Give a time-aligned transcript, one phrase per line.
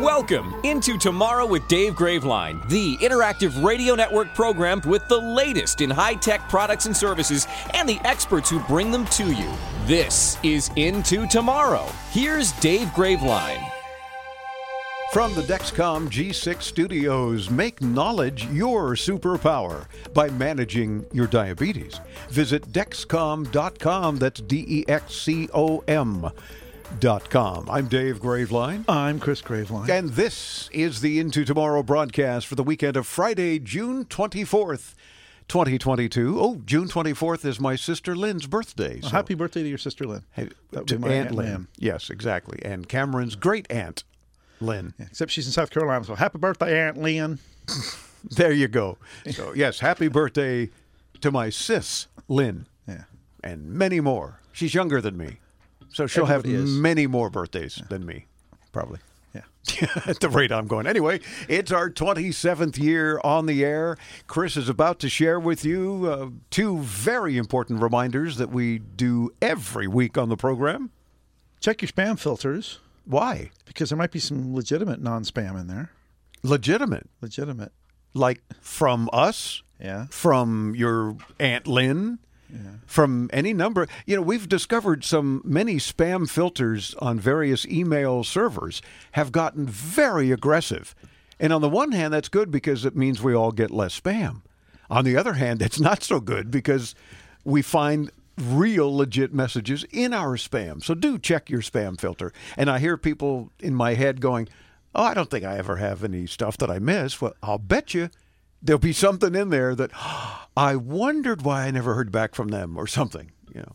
[0.00, 5.90] Welcome into Tomorrow with Dave Graveline, the interactive radio network program with the latest in
[5.90, 9.52] high tech products and services and the experts who bring them to you.
[9.84, 11.84] This is Into Tomorrow.
[12.12, 13.62] Here's Dave Graveline.
[15.12, 22.00] From the Dexcom G6 studios, make knowledge your superpower by managing your diabetes.
[22.30, 26.30] Visit Dexcom.com, that's D E X C O M.
[26.98, 27.66] Com.
[27.70, 28.84] I'm Dave Graveline.
[28.86, 29.88] I'm Chris Graveline.
[29.88, 34.94] And this is the Into Tomorrow broadcast for the weekend of Friday, June 24th,
[35.48, 36.38] 2022.
[36.38, 38.98] Oh, June 24th is my sister Lynn's birthday.
[39.00, 40.24] Well, happy birthday to your sister Lynn.
[40.32, 40.50] Hey,
[40.86, 41.46] to my Aunt Aunt Lynn.
[41.52, 41.66] Lynn.
[41.78, 42.58] Yes, exactly.
[42.62, 44.04] And Cameron's great aunt,
[44.60, 44.92] Lynn.
[44.98, 47.38] Yeah, except she's in South Carolina, so happy birthday, Aunt Lynn.
[48.22, 48.98] There you go.
[49.30, 50.68] So, yes, happy birthday
[51.22, 53.04] to my sis, Lynn, Yeah.
[53.42, 54.40] and many more.
[54.52, 55.38] She's younger than me,
[55.92, 56.70] so she'll Everybody have is.
[56.76, 58.26] many more birthdays than me,
[58.72, 58.98] probably.
[59.34, 59.42] Yeah.
[60.06, 60.86] At the rate I'm going.
[60.86, 63.96] Anyway, it's our 27th year on the air.
[64.26, 69.30] Chris is about to share with you uh, two very important reminders that we do
[69.40, 70.90] every week on the program.
[71.60, 73.50] Check your spam filters Why?
[73.66, 75.90] because there might be some legitimate non-spam in there.
[76.42, 77.08] Legitimate.
[77.20, 77.70] Legitimate.
[78.14, 80.06] Like from us, Yeah.
[80.10, 82.18] from your Aunt Lynn,
[82.86, 83.86] from any number.
[84.06, 90.30] You know, we've discovered some many spam filters on various email servers have gotten very
[90.30, 90.94] aggressive.
[91.38, 94.42] And on the one hand, that's good because it means we all get less spam.
[94.90, 96.94] On the other hand, it's not so good because
[97.44, 100.82] we find real legit messages in our spam.
[100.82, 102.32] So do check your spam filter.
[102.56, 104.48] And I hear people in my head going,
[104.94, 107.20] Oh, I don't think I ever have any stuff that I miss.
[107.20, 108.10] Well, I'll bet you
[108.62, 109.90] there'll be something in there that
[110.56, 113.72] I wondered why I never heard back from them or something, you know.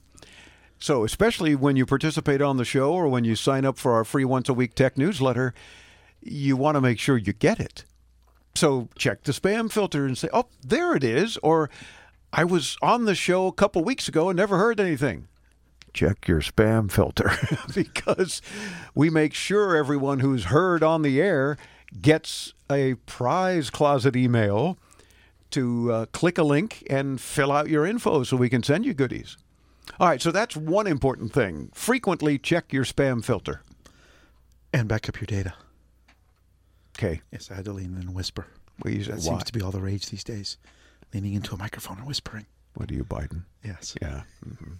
[0.77, 4.03] So, especially when you participate on the show or when you sign up for our
[4.03, 5.53] free once a week tech newsletter,
[6.21, 7.85] you want to make sure you get it.
[8.55, 11.69] So, check the spam filter and say, "Oh, there it is," or
[12.33, 15.27] "I was on the show a couple weeks ago and never heard anything."
[15.93, 17.31] Check your spam filter
[17.73, 18.41] because
[18.93, 21.57] we make sure everyone who's heard on the air
[22.01, 24.77] gets a prize closet email
[25.51, 28.93] to uh, click a link and fill out your info so we can send you
[28.93, 29.37] goodies.
[29.99, 31.69] All right, so that's one important thing.
[31.73, 33.61] Frequently check your spam filter.
[34.73, 35.53] And back up your data.
[36.97, 37.21] Okay.
[37.31, 38.47] Yes, I had to lean in and whisper.
[38.83, 39.19] Well, That why?
[39.19, 40.57] seems to be all the rage these days.
[41.13, 42.45] Leaning into a microphone and whispering.
[42.73, 43.43] What are you, Biden?
[43.63, 43.95] Yes.
[44.01, 44.23] Yeah.
[44.43, 44.73] hmm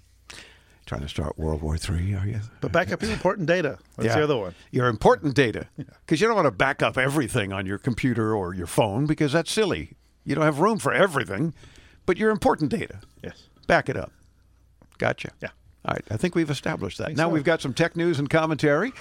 [0.86, 2.40] Trying to start World War III, are you?
[2.62, 3.80] But back up your important data.
[3.96, 4.18] That's Yeah.
[4.18, 4.54] the other one.
[4.72, 5.66] Your important data.
[5.78, 9.32] Because you don't want to back up everything on your computer or your phone because
[9.34, 9.94] that's silly.
[10.26, 11.56] You don't have room for everything,
[12.06, 13.00] but your important data.
[13.24, 13.50] Yes.
[13.66, 14.12] Back it up.
[15.00, 15.32] Gotcha.
[15.42, 15.50] Yeah.
[15.86, 16.06] All right.
[16.12, 17.16] I think we've established that.
[17.16, 17.34] Now so.
[17.34, 18.94] we've got some tech news and commentary.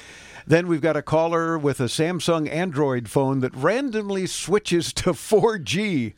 [0.47, 6.15] Then we've got a caller with a Samsung Android phone that randomly switches to 4G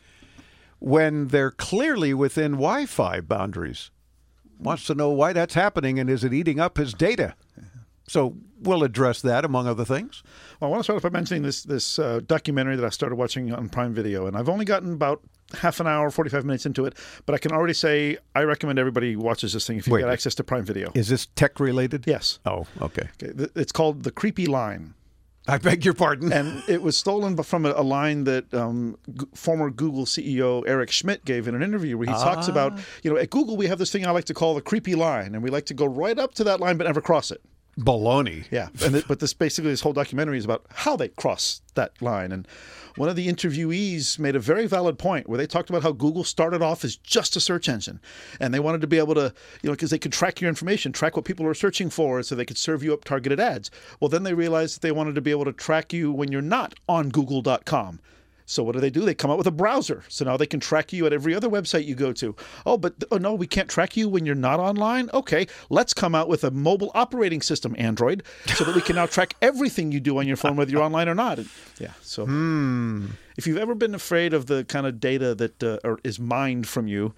[0.79, 3.91] when they're clearly within Wi Fi boundaries.
[4.59, 7.35] Wants to know why that's happening and is it eating up his data?
[8.09, 10.23] So we'll address that among other things.
[10.61, 13.17] Well, I want to start off by mentioning this this uh, documentary that I started
[13.17, 15.23] watching on Prime Video, and I've only gotten about
[15.59, 16.95] half an hour, forty five minutes into it,
[17.27, 20.03] but I can already say I recommend everybody watches this thing if you've Wait.
[20.03, 20.93] got access to Prime Video.
[20.95, 22.05] Is this tech related?
[22.07, 22.39] Yes.
[22.47, 23.09] Oh, okay.
[23.23, 24.95] Okay, It's called The Creepy Line.
[25.49, 26.33] I beg your pardon.
[26.33, 30.91] And it was stolen from a, a line that um, G- former Google CEO Eric
[30.91, 33.79] Schmidt gave in an interview where he talks about, you know, at Google we have
[33.79, 36.19] this thing I like to call the creepy line, and we like to go right
[36.19, 37.41] up to that line but never cross it.
[37.79, 38.47] Baloney.
[38.51, 42.33] Yeah, and but this basically this whole documentary is about how they cross that line.
[42.33, 42.49] And
[42.97, 46.25] one of the interviewees made a very valid point where they talked about how Google
[46.25, 48.01] started off as just a search engine,
[48.41, 50.91] and they wanted to be able to, you know, because they could track your information,
[50.91, 53.71] track what people are searching for, so they could serve you up targeted ads.
[54.01, 56.41] Well, then they realized that they wanted to be able to track you when you're
[56.41, 58.01] not on Google.com.
[58.47, 59.05] So what do they do?
[59.05, 60.05] They come out with a browser.
[60.09, 62.35] So now they can track you at every other website you go to.
[62.65, 65.11] Oh, but oh no, we can't track you when you're not online.
[65.13, 68.23] Okay, let's come out with a mobile operating system, Android,
[68.55, 71.09] so that we can now track everything you do on your phone, whether you're online
[71.09, 71.39] or not.
[71.39, 71.49] And,
[71.79, 71.93] yeah.
[72.03, 72.25] So
[73.37, 76.87] if you've ever been afraid of the kind of data that uh, is mined from
[76.87, 77.15] you,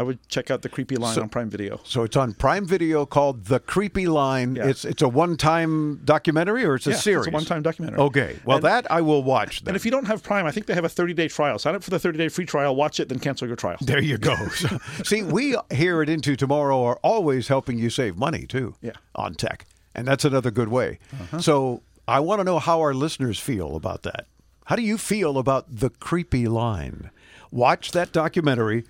[0.00, 1.78] I would check out the creepy line on Prime Video.
[1.84, 4.54] So it's on Prime Video called The Creepy Line.
[4.56, 4.66] Yeah.
[4.68, 7.26] It's it's a one-time documentary or it's a Yeah, series?
[7.26, 7.98] It's a one-time documentary.
[8.00, 8.38] Okay.
[8.46, 9.72] Well, And- that I will watch then.
[9.72, 11.58] And if you don't have Prime, I think they have a 30-day trial.
[11.58, 13.76] Sign up for the 30-day free trial, watch it, then cancel your trial.
[13.82, 14.34] there you go.
[14.54, 18.76] So- See, we here at Into Tomorrow are always helping you save money too.
[18.80, 18.92] Yeah.
[18.92, 19.26] Uh-huh.
[19.26, 20.98] On tech, and that's another good way.
[21.40, 24.24] So I want to know how our listeners feel about that.
[24.64, 27.10] How do you feel about the creepy line?
[27.50, 28.84] Watch that documentary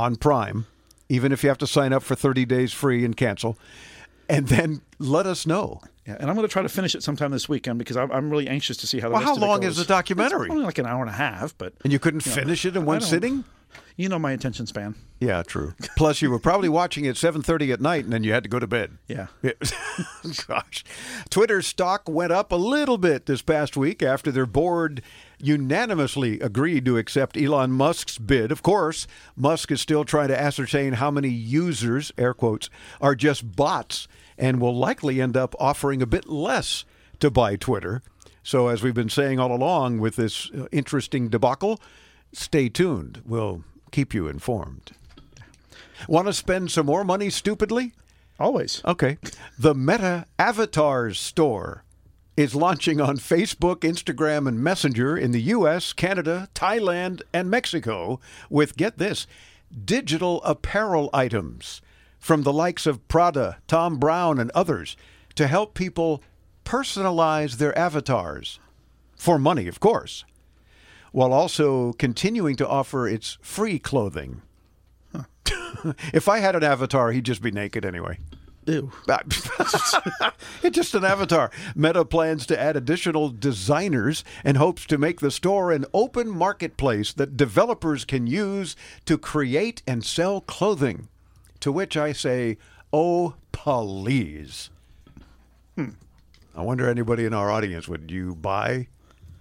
[0.00, 0.66] on Prime,
[1.08, 3.56] even if you have to sign up for 30 days free and cancel.
[4.28, 5.80] and then let us know.
[6.06, 8.30] Yeah, and I'm going to try to finish it sometime this weekend because I'm, I'm
[8.30, 9.08] really anxious to see how.
[9.08, 10.46] The Well, how long is the documentary?
[10.46, 12.84] It's only like an hour and a half, but And you couldn't finish it in
[12.84, 13.44] one sitting?
[13.96, 14.94] you know my attention span.
[15.20, 15.74] Yeah, true.
[15.96, 18.58] Plus, you were probably watching at 7:30 at night, and then you had to go
[18.58, 18.96] to bed.
[19.06, 19.26] Yeah.
[20.46, 20.84] Gosh,
[21.28, 25.02] Twitter stock went up a little bit this past week after their board
[25.40, 28.52] unanimously agreed to accept Elon Musk's bid.
[28.52, 29.06] Of course,
[29.36, 32.70] Musk is still trying to ascertain how many users, air quotes,
[33.00, 34.08] are just bots,
[34.38, 36.84] and will likely end up offering a bit less
[37.20, 38.02] to buy Twitter.
[38.42, 41.80] So, as we've been saying all along with this uh, interesting debacle,
[42.32, 43.22] stay tuned.
[43.24, 44.92] We'll keep you informed.
[46.08, 47.92] Want to spend some more money stupidly?
[48.38, 48.80] Always.
[48.86, 49.18] Okay.
[49.58, 51.84] The Meta Avatars store
[52.36, 58.76] is launching on Facebook, Instagram, and Messenger in the US, Canada, Thailand, and Mexico with,
[58.76, 59.26] get this,
[59.84, 61.80] digital apparel items
[62.18, 64.96] from the likes of Prada, Thom Browne, and others
[65.34, 66.22] to help people
[66.64, 68.60] personalize their avatars
[69.16, 70.24] for money, of course,
[71.12, 74.42] while also continuing to offer its free clothing.
[76.12, 78.18] if I had an avatar, he'd just be naked anyway.
[78.66, 78.92] Ew.
[79.08, 81.50] it's just an avatar.
[81.74, 87.12] Meta plans to add additional designers and hopes to make the store an open marketplace
[87.14, 88.76] that developers can use
[89.06, 91.08] to create and sell clothing.
[91.60, 92.58] To which I say,
[92.92, 94.70] oh, please.
[95.76, 95.90] Hmm.
[96.54, 98.88] I wonder anybody in our audience would you buy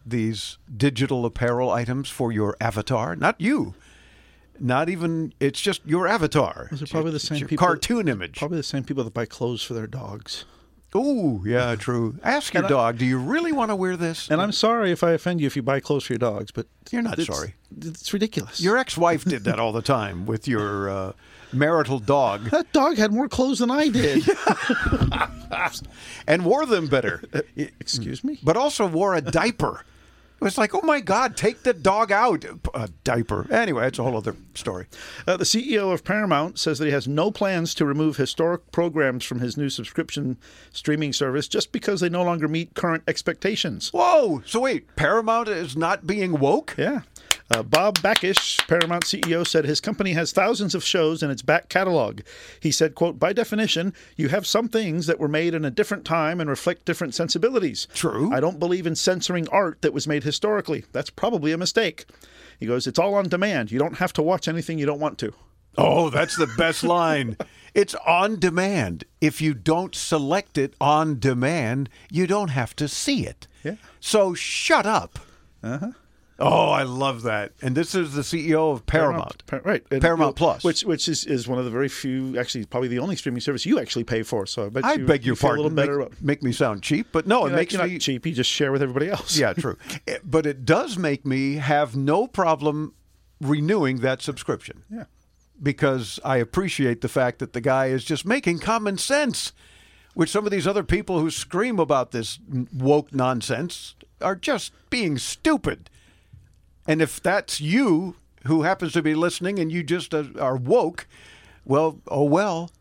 [0.06, 3.16] these digital apparel items for your avatar?
[3.16, 3.74] Not you.
[4.60, 5.34] Not even.
[5.40, 6.68] It's just your avatar.
[6.72, 8.38] Those are probably the same people- cartoon image.
[8.38, 10.46] Probably the same people that buy clothes for their dogs.
[10.96, 12.18] Ooh, yeah, true.
[12.24, 14.30] Ask your And I- dog, do you really want to wear this?
[14.30, 16.68] And I'm sorry if I offend you if you buy clothes for your dogs, but
[16.92, 17.56] You're not it's- sorry.
[17.78, 18.60] It's ridiculous.
[18.60, 21.12] Your ex-wife did that all the time with your uh,
[21.54, 24.28] marital dog that dog had more clothes than I did.
[26.28, 27.22] and wore them better,
[27.56, 28.40] Excuse me.
[28.44, 29.84] but also wore a diaper.
[30.40, 32.46] It was like, oh my God, take the dog out.
[32.74, 33.46] A diaper.
[33.52, 34.86] Anyway, it's a whole other story.
[35.28, 39.26] Uh, the CEO of Paramount says that he has no plans to remove historic programs
[39.26, 40.38] from his new subscription
[40.72, 43.90] streaming service just because they no longer meet current expectations.
[43.92, 44.42] Whoa!
[44.46, 46.76] So wait, Paramount is not being woke?
[46.78, 47.02] Yeah.
[47.52, 51.68] Uh, Bob Bakish, Paramount CEO, said his company has thousands of shows in its back
[51.68, 52.22] catalog.
[52.60, 56.06] He said, quote, by definition, you have some things that were made in a different
[56.06, 57.88] time and reflect different sensibilities.
[57.94, 58.32] True.
[58.32, 60.86] I don't believe in censoring art that was made historically.
[60.92, 62.06] That's probably a mistake.
[62.60, 63.72] He goes, it's all on demand.
[63.72, 65.34] You don't have to watch anything you don't want to.
[65.78, 67.38] Oh, that's the best line.
[67.74, 69.06] It's on demand.
[69.22, 73.48] If you don't select it on demand, you don't have to see it.
[73.64, 73.76] Yeah.
[74.00, 75.20] So shut up.
[75.64, 75.92] Uh-huh.
[76.40, 77.52] Oh, I love that.
[77.62, 79.46] And this is the CEO of Paramount.
[79.46, 79.84] Par- right.
[79.92, 80.64] And, Paramount Plus.
[80.64, 83.66] Which which is, is one of the very few, actually, probably the only streaming service
[83.66, 84.46] you actually pay for.
[84.46, 85.60] So I bet I you, beg your you pardon.
[85.60, 85.98] a little better.
[86.00, 88.26] make, make me sound cheap, but no, it You're not- makes me not cheap.
[88.26, 89.38] You just share with everybody else.
[89.38, 89.78] Yeah, true.
[90.08, 92.94] Eh, but it does make me have no problem
[93.42, 94.84] renewing that subscription.
[94.90, 95.06] Yeah.
[95.62, 99.52] because I appreciate the fact that the guy is just making common sense,
[100.14, 102.40] which some of these other people who scream about this
[102.74, 105.90] woke nonsense are just being stupid.
[106.90, 108.16] And if that's you
[108.48, 111.06] who happens to be listening and you just uh, are woke,
[111.64, 112.72] well, oh well.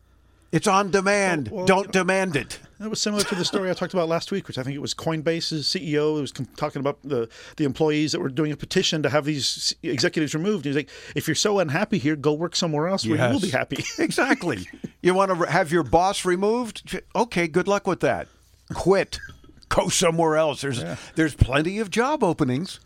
[0.51, 1.49] It's on demand.
[1.49, 2.59] Well, well, Don't demand it.
[2.79, 4.79] That was similar to the story I talked about last week, which I think it
[4.79, 9.03] was Coinbase's CEO who was talking about the, the employees that were doing a petition
[9.03, 10.65] to have these executives removed.
[10.65, 13.51] He's like, if you're so unhappy here, go work somewhere else where you will be
[13.51, 13.83] happy.
[13.99, 14.65] Exactly.
[15.03, 16.99] you want to have your boss removed?
[17.15, 18.27] Okay, good luck with that.
[18.73, 19.19] Quit.
[19.67, 20.61] Go somewhere else.
[20.61, 22.79] There's there's plenty of job openings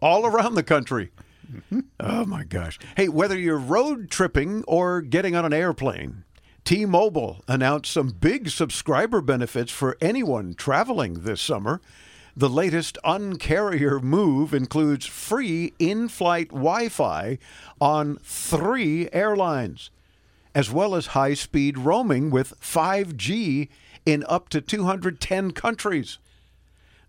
[0.00, 1.10] all around the country.
[1.98, 2.78] Oh my gosh.
[2.96, 6.24] Hey, whether you're road tripping or getting on an airplane,
[6.64, 11.80] T-Mobile announced some big subscriber benefits for anyone traveling this summer.
[12.36, 17.38] The latest uncarrier move includes free in-flight Wi-Fi
[17.80, 19.90] on 3 airlines
[20.54, 23.68] as well as high speed roaming with 5G
[24.06, 26.18] in up to 210 countries.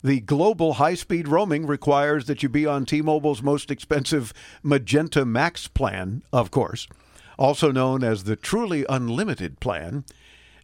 [0.03, 5.25] The global high speed roaming requires that you be on T Mobile's most expensive Magenta
[5.25, 6.87] Max plan, of course,
[7.37, 10.03] also known as the truly unlimited plan.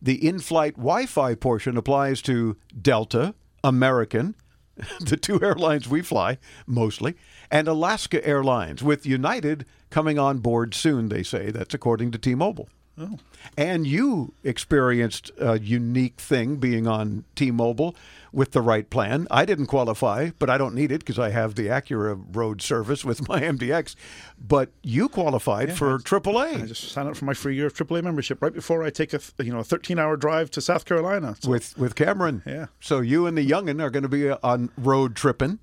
[0.01, 4.35] The in flight Wi Fi portion applies to Delta, American,
[4.99, 7.15] the two airlines we fly mostly,
[7.51, 11.51] and Alaska Airlines, with United coming on board soon, they say.
[11.51, 12.69] That's according to T Mobile.
[12.99, 13.19] Oh.
[13.55, 17.95] And you experienced a unique thing being on T-Mobile
[18.31, 19.27] with the right plan.
[19.31, 23.03] I didn't qualify, but I don't need it because I have the Acura road service
[23.05, 23.95] with my MDX.
[24.39, 26.63] But you qualified yeah, for AAA.
[26.63, 29.13] I just signed up for my free year of AAA membership right before I take
[29.13, 31.49] a you know a 13 hour drive to South Carolina so.
[31.49, 32.43] with with Cameron.
[32.45, 32.67] Yeah.
[32.79, 35.59] So you and the youngin are going to be uh, on road tripping,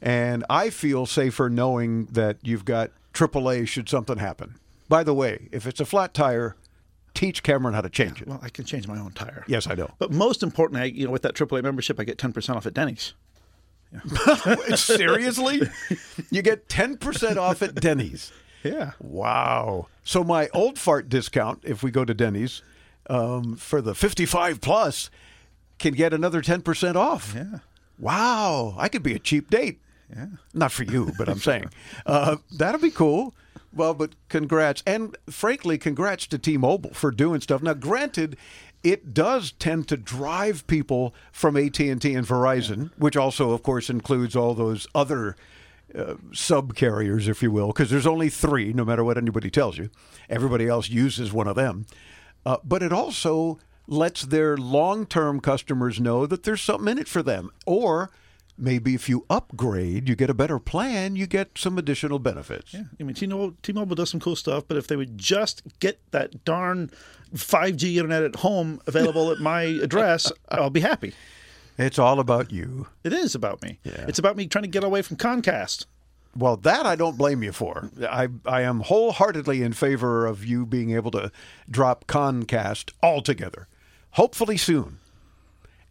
[0.00, 4.56] and I feel safer knowing that you've got AAA should something happen.
[4.88, 6.56] By the way, if it's a flat tire,
[7.14, 8.28] teach Cameron how to change yeah, it.
[8.28, 9.44] Well, I can change my own tire.
[9.46, 9.90] Yes, I know.
[9.98, 13.14] But most importantly, you know, with that AAA membership, I get 10% off at Denny's.
[13.92, 14.74] Yeah.
[14.74, 15.62] Seriously?
[16.30, 18.32] you get 10% off at Denny's.
[18.62, 18.92] Yeah.
[19.00, 19.88] Wow.
[20.04, 22.62] So my old fart discount, if we go to Denny's,
[23.10, 25.10] um, for the 55 plus,
[25.78, 27.32] can get another 10% off.
[27.34, 27.58] Yeah.
[27.98, 28.74] Wow.
[28.78, 29.80] I could be a cheap date.
[30.14, 30.26] Yeah.
[30.54, 31.70] Not for you, but I'm saying.
[32.06, 33.34] Uh, that'll be cool.
[33.74, 34.82] Well, but congrats.
[34.86, 37.62] And frankly, congrats to T Mobile for doing stuff.
[37.62, 38.36] Now, granted,
[38.82, 44.34] it does tend to drive people from AT&T and Verizon, which also, of course, includes
[44.34, 45.36] all those other
[45.96, 49.78] uh, sub carriers, if you will, because there's only three, no matter what anybody tells
[49.78, 49.90] you.
[50.28, 51.86] Everybody else uses one of them.
[52.44, 57.08] Uh, but it also lets their long term customers know that there's something in it
[57.08, 57.50] for them.
[57.66, 58.10] Or
[58.58, 62.74] maybe if you upgrade, you get a better plan, you get some additional benefits.
[62.74, 65.98] Yeah, I mean, T-Mobile, T-Mobile does some cool stuff, but if they would just get
[66.12, 66.90] that darn
[67.34, 71.14] 5G internet at home available at my address, I'll be happy.
[71.78, 72.86] It's all about you.
[73.02, 73.78] It is about me.
[73.82, 74.04] Yeah.
[74.06, 75.86] It's about me trying to get away from Comcast.
[76.36, 77.90] Well, that I don't blame you for.
[78.08, 81.30] I I am wholeheartedly in favor of you being able to
[81.70, 83.68] drop Comcast altogether.
[84.12, 84.98] Hopefully soon.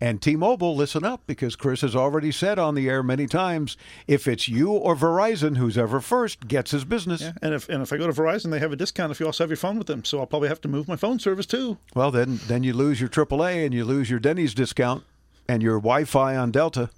[0.02, 3.78] And T Mobile, listen up because Chris has already said on the air many times
[4.08, 7.22] if it's you or Verizon, who's ever first gets his business.
[7.22, 9.28] Yeah, and if and if I go to Verizon, they have a discount if you
[9.28, 10.04] also have your phone with them.
[10.04, 11.78] So I'll probably have to move my phone service too.
[11.94, 15.04] Well, then then you lose your AAA and you lose your Denny's discount
[15.48, 16.90] and your Wi Fi on Delta.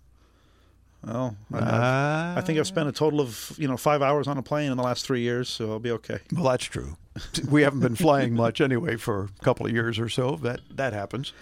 [1.05, 2.37] Well, I, ah.
[2.37, 4.77] I, think I've spent a total of you know five hours on a plane in
[4.77, 6.19] the last three years, so I'll be okay.
[6.31, 6.95] Well, that's true.
[7.49, 10.37] we haven't been flying much anyway for a couple of years or so.
[10.37, 11.33] That that happens.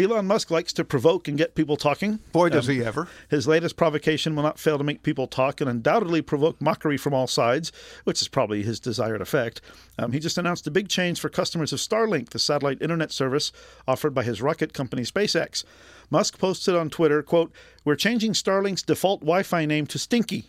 [0.00, 2.20] Elon Musk likes to provoke and get people talking.
[2.32, 3.06] Boy, does um, he ever.
[3.28, 7.12] His latest provocation will not fail to make people talk and undoubtedly provoke mockery from
[7.12, 7.70] all sides,
[8.04, 9.60] which is probably his desired effect.
[9.98, 13.52] Um, he just announced a big change for customers of Starlink, the satellite internet service
[13.86, 15.64] offered by his rocket company SpaceX.
[16.08, 17.52] Musk posted on Twitter, quote,
[17.84, 20.46] We're changing Starlink's default Wi Fi name to Stinky.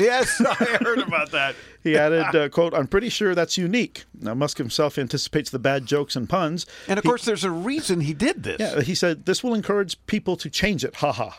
[0.00, 1.54] Yes, I heard about that.
[1.82, 5.86] he added, uh, "quote I'm pretty sure that's unique." Now Musk himself anticipates the bad
[5.86, 8.60] jokes and puns, and of he, course, there's a reason he did this.
[8.60, 10.96] Yeah, he said this will encourage people to change it.
[10.96, 11.38] Ha ha.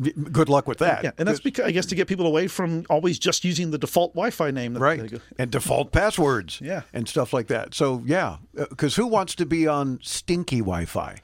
[0.00, 1.02] Good luck with that.
[1.02, 3.78] Yeah, and that's because I guess to get people away from always just using the
[3.78, 5.12] default Wi-Fi name, right?
[5.38, 7.74] And default passwords, yeah, and stuff like that.
[7.74, 11.18] So yeah, because uh, who wants to be on stinky Wi-Fi?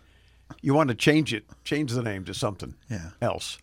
[0.60, 3.10] You want to change it, change the name to something yeah.
[3.20, 3.58] else.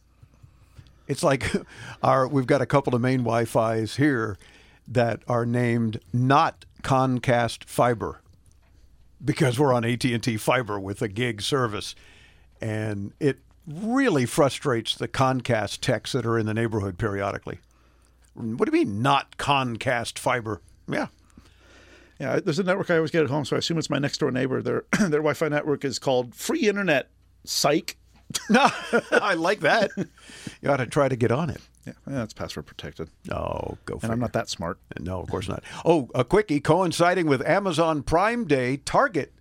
[1.12, 1.52] It's like
[2.04, 4.38] our we've got a couple of main Wi-Fi's here
[4.88, 8.22] that are named not Comcast Fiber
[9.24, 11.96] because we're on AT&T Fiber with a gig service
[12.62, 17.60] and it really frustrates the Comcast techs that are in the neighborhood periodically.
[18.34, 20.62] What do you mean not Comcast Fiber?
[20.88, 21.08] Yeah.
[22.20, 24.20] Yeah, there's a network I always get at home, so I assume it's my next
[24.20, 24.62] door neighbor.
[24.62, 27.10] Their their Wi-Fi network is called Free Internet.
[27.44, 27.98] Psych.
[29.12, 29.92] I like that.
[30.62, 31.62] You ought to try to get on it.
[31.86, 33.10] Yeah, that's password protected.
[33.32, 34.04] Oh, go for it.
[34.04, 34.78] And I'm not that smart.
[35.00, 35.64] No, of course not.
[35.84, 39.34] Oh, a quickie coinciding with Amazon Prime Day, Target,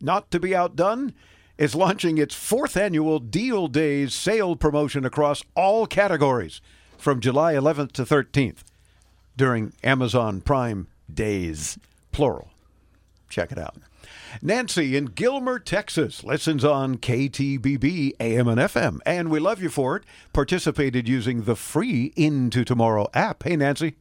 [0.00, 1.12] not to be outdone,
[1.56, 6.60] is launching its fourth annual Deal Days sale promotion across all categories
[6.96, 8.58] from July 11th to 13th
[9.36, 11.78] during Amazon Prime Days,
[12.12, 12.50] plural.
[13.28, 13.76] Check it out.
[14.42, 19.96] Nancy in Gilmer, Texas, listens on KTBB AM and FM, and we love you for
[19.96, 20.04] it.
[20.32, 23.42] Participated using the free Into Tomorrow app.
[23.42, 23.96] Hey, Nancy.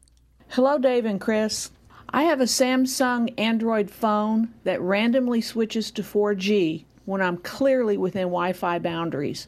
[0.50, 1.72] Hello, Dave and Chris.
[2.10, 8.24] I have a Samsung Android phone that randomly switches to 4G when I'm clearly within
[8.24, 9.48] Wi Fi boundaries.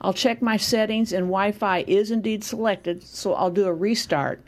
[0.00, 4.42] I'll check my settings and Wi Fi is indeed selected, so I'll do a restart.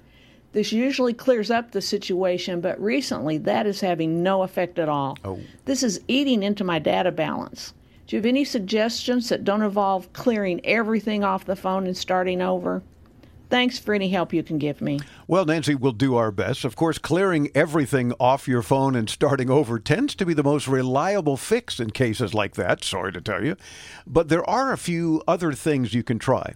[0.55, 5.19] This usually clears up the situation, but recently that is having no effect at all.
[5.25, 5.41] Oh.
[5.65, 7.75] This is eating into my data balance.
[8.07, 12.41] Do you have any suggestions that don't involve clearing everything off the phone and starting
[12.41, 12.85] over?
[13.51, 15.01] Thanks for any help you can give me.
[15.27, 16.65] Well, Nancy, we'll do our best.
[16.65, 20.69] Of course, clearing everything off your phone and starting over tends to be the most
[20.69, 23.57] reliable fix in cases like that, sorry to tell you.
[24.07, 26.55] But there are a few other things you can try.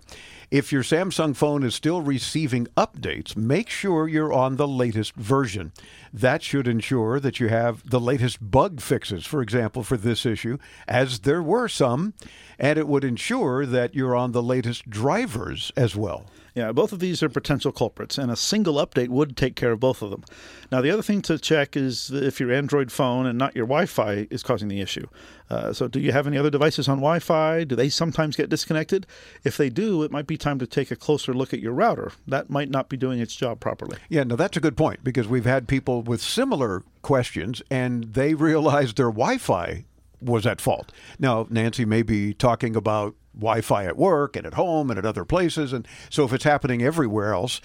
[0.51, 5.73] If your Samsung phone is still receiving updates, make sure you're on the latest version.
[6.11, 10.57] That should ensure that you have the latest bug fixes, for example, for this issue,
[10.87, 12.15] as there were some,
[12.59, 16.25] and it would ensure that you're on the latest drivers as well.
[16.59, 19.79] Yeah, both of these are potential culprits, and a single update would take care of
[19.79, 20.25] both of them.
[20.73, 23.87] Now, the other thing to check is if your Android phone and not your Wi
[23.87, 25.07] Fi is causing the issue.
[25.49, 27.63] Uh, so, do you have any other devices on Wi Fi?
[27.63, 29.07] Do they sometimes get disconnected?
[29.45, 32.11] If they do, it might be time to take a closer look at your router.
[32.27, 33.97] That might not be doing its job properly.
[34.09, 38.35] Yeah, no, that's a good point because we've had people with similar questions and they
[38.49, 39.85] realized their Wi Fi
[40.21, 40.91] was at fault.
[41.21, 45.07] Now, Nancy may be talking about Wi Fi at work and at home and at
[45.07, 45.73] other places.
[45.73, 47.61] And so if it's happening everywhere else,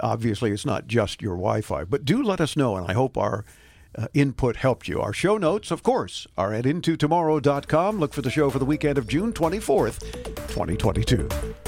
[0.00, 1.84] obviously it's not just your Wi Fi.
[1.84, 3.44] But do let us know, and I hope our
[3.96, 5.00] uh, input helped you.
[5.00, 7.98] Our show notes, of course, are at intotomorrow.com.
[7.98, 10.00] Look for the show for the weekend of June 24th,
[10.48, 11.67] 2022.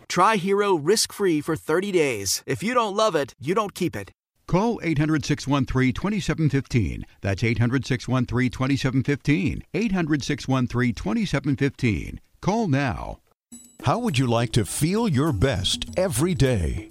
[0.11, 2.43] Try Hero risk free for 30 days.
[2.45, 4.11] If you don't love it, you don't keep it.
[4.45, 7.05] Call 800 613 2715.
[7.21, 9.63] That's 800 613 2715.
[9.73, 12.19] 800 613 2715.
[12.41, 13.19] Call now.
[13.83, 16.90] How would you like to feel your best every day?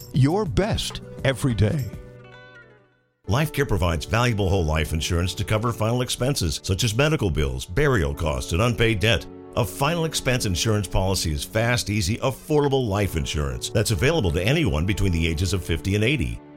[0.13, 1.91] your best every day.
[3.27, 8.13] LifeCare provides valuable whole life insurance to cover final expenses such as medical bills, burial
[8.13, 9.25] costs, and unpaid debt.
[9.55, 14.85] A final expense insurance policy is fast, easy, affordable life insurance that's available to anyone
[14.85, 16.41] between the ages of 50 and 80.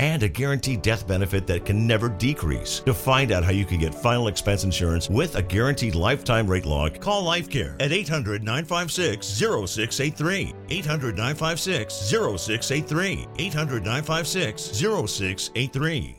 [0.00, 2.80] and a guaranteed death benefit that can never decrease.
[2.80, 6.64] To find out how you can get final expense insurance with a guaranteed lifetime rate
[6.64, 10.54] lock, call LifeCare at 800 956 0683.
[10.70, 13.26] 800 956 0683.
[13.38, 16.16] 800 956 0683.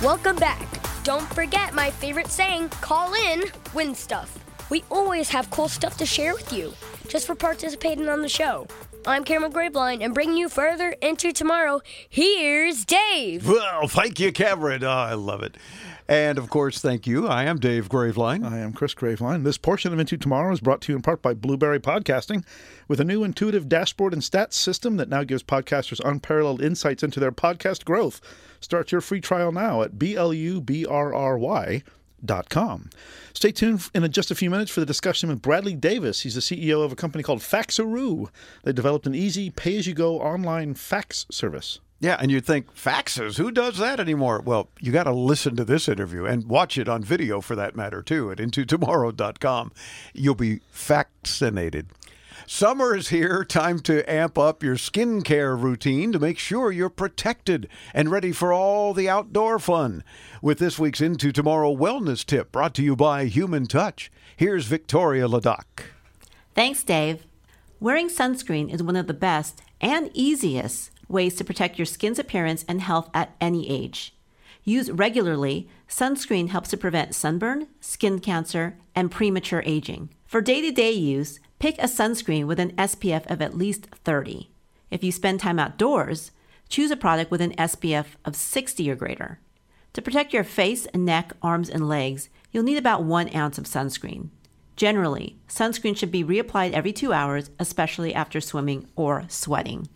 [0.00, 0.77] Welcome back.
[1.08, 4.44] Don't forget my favorite saying call in, win stuff.
[4.68, 6.74] We always have cool stuff to share with you
[7.08, 8.66] just for participating on the show.
[9.06, 13.48] I'm Cameron Graveline, and bringing you further into tomorrow, here's Dave.
[13.48, 14.84] Well, thank you, Cameron.
[14.84, 15.56] Oh, I love it.
[16.08, 17.26] And of course, thank you.
[17.26, 18.46] I am Dave Graveline.
[18.46, 19.44] I am Chris Graveline.
[19.44, 22.44] This portion of Into Tomorrow is brought to you in part by Blubrry Podcasting,
[22.86, 27.18] with a new intuitive dashboard and stats system that now gives podcasters unparalleled insights into
[27.18, 28.20] their podcast growth.
[28.60, 31.82] Start your free trial now at B-L-U-B-R-R-Y
[32.24, 32.90] dot com.
[33.32, 36.22] Stay tuned in just a few minutes for the discussion with Bradley Davis.
[36.22, 38.28] He's the CEO of a company called Faxaroo.
[38.64, 41.78] They developed an easy pay-as-you-go online fax service.
[42.00, 44.40] Yeah, and you'd think faxes, who does that anymore?
[44.44, 47.74] Well, you got to listen to this interview and watch it on video for that
[47.74, 49.72] matter too at intotomorrow.com.
[50.14, 51.88] You'll be vaccinated.
[52.50, 53.44] Summer is here.
[53.44, 58.54] Time to amp up your skincare routine to make sure you're protected and ready for
[58.54, 60.02] all the outdoor fun.
[60.40, 65.28] With this week's Into Tomorrow Wellness Tip brought to you by Human Touch, here's Victoria
[65.28, 65.90] Ladoc.
[66.54, 67.26] Thanks, Dave.
[67.80, 72.64] Wearing sunscreen is one of the best and easiest ways to protect your skin's appearance
[72.66, 74.14] and health at any age.
[74.64, 80.08] Used regularly, sunscreen helps to prevent sunburn, skin cancer, and premature aging.
[80.26, 84.50] For day to day use, pick a sunscreen with an SPF of at least 30.
[84.90, 86.30] If you spend time outdoors,
[86.68, 89.40] choose a product with an SPF of 60 or greater.
[89.94, 94.28] To protect your face, neck, arms, and legs, you'll need about one ounce of sunscreen.
[94.76, 99.88] Generally, sunscreen should be reapplied every two hours, especially after swimming or sweating.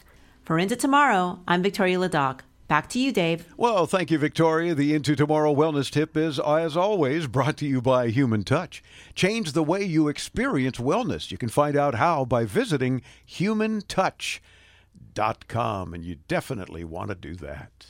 [0.43, 2.41] For Into Tomorrow, I'm Victoria Ladoc.
[2.73, 3.45] Back to you, Dave.
[3.59, 4.75] Well, thank you, Victoria.
[4.75, 8.83] The Into Tomorrow Wellness Tip is, as always, brought to you by Human Touch.
[9.15, 11.31] Change the way you experience wellness.
[11.31, 17.89] You can find out how by visiting humantouch.com, and you definitely want to do that.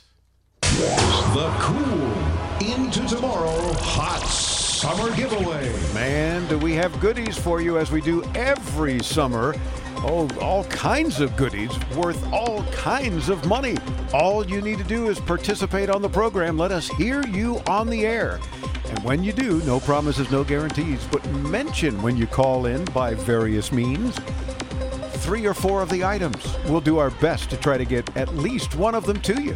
[0.59, 2.11] The cool
[2.69, 5.71] Into Tomorrow Hot Summer Giveaway.
[5.93, 9.55] Man, do we have goodies for you as we do every summer.
[10.05, 13.77] Oh, all kinds of goodies worth all kinds of money.
[14.13, 16.57] All you need to do is participate on the program.
[16.57, 18.41] Let us hear you on the air.
[18.89, 23.13] And when you do, no promises, no guarantees, but mention when you call in by
[23.13, 24.19] various means
[25.23, 26.53] three or four of the items.
[26.65, 29.55] We'll do our best to try to get at least one of them to you.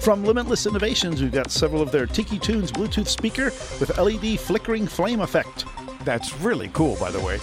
[0.00, 3.44] From Limitless Innovations, we've got several of their Tiki Tunes Bluetooth speaker
[3.78, 5.66] with LED flickering flame effect.
[6.04, 7.38] That's really cool, by the way.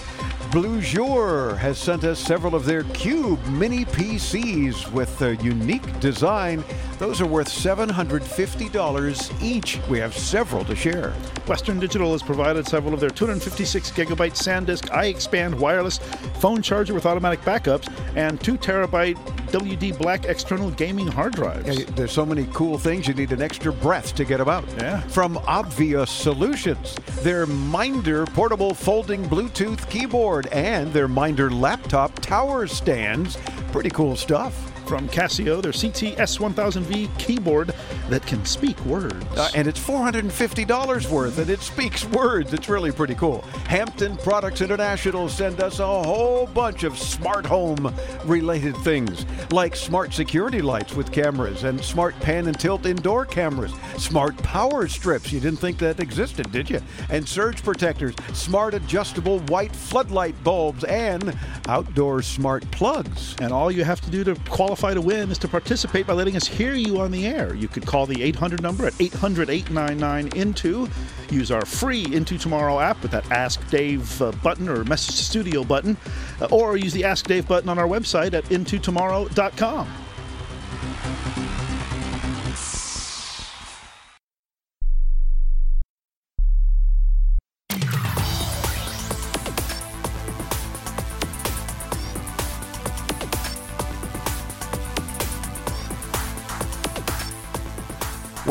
[0.52, 6.62] Bleujour has sent us several of their Kubb mini PCs with a unique design.
[6.98, 9.80] Those are worth $750 each.
[9.88, 11.10] We have several to share.
[11.46, 15.98] Western Digital has provided several of their 256 gigabyte SanDisk iXpand wireless
[16.38, 19.18] phone charger with automatic backups and 2 terabyte
[19.52, 21.66] WD Black external gaming hard drives.
[21.66, 24.64] Hey, there's so many cool things you need an extra breath to get about.
[24.78, 25.00] Yeah.
[25.08, 33.36] From Obvious Solutions, their Minder portable folding Bluetooth keyboard and their Minder laptop tower stands.
[33.72, 34.71] Pretty cool stuff.
[34.86, 37.74] From Casio, their CT S1000V keyboard
[38.10, 39.24] that can speak words.
[39.36, 42.52] Uh, and it's $450 worth, and it speaks words.
[42.52, 43.40] It's really pretty cool.
[43.68, 50.12] Hampton Products International send us a whole bunch of smart home related things, like smart
[50.12, 55.32] security lights with cameras, and smart pan and tilt indoor cameras, smart power strips.
[55.32, 56.80] You didn't think that existed, did you?
[57.08, 61.34] And surge protectors, smart adjustable white floodlight bulbs, and
[61.68, 63.36] outdoor smart plugs.
[63.40, 66.36] And all you have to do to qualify to win is to participate by letting
[66.36, 67.54] us hear you on the air.
[67.54, 70.88] You could call the 800 number at 800 899 INTO.
[71.30, 75.24] Use our free Into Tomorrow app with that Ask Dave uh, button or Message to
[75.24, 75.96] Studio button,
[76.40, 79.88] uh, or use the Ask Dave button on our website at intotomorrow.com.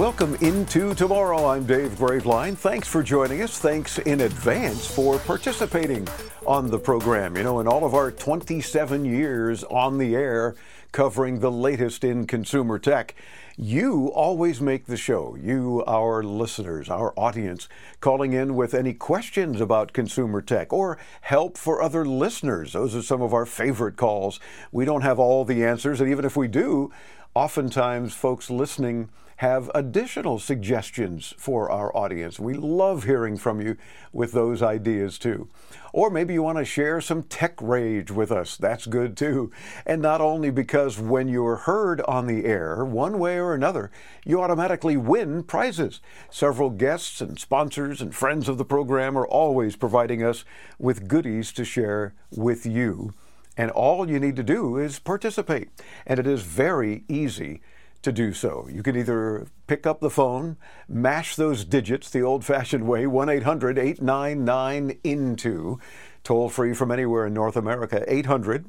[0.01, 1.45] Welcome into tomorrow.
[1.45, 2.57] I'm Dave Graveline.
[2.57, 3.59] Thanks for joining us.
[3.59, 6.07] Thanks in advance for participating
[6.47, 7.37] on the program.
[7.37, 10.55] You know, in all of our 27 years on the air
[10.91, 13.13] covering the latest in consumer tech,
[13.57, 15.37] you always make the show.
[15.39, 21.59] You, our listeners, our audience, calling in with any questions about consumer tech or help
[21.59, 22.73] for other listeners.
[22.73, 24.39] Those are some of our favorite calls.
[24.71, 26.91] We don't have all the answers, and even if we do,
[27.35, 29.09] oftentimes folks listening
[29.41, 32.39] have additional suggestions for our audience.
[32.39, 33.75] We love hearing from you
[34.13, 35.49] with those ideas too.
[35.93, 38.55] Or maybe you want to share some tech rage with us.
[38.55, 39.51] That's good too.
[39.83, 43.89] And not only because when you're heard on the air, one way or another,
[44.23, 46.01] you automatically win prizes.
[46.29, 50.45] Several guests and sponsors and friends of the program are always providing us
[50.77, 53.15] with goodies to share with you.
[53.57, 55.69] And all you need to do is participate.
[56.05, 57.61] And it is very easy
[58.01, 58.67] to do so.
[58.71, 63.29] You can either pick up the phone, mash those digits the old fashioned way 1
[63.29, 65.79] 800 899 INTO,
[66.23, 68.65] toll free from anywhere in North America 800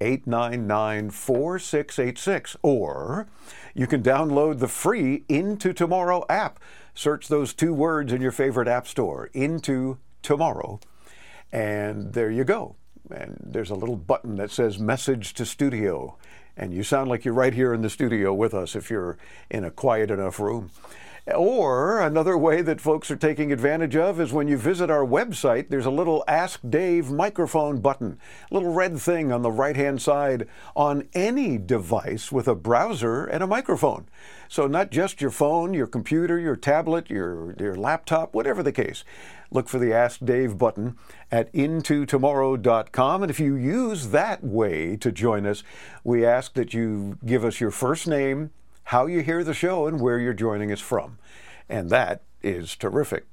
[0.00, 2.56] 899 4686.
[2.62, 3.28] Or
[3.74, 6.58] you can download the free Into Tomorrow app.
[6.94, 10.80] Search those two words in your favorite app store, Into Tomorrow,
[11.50, 12.76] and there you go.
[13.10, 16.16] And there's a little button that says Message to Studio.
[16.56, 19.16] And you sound like you're right here in the studio with us if you're
[19.50, 20.70] in a quiet enough room.
[21.32, 25.68] Or another way that folks are taking advantage of is when you visit our website,
[25.68, 28.18] there's a little Ask Dave microphone button,
[28.50, 33.40] little red thing on the right hand side on any device with a browser and
[33.40, 34.08] a microphone.
[34.48, 39.04] So, not just your phone, your computer, your tablet, your, your laptop, whatever the case.
[39.52, 40.96] Look for the Ask Dave button
[41.30, 43.22] at intotomorrow.com.
[43.22, 45.62] And if you use that way to join us,
[46.02, 48.50] we ask that you give us your first name,
[48.84, 51.18] how you hear the show, and where you're joining us from.
[51.68, 53.26] And that is terrific.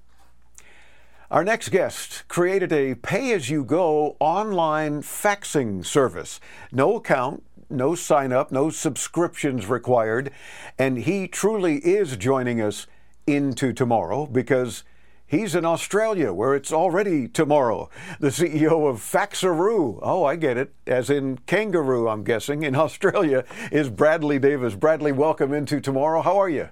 [1.31, 6.39] Our next guest created a pay as you go online faxing service.
[6.71, 10.31] No account, no sign up, no subscriptions required.
[10.79, 12.87] And he truly is joining us
[13.27, 14.83] into tomorrow because
[15.29, 17.91] He's in Australia, where it's already tomorrow.
[18.19, 23.45] The CEO of Faxaroo, oh, I get it, as in kangaroo, I'm guessing, in Australia,
[23.71, 24.73] is Bradley Davis.
[24.73, 26.23] Bradley, welcome into tomorrow.
[26.23, 26.69] How are you?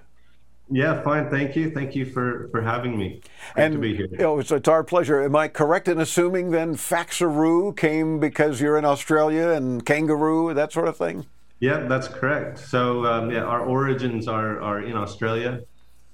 [0.68, 1.30] Yeah, fine.
[1.30, 1.70] Thank you.
[1.70, 3.22] Thank you for, for having me.
[3.54, 4.08] Great and, to be here.
[4.18, 5.22] Oh, it's, it's our pleasure.
[5.22, 10.72] Am I correct in assuming then Faxaroo came because you're in Australia and kangaroo, that
[10.72, 11.26] sort of thing?
[11.60, 12.58] Yeah, that's correct.
[12.58, 15.60] So, um, yeah, our origins are, are in Australia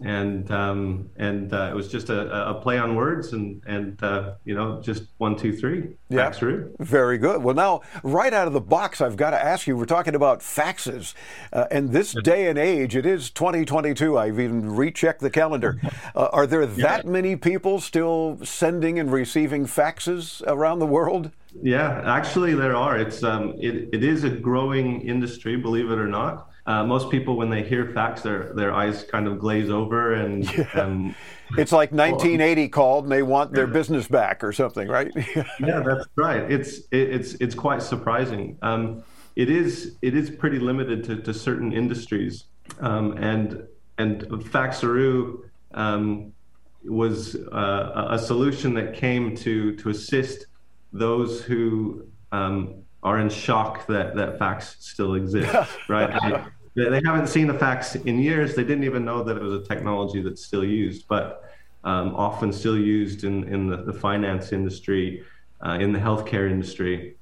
[0.02, 4.34] and um, and uh, it was just a, a, play on words and and uh,
[4.44, 5.96] you know just one two three.
[6.08, 6.30] Yeah.
[6.30, 7.42] Through very good.
[7.42, 10.40] Well now right out of the box i've got to ask you we're talking about
[10.40, 11.14] faxes.
[11.52, 15.80] Uh, and this day and age it is 2022 i've even rechecked the calendar.
[16.14, 17.10] Uh, are there that yeah.
[17.10, 21.30] many people still sending and receiving faxes around the world?
[21.62, 22.98] Yeah actually there are.
[22.98, 27.36] It's um, it, it is a growing industry believe it or not uh, most people,
[27.36, 30.80] when they hear fax, their their eyes kind of glaze over, and, yeah.
[30.80, 31.14] and
[31.58, 35.12] it's like 1980 called, and they want their business back or something, right?
[35.36, 36.50] yeah, that's right.
[36.50, 38.58] It's it, it's it's quite surprising.
[38.62, 39.04] Um,
[39.36, 42.44] it is it is pretty limited to, to certain industries,
[42.80, 43.66] um, and
[43.98, 45.40] and Faxaroo
[45.74, 46.32] um,
[46.84, 50.46] was uh, a solution that came to to assist
[50.94, 56.44] those who um, are in shock that that fax still exists, right?
[56.74, 58.54] They, they, haven't seen a fax in years.
[58.54, 61.44] They didn't even know that it was a technology that's still used, but
[61.84, 65.24] um, often still used in in the, the finance industry,
[65.64, 67.16] uh, in the healthcare industry,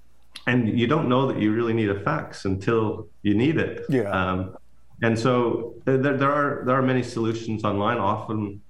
[0.47, 3.85] and you don't know that you really need a fax until you need it.
[3.89, 4.11] Yeah.
[4.11, 4.57] Um,
[5.03, 7.99] and so there, there are there are many solutions online.
[7.99, 8.61] Often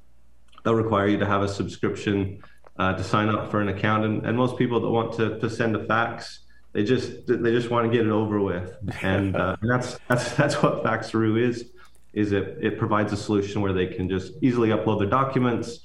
[0.65, 2.43] they'll require you to have a subscription
[2.79, 5.51] uh, to sign up for an account, and, and most people that want to, to
[5.51, 6.41] send a fax
[6.73, 10.35] they just they just want to get it over with, and, uh, and that's that's
[10.35, 11.71] that's what Faxaroo is.
[12.13, 15.81] Is it it provides a solution where they can just easily upload their documents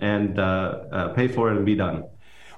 [0.00, 2.04] and uh, uh, pay for it and be done.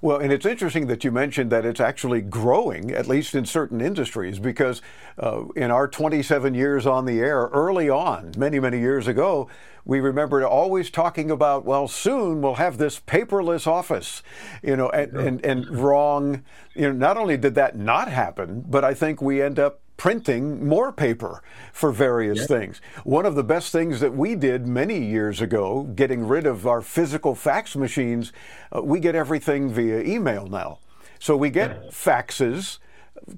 [0.02, 3.80] Well, and it's interesting that you mentioned that it's actually growing, at least in certain
[3.80, 4.82] industries, because
[5.16, 9.48] uh, in our 27 years on the air, early on, many, many years ago,
[9.84, 14.24] we remember always talking about, well, soon we'll have this paperless office,
[14.60, 16.42] you know, and, and, and wrong.
[16.74, 20.66] You know, not only did that not happen, but I think we end up printing
[20.66, 22.46] more paper for various yeah.
[22.46, 22.80] things.
[23.04, 26.80] One of the best things that we did many years ago, getting rid of our
[26.80, 28.32] physical fax machines,
[28.74, 30.78] uh, we get everything via email now.
[31.18, 31.90] So we get yeah.
[31.90, 32.78] faxes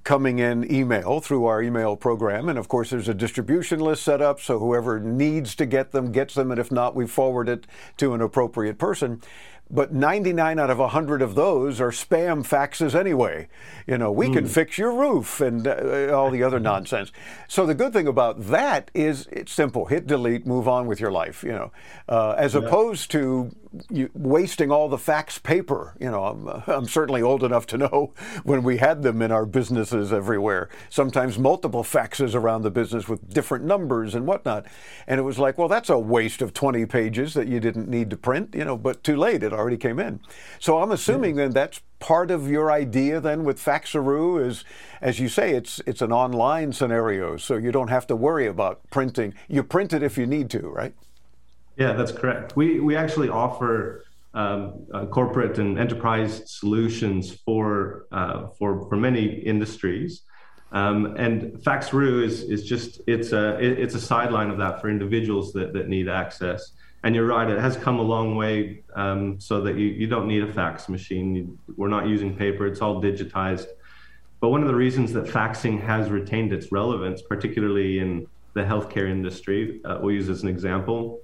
[0.03, 2.49] coming in email through our email program.
[2.49, 6.11] And of course, there's a distribution list set up, so whoever needs to get them
[6.13, 6.51] gets them.
[6.51, 7.67] And if not, we forward it
[7.99, 9.21] to an appropriate person
[9.75, 13.49] but 99 out of 100 of those are spam faxes anyway.
[13.87, 14.35] You know, we mm.
[14.35, 14.51] can hmm.
[14.51, 17.11] fix your roof and uh, all the other nonsense.
[17.49, 21.11] So the good thing about that is it's simple: hit delete, move on with your
[21.11, 21.43] life.
[21.43, 21.73] You know,
[22.09, 22.61] uh, as yeah.
[22.61, 23.55] opposed to
[23.91, 25.97] you, wasting all the fax paper.
[26.01, 28.13] You know, I'm, I'm certainly old enough to know
[28.45, 30.69] when we had them in our businesses everywhere.
[30.91, 34.67] Sometimes multiple faxes around the business with different numbers and whatnot,
[35.07, 38.11] and it was like, well, that's a waste of 20 pages that you didn't need
[38.11, 38.55] to print.
[38.55, 39.43] You know, but too late.
[39.43, 40.21] It already came in.
[40.59, 41.39] So I'm assuming hmm.
[41.39, 44.63] then that's part of your idea then with Faxaroo is,
[45.01, 48.81] as you say, it's it's an online scenario, so you don't have to worry about
[48.91, 49.33] printing.
[49.49, 50.95] You print it if you need to, right?
[51.77, 52.57] Yeah, that's correct.
[52.57, 59.25] We we actually offer um, uh, corporate and enterprise solutions for uh, for for many
[59.25, 60.23] industries.
[60.73, 65.53] Um, and Faxaroo is is just it's a it's a sideline of that for individuals
[65.53, 66.73] that, that need access.
[67.05, 70.27] And you're right, it has come a long way um, so that you, you don't
[70.27, 71.35] need a fax machine.
[71.35, 73.67] You, we're not using paper; it's all digitized.
[74.41, 79.09] But one of the reasons that faxing has retained its relevance, particularly in the healthcare
[79.09, 81.21] industry, uh, we'll use as an example,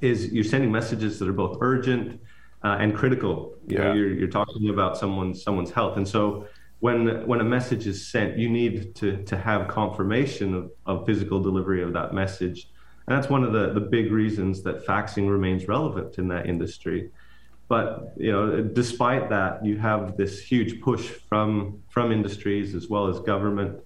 [0.00, 2.20] is you're sending messages that are both urgent
[2.64, 3.54] uh, and critical.
[3.66, 3.84] You yeah.
[3.84, 6.46] know, you're, you're talking about someone's someone's health, and so
[6.80, 11.40] when when a message is sent, you need to to have confirmation of, of physical
[11.40, 12.68] delivery of that message,
[13.06, 17.10] and that's one of the the big reasons that faxing remains relevant in that industry.
[17.68, 23.06] But you know, despite that, you have this huge push from from industries as well
[23.06, 23.80] as government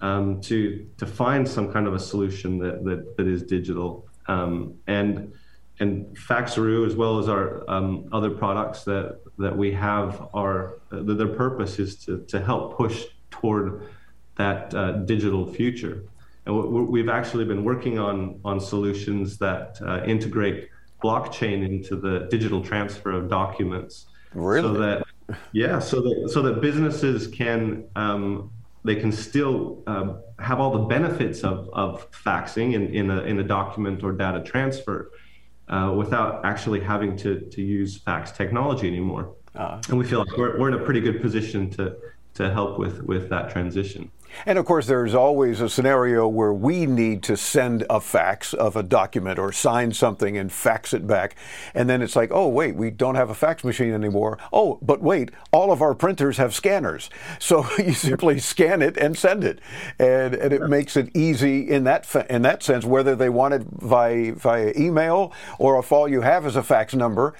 [0.00, 4.05] um, to to find some kind of a solution that that, that is digital.
[4.28, 5.32] Um, and
[5.78, 11.02] and Faxaroo, as well as our um, other products that that we have, are uh,
[11.02, 13.88] their purpose is to to help push toward
[14.36, 16.04] that uh, digital future.
[16.46, 16.54] And
[16.88, 20.68] we've actually been working on on solutions that uh, integrate
[21.02, 24.06] blockchain into the digital transfer of documents.
[24.32, 24.62] Really?
[24.62, 25.06] So that
[25.52, 28.50] yeah, so that so that businesses can um,
[28.84, 33.38] they can still um, have all the benefits of, of faxing in, in, a, in
[33.38, 35.10] a document or data transfer
[35.68, 39.34] uh, without actually having to, to use fax technology anymore.
[39.54, 41.96] Uh, and we feel like we're, we're in a pretty good position to,
[42.34, 44.10] to help with, with that transition.
[44.44, 48.76] And of course, there's always a scenario where we need to send a fax of
[48.76, 51.36] a document or sign something and fax it back.
[51.74, 54.38] And then it's like, oh, wait, we don't have a fax machine anymore.
[54.52, 57.08] Oh, but wait, all of our printers have scanners.
[57.38, 59.60] So you simply scan it and send it.
[59.98, 63.62] And, and it makes it easy in that, in that sense, whether they want it
[63.62, 67.34] via, via email or if all you have is a fax number,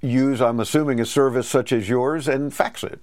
[0.00, 3.00] use, I'm assuming, a service such as yours and fax it.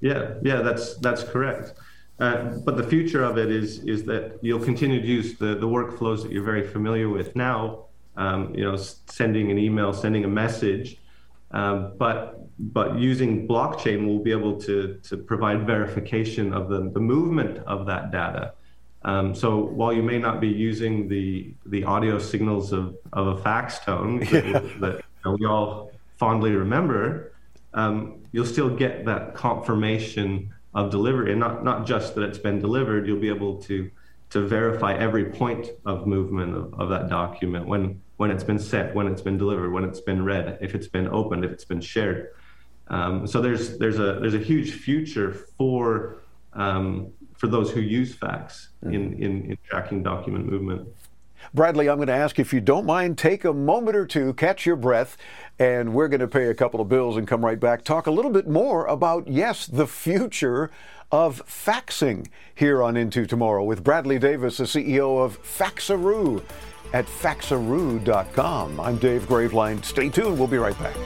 [0.00, 1.72] Yeah, yeah, that's that's correct.
[2.20, 5.66] Uh, but the future of it is is that you'll continue to use the, the
[5.66, 7.86] workflows that you're very familiar with now.
[8.16, 10.98] Um, you know, sending an email, sending a message,
[11.50, 17.00] um, but but using blockchain, we'll be able to to provide verification of the, the
[17.00, 18.54] movement of that data.
[19.02, 23.42] Um, so while you may not be using the the audio signals of, of a
[23.42, 24.40] fax tone yeah.
[24.52, 27.32] that, that you know, we all fondly remember,
[27.74, 32.60] um, you'll still get that confirmation of delivery, and not not just that it's been
[32.60, 33.06] delivered.
[33.06, 33.90] You'll be able to
[34.30, 38.94] to verify every point of movement of, of that document when when it's been sent,
[38.94, 41.80] when it's been delivered, when it's been read, if it's been opened, if it's been
[41.80, 42.30] shared.
[42.88, 46.18] Um, so there's there's a there's a huge future for
[46.52, 48.94] um, for those who use fax mm-hmm.
[48.94, 50.88] in, in, in tracking document movement.
[51.54, 54.66] Bradley, I'm going to ask if you don't mind, take a moment or two, catch
[54.66, 55.16] your breath,
[55.56, 57.84] and we're going to pay a couple of bills and come right back.
[57.84, 60.72] Talk a little bit more about, yes, the future
[61.12, 66.42] of faxing here on Into Tomorrow with Bradley Davis, the CEO of Faxaroo
[66.92, 68.80] at faxaroo.com.
[68.80, 69.84] I'm Dave Graveline.
[69.84, 70.36] Stay tuned.
[70.36, 70.96] We'll be right back.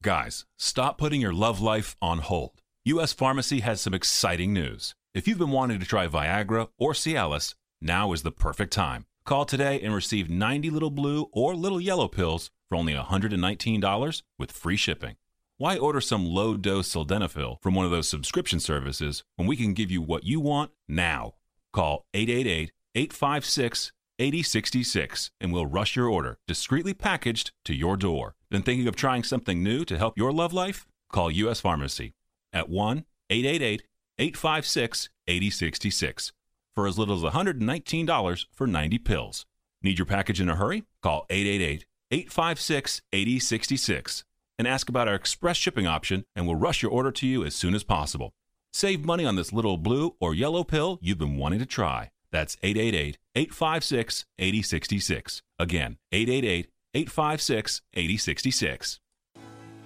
[0.00, 2.62] Guys, stop putting your love life on hold.
[2.88, 3.12] U.S.
[3.12, 4.94] Pharmacy has some exciting news.
[5.12, 9.04] If you've been wanting to try Viagra or Cialis, now is the perfect time.
[9.26, 14.52] Call today and receive 90 little blue or little yellow pills for only $119 with
[14.52, 15.16] free shipping.
[15.58, 19.74] Why order some low dose sildenafil from one of those subscription services when we can
[19.74, 21.34] give you what you want now?
[21.74, 28.34] Call 888 856 8066 and we'll rush your order, discreetly packaged, to your door.
[28.50, 30.86] Then thinking of trying something new to help your love life?
[31.12, 31.60] Call U.S.
[31.60, 32.14] Pharmacy
[32.52, 33.82] at 1 888
[34.18, 36.32] 856 8066
[36.74, 39.44] for as little as $119 for 90 pills.
[39.82, 40.84] Need your package in a hurry?
[41.02, 44.24] Call 888 856 8066
[44.58, 47.54] and ask about our express shipping option, and we'll rush your order to you as
[47.54, 48.32] soon as possible.
[48.72, 52.10] Save money on this little blue or yellow pill you've been wanting to try.
[52.30, 55.42] That's 888 856 8066.
[55.58, 59.00] Again, 888 856 8066.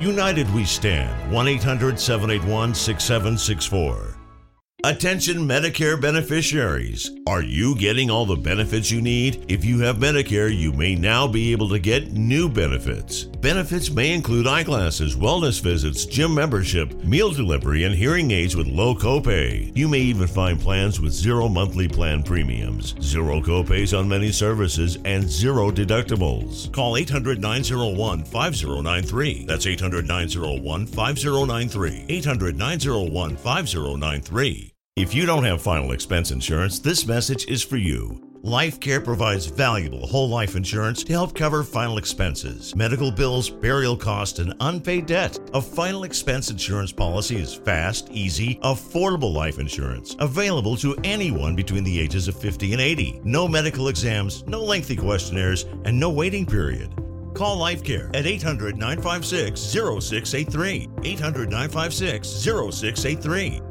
[0.00, 1.30] United we stand.
[1.30, 4.19] 1 800 781 6764.
[4.82, 7.10] Attention Medicare beneficiaries.
[7.26, 9.44] Are you getting all the benefits you need?
[9.46, 13.24] If you have Medicare, you may now be able to get new benefits.
[13.24, 18.94] Benefits may include eyeglasses, wellness visits, gym membership, meal delivery, and hearing aids with low
[18.94, 19.70] copay.
[19.76, 24.96] You may even find plans with zero monthly plan premiums, zero copays on many services,
[25.04, 26.72] and zero deductibles.
[26.72, 29.44] Call 800 901 5093.
[29.44, 32.06] That's 800 901 5093.
[32.08, 34.69] 800 901 5093.
[35.00, 38.20] If you don't have final expense insurance, this message is for you.
[38.44, 44.40] LifeCare provides valuable whole life insurance to help cover final expenses, medical bills, burial costs,
[44.40, 45.38] and unpaid debt.
[45.54, 51.82] A final expense insurance policy is fast, easy, affordable life insurance available to anyone between
[51.82, 53.22] the ages of 50 and 80.
[53.24, 56.94] No medical exams, no lengthy questionnaires, and no waiting period.
[57.32, 60.90] Call LifeCare at 800 956 0683.
[61.04, 63.62] 800 956 0683.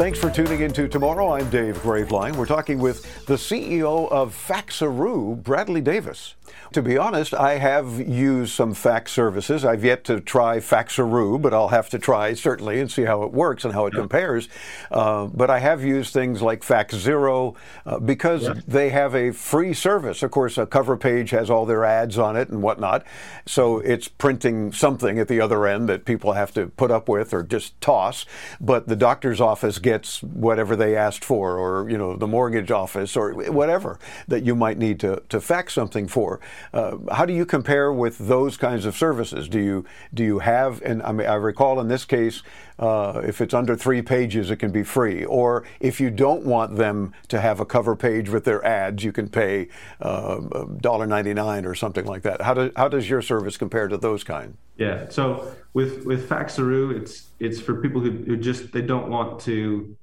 [0.00, 1.34] Thanks for tuning in to tomorrow.
[1.34, 2.34] I'm Dave Graveline.
[2.34, 6.36] We're talking with the CEO of Faxaroo, Bradley Davis.
[6.72, 9.64] To be honest, I have used some fax services.
[9.64, 13.32] I've yet to try Faxaroo, but I'll have to try certainly and see how it
[13.32, 14.48] works and how it compares.
[14.90, 20.22] Uh, but I have used things like FaxZero uh, because they have a free service.
[20.22, 23.04] Of course, a cover page has all their ads on it and whatnot,
[23.46, 27.34] so it's printing something at the other end that people have to put up with
[27.34, 28.26] or just toss.
[28.60, 33.16] But the doctor's office gets whatever they asked for, or you know, the mortgage office
[33.16, 33.98] or whatever
[34.28, 36.39] that you might need to, to fax something for.
[36.72, 39.48] Uh, how do you compare with those kinds of services?
[39.48, 39.84] Do you
[40.14, 40.82] do you have?
[40.82, 42.42] And I mean, I recall in this case,
[42.78, 45.24] uh, if it's under three pages, it can be free.
[45.24, 49.12] Or if you don't want them to have a cover page with their ads, you
[49.12, 49.68] can pay
[50.00, 52.40] uh, $1.99 or something like that.
[52.40, 54.56] How, do, how does your service compare to those kind?
[54.76, 55.10] Yeah.
[55.10, 59.94] So with with Faxaroo, it's it's for people who, who just they don't want to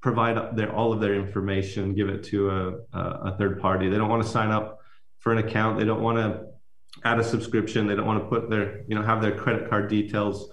[0.00, 3.88] provide their all of their information, give it to a, a third party.
[3.88, 4.73] They don't want to sign up
[5.24, 5.78] for an account.
[5.78, 6.46] They don't want to
[7.02, 7.88] add a subscription.
[7.88, 10.50] They don't want to put their you know have their credit card details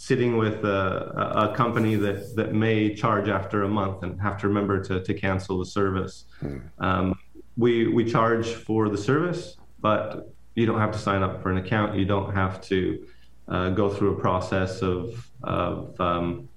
[0.00, 4.46] sitting with a, a, company that, that may charge after a month and have to
[4.46, 6.26] remember to, to cancel the service.
[6.38, 6.58] Hmm.
[6.78, 7.18] Um,
[7.56, 11.56] we, we charge for the service, but you don't have to sign up for an
[11.56, 11.96] account.
[11.96, 13.08] You don't have to
[13.48, 16.48] uh, go through a process of, of um,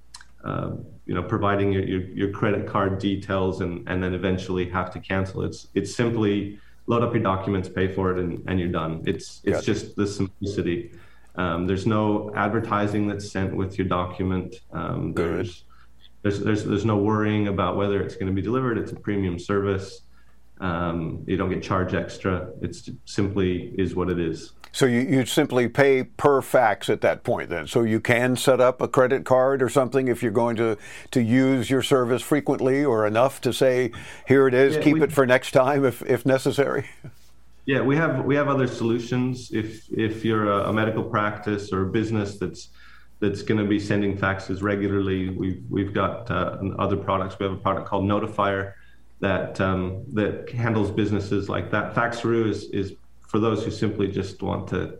[0.43, 0.73] uh,
[1.07, 4.99] you know, providing your, your, your, credit card details and, and then eventually have to
[4.99, 5.41] cancel.
[5.41, 6.59] It's, it's simply
[6.91, 9.01] load up your documents, pay for it, and, and you're done.
[9.05, 9.65] It's, it's gotcha.
[9.73, 10.91] just the simplicity.
[11.35, 14.55] Um, there's no advertising that's sent with your document.
[14.73, 15.63] Um, there's,
[16.21, 18.77] there's, there's, there's no worrying about whether it's going to be delivered.
[18.77, 20.01] It's a premium service.
[20.61, 22.49] Um, you don't get charged extra.
[22.61, 24.53] It's simply is what it is.
[24.71, 27.67] So you, you simply pay per fax at that point then.
[27.67, 30.77] So you can set up a credit card or something if you're going to,
[31.11, 33.91] to use your service frequently or enough to say,
[34.27, 36.89] here it is, yeah, keep we, it for next time if, if necessary.
[37.63, 39.51] Yeah, we have we have other solutions.
[39.51, 42.69] If if you're a, a medical practice or a business that's
[43.19, 47.37] that's going to be sending faxes regularly, we've we've got uh, other products.
[47.37, 48.73] We have a product called Notifyre
[49.21, 51.95] that um, that handles businesses like that.
[51.95, 52.93] Faxaroo is is
[53.27, 54.99] for those who simply just want to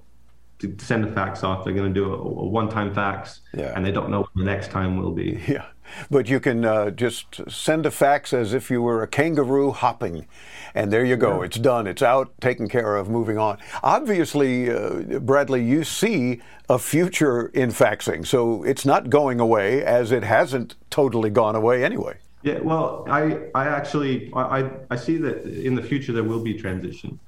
[0.60, 1.66] to send a fax off.
[1.66, 3.74] They're going to do a, a one-time fax, yeah.
[3.76, 5.42] and they don't know when the next time will be.
[5.48, 5.66] Yeah,
[6.10, 10.28] but you can uh, just send a fax as if you were a kangaroo hopping,
[10.74, 11.40] and there you go.
[11.40, 11.46] Yeah.
[11.46, 11.88] It's done.
[11.88, 13.58] It's out, taken care of, moving on.
[13.84, 20.12] Obviously, uh, Bradley, you see a future in faxing, so it's not going away as
[20.12, 22.18] it hasn't totally gone away anyway.
[22.44, 26.54] Yeah, well, I, I actually I, I see that in the future there will be
[26.54, 27.20] transition.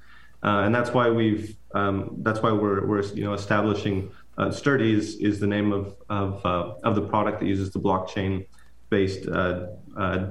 [0.44, 4.92] Uh, and that's why we've um, that's why we're, we're you know establishing uh, Sturdy
[4.92, 8.46] is, is the name of of, uh, of the product that uses the blockchain
[8.90, 10.26] based uh, uh,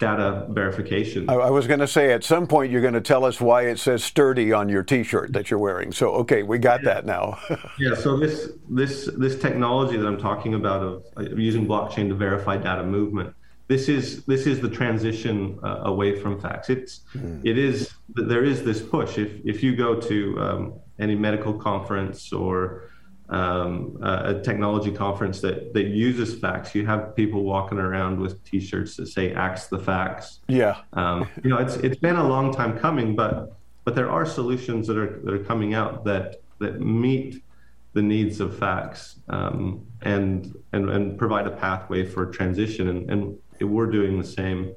[0.00, 1.30] data verification.
[1.30, 3.66] I, I was going to say at some point you're going to tell us why
[3.66, 5.92] it says sturdy on your T-shirt that you're wearing.
[5.92, 7.38] So okay, we got that now.
[7.78, 7.94] yeah.
[7.94, 12.56] So this this this technology that I'm talking about of, of using blockchain to verify
[12.56, 13.32] data movement.
[13.72, 16.68] This is this is the transition uh, away from fax.
[16.68, 17.40] It's mm.
[17.50, 17.94] it is
[18.32, 19.16] there is this push.
[19.16, 20.62] If if you go to um,
[20.98, 22.56] any medical conference or
[23.30, 28.94] um, a technology conference that, that uses fax, you have people walking around with T-shirts
[28.96, 30.74] that say "Axe the Fax." Yeah.
[30.92, 34.86] Um, you know, it's it's been a long time coming, but but there are solutions
[34.88, 37.42] that are that are coming out that that meet
[37.94, 42.88] the needs of fax um, and, and and provide a pathway for transition.
[42.88, 44.74] And, and we're doing the same.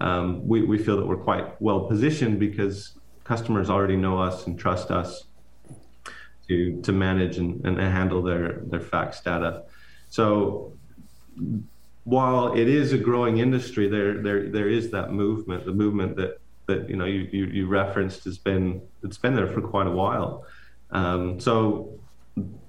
[0.00, 4.58] Um, we we feel that we're quite well positioned because customers already know us and
[4.58, 5.24] trust us
[6.48, 9.64] to to manage and, and handle their their fax data.
[10.08, 10.72] So
[12.04, 16.40] while it is a growing industry, there there there is that movement, the movement that
[16.66, 19.90] that you know you you, you referenced has been it's been there for quite a
[19.90, 20.44] while.
[20.90, 21.98] Um, so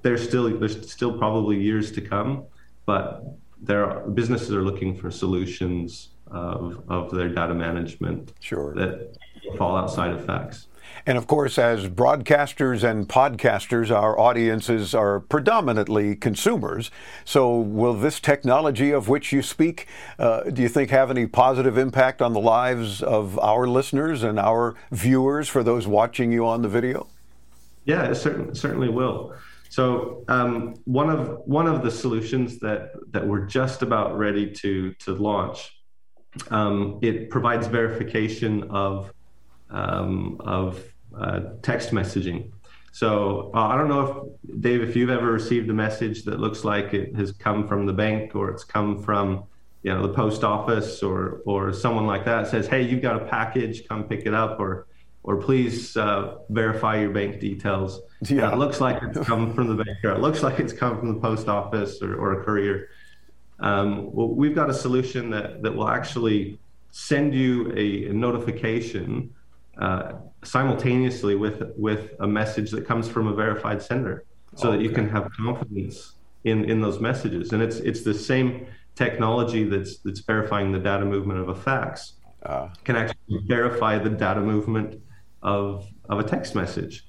[0.02, 2.46] there's still there's still probably years to come,
[2.86, 3.24] but
[3.64, 8.74] there are, businesses are looking for solutions of of their data management sure.
[8.76, 9.16] that
[9.58, 10.68] fall outside of fax.
[11.06, 16.92] And of course, as broadcasters and podcasters, our audiences are predominantly consumers.
[17.26, 19.88] So, will this technology of which you speak,
[20.18, 24.40] uh, do you think, have any positive impact on the lives of our listeners and
[24.40, 27.08] our viewers for those watching you on the video?
[27.86, 29.34] Yeah, it certainly, certainly will.
[29.74, 34.94] So um, one of one of the solutions that that we're just about ready to
[35.00, 35.82] to launch,
[36.52, 39.12] um, it provides verification of
[39.72, 40.80] um, of
[41.18, 42.52] uh, text messaging.
[42.92, 44.04] So uh, I don't know
[44.46, 47.88] if Dave, if you've ever received a message that looks like it has come from
[47.88, 49.46] the bank or it's come from
[49.82, 53.26] you know the post office or or someone like that says, hey, you've got a
[53.26, 54.86] package, come pick it up, or
[55.24, 58.02] or please uh, verify your bank details.
[58.28, 58.52] Yeah.
[58.52, 61.14] it looks like it's come from the bank, or it looks like it's come from
[61.14, 62.90] the post office or, or a courier.
[63.60, 66.60] Um, well, we've got a solution that that will actually
[66.92, 69.34] send you a, a notification
[69.78, 70.14] uh,
[70.44, 74.78] simultaneously with with a message that comes from a verified sender, so okay.
[74.78, 76.14] that you can have confidence
[76.44, 77.54] in in those messages.
[77.54, 82.14] And it's it's the same technology that's that's verifying the data movement of a fax
[82.44, 82.68] uh.
[82.84, 85.02] can actually verify the data movement
[85.44, 87.06] of of a text message.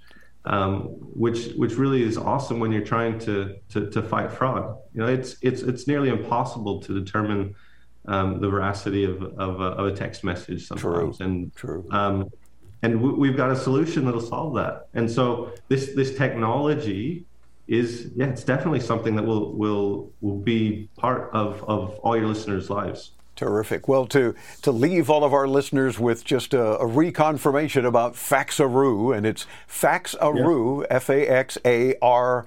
[0.46, 0.80] Um,
[1.14, 4.76] which which really is awesome when you're trying to, to, to fight fraud.
[4.92, 7.54] You know, it's it's it's nearly impossible to determine
[8.06, 11.16] um, the veracity of of a, of a, text message sometimes.
[11.16, 11.26] True.
[11.26, 11.86] And True.
[11.90, 12.30] Um,
[12.82, 14.88] and we've got a solution that'll solve that.
[14.92, 17.24] And so this this technology
[17.66, 22.28] is yeah, it's definitely something that will will will be part of of all your
[22.28, 23.12] listeners' lives.
[23.36, 23.88] Terrific.
[23.88, 29.16] Well, to, to leave all of our listeners with just a, a reconfirmation about Faxaroo,
[29.16, 30.86] and it's Faxaroo, yeah.
[30.90, 32.46] F A X A R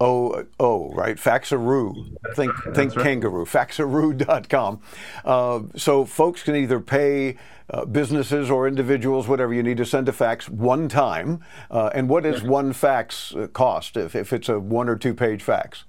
[0.00, 1.16] O O, right?
[1.16, 2.16] Faxaroo.
[2.34, 3.04] Think think right.
[3.04, 3.44] kangaroo.
[3.44, 4.80] Faxaroo.com.
[5.24, 7.36] Uh, so folks can either pay
[7.70, 11.42] uh, businesses or individuals, whatever you need to send a fax one time.
[11.70, 15.14] Uh, and what is one fax uh, cost if, if it's a one or two
[15.14, 15.84] page fax?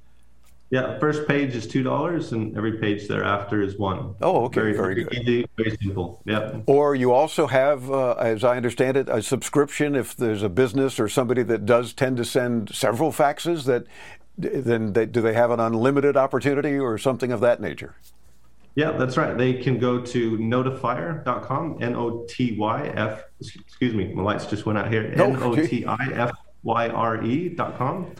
[0.71, 4.15] Yeah, first page is two dollars, and every page thereafter is one.
[4.21, 5.13] Oh, okay, very, very, good.
[5.13, 6.21] Easy, very simple.
[6.25, 6.59] Yeah.
[6.65, 9.95] Or you also have, uh, as I understand it, a subscription.
[9.95, 13.85] If there's a business or somebody that does tend to send several faxes, that
[14.37, 17.95] then they, do they have an unlimited opportunity or something of that nature?
[18.73, 19.37] Yeah, that's right.
[19.37, 24.65] They can go to notifyre.com, N O T Y F, excuse me, my lights just
[24.65, 26.31] went out here, N O T I F
[26.63, 28.15] Y R E.com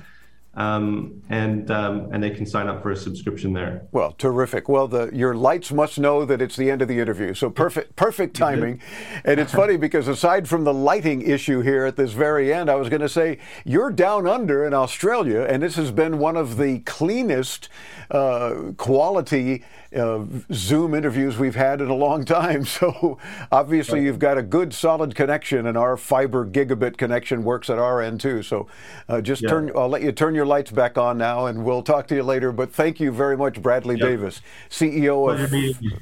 [0.56, 3.88] um, and um, and they can sign up for a subscription there.
[3.92, 4.70] Well, terrific.
[4.70, 7.96] Well, the your lights must know that it's the end of the interview, so perfect
[7.96, 8.82] perfect timing.
[9.26, 12.76] and it's funny because aside from the lighting issue here at this very end, I
[12.76, 16.58] was going to say you're down under in Australia, and this has been one of
[16.58, 17.70] the cleanest
[18.12, 19.64] uh, quality
[19.96, 22.66] uh, Zoom interviews we've had in a long time.
[22.76, 23.18] So
[23.54, 28.02] obviously you've got a good solid connection, and our fiber gigabit connection works at our
[28.02, 28.44] end too.
[28.44, 28.68] So
[29.08, 29.50] uh, just yeah.
[29.50, 29.72] turn.
[29.76, 32.52] I'll let you turn your lights back on now, and we'll talk to you later.
[32.52, 34.10] But thank you very much, Bradley yep.
[34.10, 35.54] Davis, CEO of.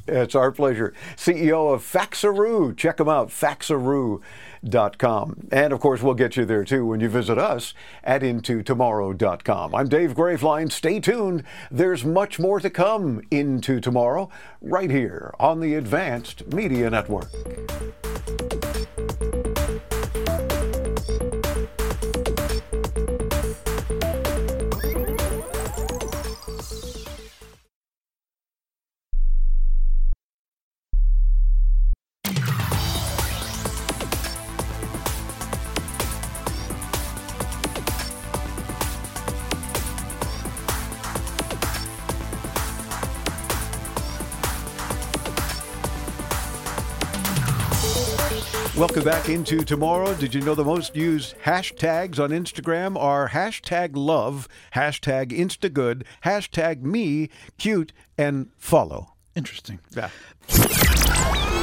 [0.07, 0.93] It's our pleasure.
[1.15, 2.75] CEO of Faxaroo.
[2.75, 3.29] Check them out.
[3.29, 5.47] Faxaroo.com.
[5.51, 7.73] And of course, we'll get you there too when you visit us
[8.03, 9.75] at intotomorrow.com.
[9.75, 10.71] I'm Dave Graveline.
[10.71, 11.43] Stay tuned.
[11.69, 14.29] There's much more to come into tomorrow
[14.61, 17.29] right here on the Advanced Media Network.
[48.93, 50.13] Welcome back into tomorrow.
[50.13, 56.83] Did you know the most used hashtags on Instagram are hashtag love, hashtag instagood, hashtag
[56.83, 59.15] me, cute, and follow?
[59.35, 59.79] Interesting.
[59.95, 60.11] Yeah.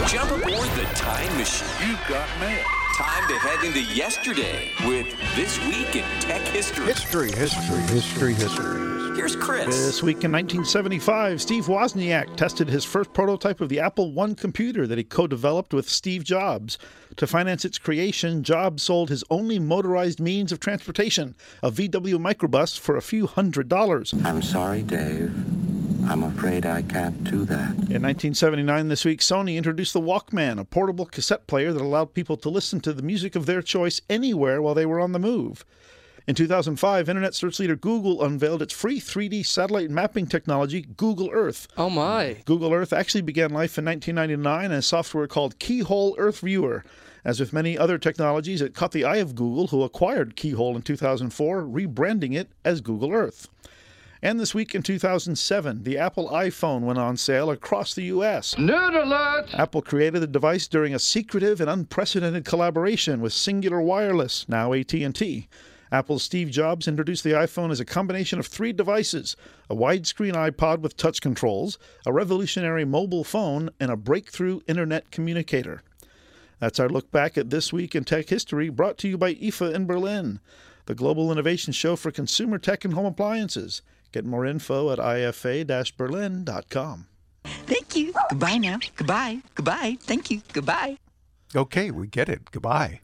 [0.09, 1.89] Jump aboard the time machine.
[1.89, 2.80] You got mail.
[3.01, 6.85] Time to head into yesterday with This Week in Tech History.
[6.85, 9.17] History, history, history, history.
[9.17, 9.65] Here's Chris.
[9.69, 14.87] This week in 1975, Steve Wozniak tested his first prototype of the Apple I computer
[14.87, 16.77] that he co developed with Steve Jobs.
[17.17, 22.79] To finance its creation, Jobs sold his only motorized means of transportation, a VW microbus,
[22.79, 24.13] for a few hundred dollars.
[24.27, 25.33] I'm sorry, Dave.
[26.07, 27.71] I'm afraid I can't do that.
[27.71, 32.37] In 1979, this week, Sony introduced the Walkman, a portable cassette player that allowed people
[32.39, 35.65] to listen to the music of their choice anywhere while they were on the move.
[36.27, 41.67] In 2005, internet search leader Google unveiled its free 3D satellite mapping technology, Google Earth.
[41.77, 42.37] Oh my.
[42.45, 46.85] Google Earth actually began life in 1999 as software called Keyhole Earth Viewer.
[47.25, 50.83] As with many other technologies, it caught the eye of Google, who acquired Keyhole in
[50.83, 53.49] 2004, rebranding it as Google Earth.
[54.23, 58.55] And this week in 2007, the Apple iPhone went on sale across the U.S.
[58.57, 59.55] Nerd alert!
[59.55, 65.49] Apple created the device during a secretive and unprecedented collaboration with Cingular Wireless, now AT&T.
[65.91, 69.37] Apple's Steve Jobs introduced the iPhone as a combination of three devices
[69.71, 75.83] a widescreen iPod with touch controls, a revolutionary mobile phone, and a breakthrough internet communicator.
[76.59, 79.73] That's our look back at This Week in Tech History, brought to you by IFA
[79.73, 80.41] in Berlin,
[80.85, 83.81] the global innovation show for consumer tech and home appliances.
[84.13, 87.07] Get more info at ifa berlin.com.
[87.45, 88.13] Thank you.
[88.31, 88.79] Goodbye now.
[88.97, 89.39] Goodbye.
[89.55, 89.97] Goodbye.
[90.01, 90.43] Thank you.
[90.53, 90.99] Goodbye.
[91.55, 92.51] Okay, we get it.
[92.51, 93.01] Goodbye.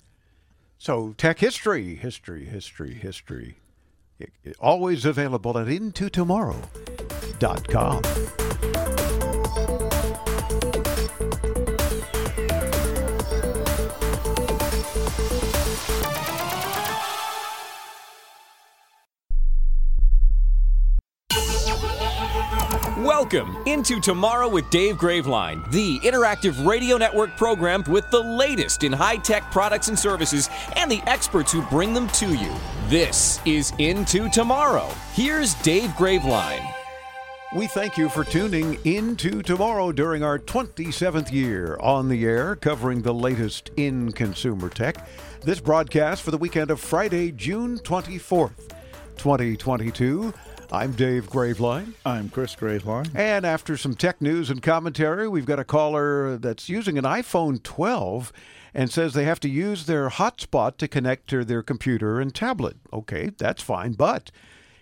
[0.79, 3.57] So, tech history, history, history, history.
[4.19, 8.46] It- it- always available at intotomorrow.com.
[23.01, 28.93] Welcome into Tomorrow with Dave Graveline, the interactive radio network program with the latest in
[28.93, 32.51] high tech products and services and the experts who bring them to you.
[32.89, 34.89] This is Into Tomorrow.
[35.13, 36.67] Here's Dave Graveline.
[37.55, 43.03] We thank you for tuning into tomorrow during our 27th year on the air, covering
[43.03, 45.07] the latest in consumer tech.
[45.43, 48.71] This broadcast for the weekend of Friday, June 24th,
[49.19, 50.33] 2022.
[50.73, 51.95] I'm Dave Graveline.
[52.05, 53.15] I'm Chris Graveline.
[53.15, 57.63] And after some tech news and commentary, we've got a caller that's using an iPhone
[57.63, 58.33] 12
[58.75, 62.77] and says they have to use their hotspot to connect to their computer and tablet.
[62.93, 64.33] Okay, that's fine, but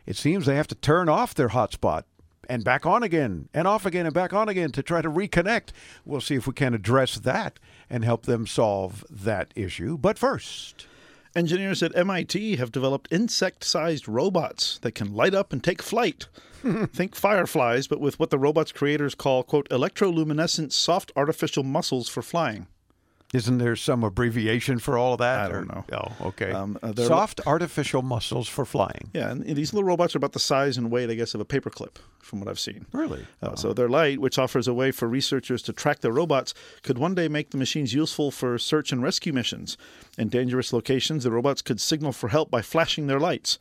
[0.06, 2.04] it seems they have to turn off their hotspot
[2.48, 5.68] and back on again and off again and back on again to try to reconnect.
[6.04, 7.58] We'll see if we can address that
[7.90, 9.98] and help them solve that issue.
[9.98, 10.86] But first,
[11.36, 16.28] Engineers at MIT have developed insect sized robots that can light up and take flight.
[16.92, 22.22] Think fireflies, but with what the robot's creators call, quote, electroluminescent soft artificial muscles for
[22.22, 22.68] flying.
[23.34, 25.50] Isn't there some abbreviation for all of that?
[25.50, 25.84] I don't know.
[25.92, 26.52] Oh, okay.
[26.52, 29.10] Um, uh, they're- Soft artificial muscles for flying.
[29.12, 31.44] Yeah, and these little robots are about the size and weight, I guess, of a
[31.44, 32.86] paperclip, from what I've seen.
[32.92, 33.26] Really?
[33.42, 36.96] Uh, So their light, which offers a way for researchers to track their robots, could
[36.98, 39.76] one day make the machines useful for search and rescue missions.
[40.16, 43.58] In dangerous locations, the robots could signal for help by flashing their lights.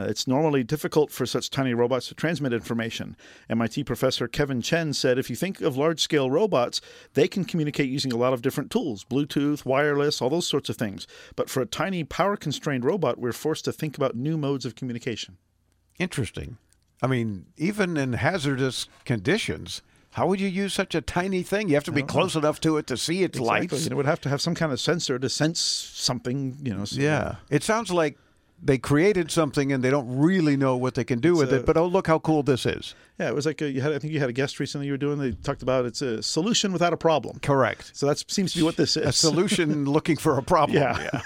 [0.00, 3.14] Uh, it's normally difficult for such tiny robots to transmit information.
[3.50, 6.80] MIT professor Kevin Chen said if you think of large scale robots,
[7.14, 10.76] they can communicate using a lot of different tools Bluetooth, wireless, all those sorts of
[10.76, 11.06] things.
[11.36, 14.74] But for a tiny power constrained robot, we're forced to think about new modes of
[14.74, 15.36] communication.
[15.98, 16.56] Interesting.
[17.02, 19.82] I mean, even in hazardous conditions,
[20.12, 21.68] how would you use such a tiny thing?
[21.68, 23.60] You have to be close enough to it to see its Exactly.
[23.68, 23.82] lights.
[23.84, 26.84] And it would have to have some kind of sensor to sense something, you know.
[26.84, 27.36] so- Yeah.
[27.50, 28.18] It sounds like
[28.64, 31.66] they created something and they don't really know what they can do with a- it.
[31.66, 32.94] But oh, look how cool this is.
[33.18, 33.92] Yeah, it was like a, you had.
[33.92, 34.86] I think you had a guest recently.
[34.86, 35.18] You were doing.
[35.18, 37.40] They talked about it's a solution without a problem.
[37.40, 37.90] Correct.
[37.94, 39.06] So that seems to be what this is.
[39.06, 40.78] A solution looking for a problem.
[40.78, 41.20] Yeah.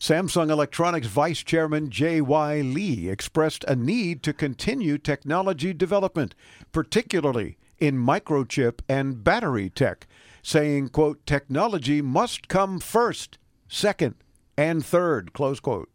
[0.00, 2.60] Samsung Electronics Vice Chairman J.Y.
[2.60, 6.34] Lee expressed a need to continue technology development,
[6.72, 10.06] particularly in microchip and battery tech,
[10.42, 14.16] saying, quote, technology must come first, second,
[14.56, 15.88] and third, close quote.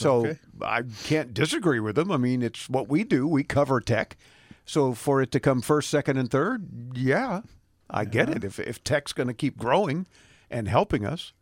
[0.00, 0.38] So Okay.
[0.62, 2.10] I can't disagree with them.
[2.10, 3.26] I mean, it's what we do.
[3.26, 4.16] We cover tech.
[4.64, 7.42] So for it to come first, second, and third, yeah,
[7.88, 8.44] I get it.
[8.44, 10.06] If, if tech's going to keep growing
[10.50, 11.32] and helping us.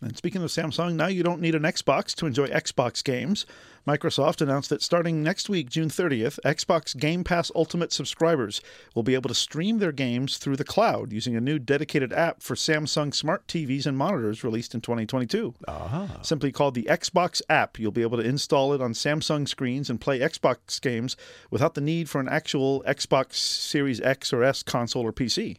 [0.00, 3.46] And speaking of Samsung, now you don't need an Xbox to enjoy Xbox games.
[3.88, 8.60] Microsoft announced that starting next week, June 30th, Xbox Game Pass Ultimate subscribers
[8.94, 12.42] will be able to stream their games through the cloud using a new dedicated app
[12.42, 15.54] for Samsung smart TVs and monitors released in 2022.
[15.66, 16.18] Ah.
[16.20, 19.98] Simply called the Xbox app, you'll be able to install it on Samsung screens and
[19.98, 21.16] play Xbox games
[21.50, 25.56] without the need for an actual Xbox Series X or S console or PC.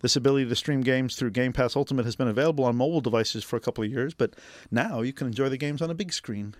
[0.00, 3.44] This ability to stream games through Game Pass Ultimate has been available on mobile devices
[3.44, 4.34] for a couple of years, but
[4.70, 6.54] now you can enjoy the games on a big screen.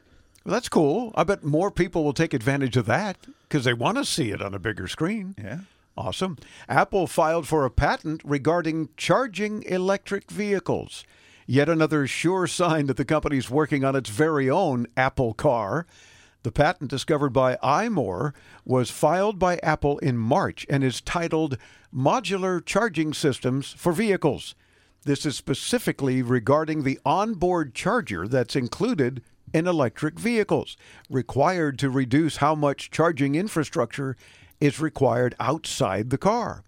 [0.49, 1.12] Well, that's cool.
[1.14, 4.40] I bet more people will take advantage of that because they want to see it
[4.40, 5.34] on a bigger screen.
[5.36, 5.59] Yeah.
[5.94, 6.38] Awesome.
[6.70, 11.05] Apple filed for a patent regarding charging electric vehicles.
[11.46, 15.86] Yet another sure sign that the company's working on its very own Apple car.
[16.44, 18.32] The patent discovered by iMore
[18.64, 21.59] was filed by Apple in March and is titled
[21.94, 24.55] Modular Charging Systems for Vehicles.
[25.05, 29.22] This is specifically regarding the onboard charger that's included
[29.53, 30.76] in electric vehicles,
[31.09, 34.16] required to reduce how much charging infrastructure
[34.61, 36.64] is required outside the car.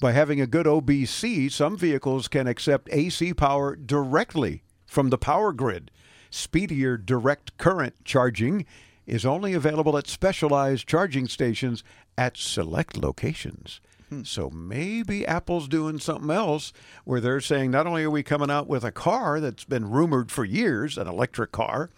[0.00, 5.52] By having a good OBC, some vehicles can accept AC power directly from the power
[5.52, 5.90] grid.
[6.30, 8.64] Speedier direct current charging
[9.06, 11.82] is only available at specialized charging stations
[12.16, 13.80] at select locations.
[14.08, 14.22] Hmm.
[14.24, 16.72] So maybe Apple's doing something else
[17.04, 20.30] where they're saying not only are we coming out with a car that's been rumored
[20.30, 21.90] for years, an electric car,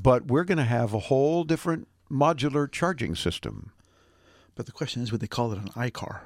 [0.00, 3.72] but we're going to have a whole different modular charging system.
[4.54, 6.20] But the question is, would they call it an iCar?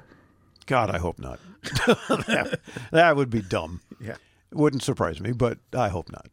[0.67, 1.39] God, I hope not.
[1.63, 2.59] that,
[2.91, 3.81] that would be dumb.
[3.99, 4.15] Yeah.
[4.51, 6.29] It wouldn't surprise me, but I hope not.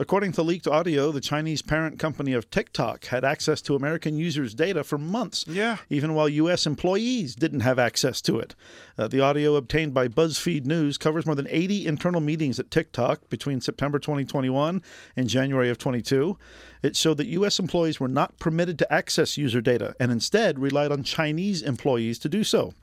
[0.00, 4.54] According to leaked audio, the Chinese parent company of TikTok had access to American users'
[4.54, 5.44] data for months.
[5.48, 5.78] Yeah.
[5.90, 6.66] Even while U.S.
[6.66, 8.54] employees didn't have access to it.
[8.96, 13.28] Uh, the audio obtained by BuzzFeed News covers more than 80 internal meetings at TikTok
[13.28, 14.82] between September 2021
[15.16, 16.38] and January of 22.
[16.82, 17.58] It showed that U.S.
[17.58, 22.28] employees were not permitted to access user data and instead relied on Chinese employees to
[22.28, 22.74] do so.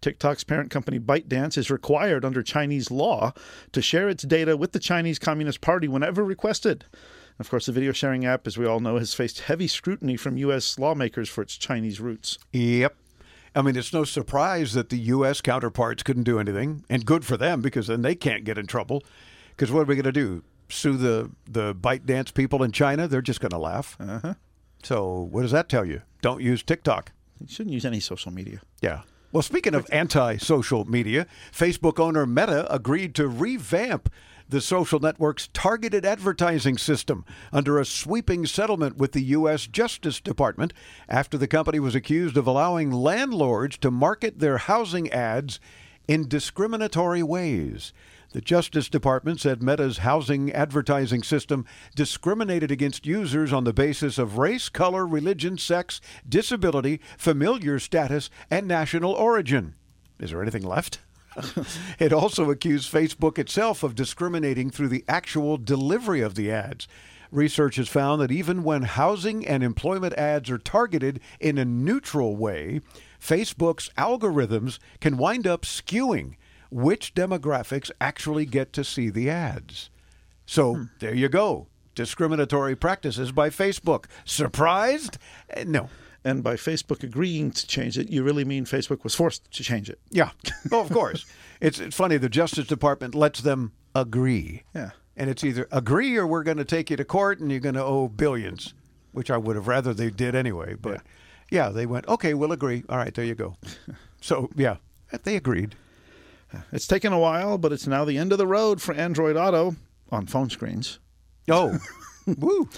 [0.00, 3.32] TikTok's parent company ByteDance is required under Chinese law
[3.72, 6.86] to share its data with the Chinese Communist Party whenever requested.
[7.38, 10.36] Of course, the video sharing app, as we all know, has faced heavy scrutiny from
[10.38, 10.78] U.S.
[10.78, 12.38] lawmakers for its Chinese roots.
[12.52, 12.96] Yep.
[13.54, 15.40] I mean, it's no surprise that the U.S.
[15.40, 19.02] counterparts couldn't do anything, and good for them because then they can't get in trouble.
[19.50, 20.44] Because what are we going to do?
[20.70, 23.08] Sue the the ByteDance people in China?
[23.08, 23.96] They're just going to laugh.
[24.00, 24.34] Uh-huh.
[24.82, 26.02] So what does that tell you?
[26.22, 27.12] Don't use TikTok.
[27.40, 28.60] You shouldn't use any social media.
[28.80, 29.02] Yeah.
[29.32, 34.10] Well, speaking of anti social media, Facebook owner Meta agreed to revamp
[34.48, 39.68] the social network's targeted advertising system under a sweeping settlement with the U.S.
[39.68, 40.72] Justice Department
[41.08, 45.60] after the company was accused of allowing landlords to market their housing ads
[46.08, 47.92] in discriminatory ways.
[48.32, 51.66] The Justice Department said Meta's housing advertising system
[51.96, 58.68] discriminated against users on the basis of race, color, religion, sex, disability, familiar status, and
[58.68, 59.74] national origin.
[60.20, 61.00] Is there anything left?
[61.98, 66.86] it also accused Facebook itself of discriminating through the actual delivery of the ads.
[67.32, 72.36] Research has found that even when housing and employment ads are targeted in a neutral
[72.36, 72.80] way,
[73.20, 76.36] Facebook's algorithms can wind up skewing
[76.70, 79.90] which demographics actually get to see the ads.
[80.46, 81.66] So there you go.
[81.94, 84.06] Discriminatory practices by Facebook.
[84.24, 85.18] Surprised?
[85.50, 85.88] Eh, No.
[86.22, 89.88] And by Facebook agreeing to change it, you really mean Facebook was forced to change
[89.88, 89.98] it.
[90.10, 90.30] Yeah.
[90.70, 91.24] Oh, of course.
[91.62, 92.18] it's, it's funny.
[92.18, 94.64] The Justice Department lets them agree.
[94.74, 94.90] Yeah.
[95.16, 97.74] And it's either agree or we're going to take you to court and you're going
[97.74, 98.74] to owe billions,
[99.12, 100.74] which I would have rather they did anyway.
[100.74, 101.00] But
[101.50, 102.84] yeah, they went, okay, we'll agree.
[102.90, 103.56] All right, there you go.
[104.20, 104.76] so, yeah,
[105.24, 105.74] they agreed.
[106.72, 109.76] It's taken a while, but it's now the end of the road for Android Auto
[110.10, 110.98] on phone screens.
[111.48, 111.78] Oh,
[112.26, 112.68] woo.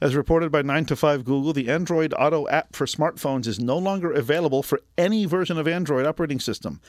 [0.00, 3.78] As reported by 9 to 5 Google, the Android Auto app for smartphones is no
[3.78, 6.80] longer available for any version of Android operating system.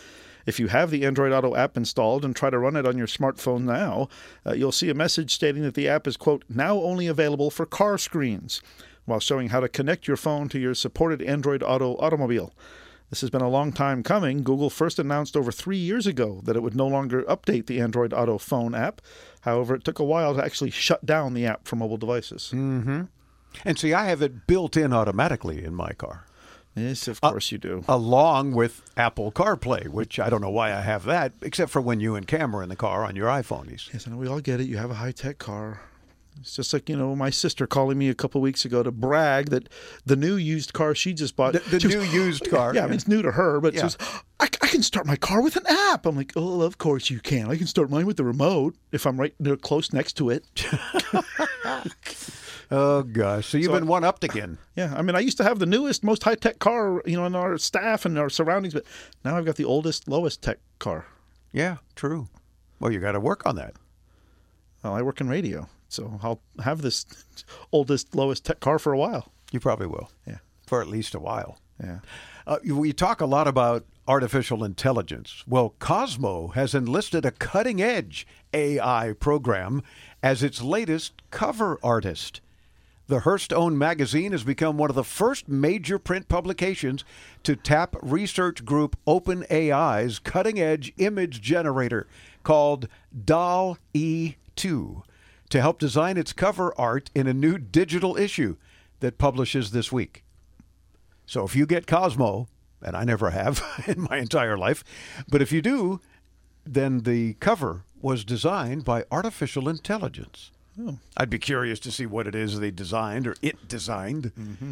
[0.46, 3.08] If you have the Android Auto app installed and try to run it on your
[3.08, 4.10] smartphone now,
[4.46, 7.66] uh, you'll see a message stating that the app is, quote, now only available for
[7.66, 8.62] car screens,
[9.06, 12.54] while showing how to connect your phone to your supported Android Auto automobile.
[13.10, 14.44] This has been a long time coming.
[14.44, 18.12] Google first announced over three years ago that it would no longer update the Android
[18.14, 19.02] Auto phone app.
[19.42, 22.52] However, it took a while to actually shut down the app for mobile devices.
[22.54, 23.04] Mm-hmm.
[23.66, 26.26] And see, I have it built in automatically in my car.
[26.76, 27.84] Yes, of course you do.
[27.88, 32.00] Along with Apple CarPlay, which I don't know why I have that, except for when
[32.00, 33.94] you and Cam are in the car on your iPhonies.
[33.94, 34.68] Yes, and we all get it.
[34.68, 35.82] You have a high tech car.
[36.42, 39.50] It's just like you know my sister calling me a couple weeks ago to brag
[39.50, 39.70] that
[40.06, 41.54] the new used car she just bought.
[41.54, 42.74] The, the she was- new used car.
[42.76, 43.80] Yeah, I mean it's new to her, but Yeah.
[43.82, 43.98] she was,
[44.40, 46.06] I, I can start my car with an app.
[46.06, 47.50] I'm like, oh, of course you can.
[47.50, 50.44] I can start mine with the remote if I'm right there close next to it.
[52.72, 54.58] Oh gosh, so you've So been one upped again.
[54.76, 57.26] Yeah, I mean I used to have the newest, most high tech car, you know,
[57.28, 58.84] in our staff and our surroundings, but
[59.24, 61.06] now I've got the oldest, lowest tech car.
[61.52, 62.28] Yeah, true.
[62.80, 63.76] Well, you got to work on that.
[64.84, 67.06] Well, I work in radio, so I'll have this
[67.72, 69.32] oldest, lowest tech car for a while.
[69.52, 70.10] You probably will.
[70.28, 70.40] Yeah.
[70.66, 71.60] For at least a while.
[71.82, 72.00] Yeah.
[72.48, 75.44] Uh, we talk a lot about artificial intelligence.
[75.48, 79.82] Well, Cosmo has enlisted a cutting edge AI program
[80.22, 82.42] as its latest cover artist.
[83.08, 87.04] The Hearst owned magazine has become one of the first major print publications
[87.44, 92.08] to tap research group OpenAI's cutting edge image generator
[92.44, 92.88] called
[93.26, 95.04] DALL-E 2
[95.54, 98.56] to help design its cover art in a new digital issue
[99.02, 100.24] that publishes this week.
[101.28, 102.48] So if you get Cosmo,
[102.82, 104.84] and I never have in my entire life,
[105.30, 106.02] but if you do,
[106.66, 110.50] then the cover was designed by artificial intelligence.
[110.82, 110.98] Oh.
[111.16, 114.32] I'd be curious to see what it is they designed or it designed.
[114.34, 114.72] Mm-hmm.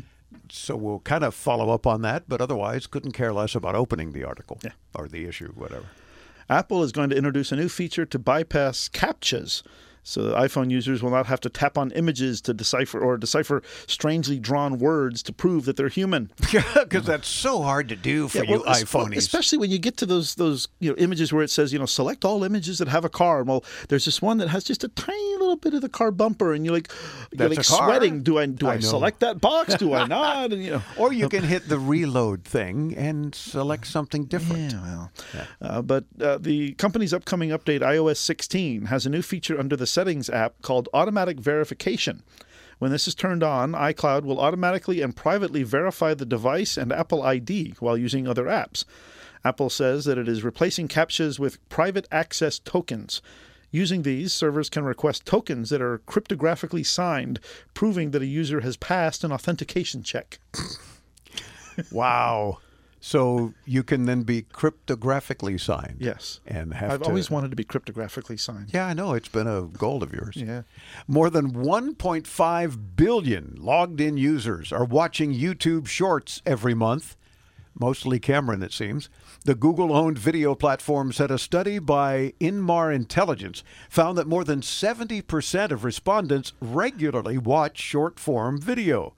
[0.50, 4.14] So we'll kind of follow up on that, but otherwise couldn't care less about opening
[4.14, 4.60] the article
[4.96, 5.86] or the issue, whatever.
[6.50, 9.62] Apple is going to introduce a new feature to bypass CAPTCHAs.
[10.04, 14.40] So iPhone users will not have to tap on images to decipher or decipher strangely
[14.40, 16.32] drawn words to prove that they're human.
[16.92, 19.18] Because that's so hard to do for you es- iPhonies.
[19.18, 21.86] especially when you get to those those you know images where it says you know
[21.86, 23.44] select all images that have a car.
[23.44, 26.54] Well, there's this one that has just a tiny little bit of the car bumper,
[26.54, 26.92] and you're like,
[27.32, 28.24] you're That's like sweating.
[28.24, 29.76] Do I do I I, select that box?
[29.76, 30.52] Do I not?
[30.52, 34.74] And you know, or you can hit the reload thing and select something different.
[34.74, 35.12] Yeah, well.
[35.62, 39.88] Uh, but uh, the company's upcoming update, iOS 16, has a new feature under the
[39.92, 42.24] Settings app called Automatic Verification.
[42.80, 47.22] When this is turned on, iCloud will automatically and privately verify the device and Apple
[47.22, 48.86] ID while using other apps.
[49.44, 53.22] Apple says that it is replacing CAPTCHAs with private access tokens.
[53.70, 57.40] Using these, servers can request tokens that are cryptographically signed,
[57.74, 60.40] proving that a user has passed an authentication check.
[61.92, 62.60] Wow.
[63.04, 65.98] So you can then be cryptographically signed.
[66.00, 66.40] Yes.
[66.46, 68.70] And have I've to- always wanted to be cryptographically signed.
[68.72, 69.14] Yeah, I know.
[69.14, 70.36] It's been a goal of yours.
[70.38, 70.62] Yeah.
[71.08, 77.16] More than 1.5 billion logged in users are watching YouTube Shorts every month.
[77.80, 79.10] Mostly Cameron, it seems.
[79.46, 84.62] The Google owned video platform said a study by Inmar Intelligence found that more than
[84.62, 89.16] 70% of respondents regularly watch short form video.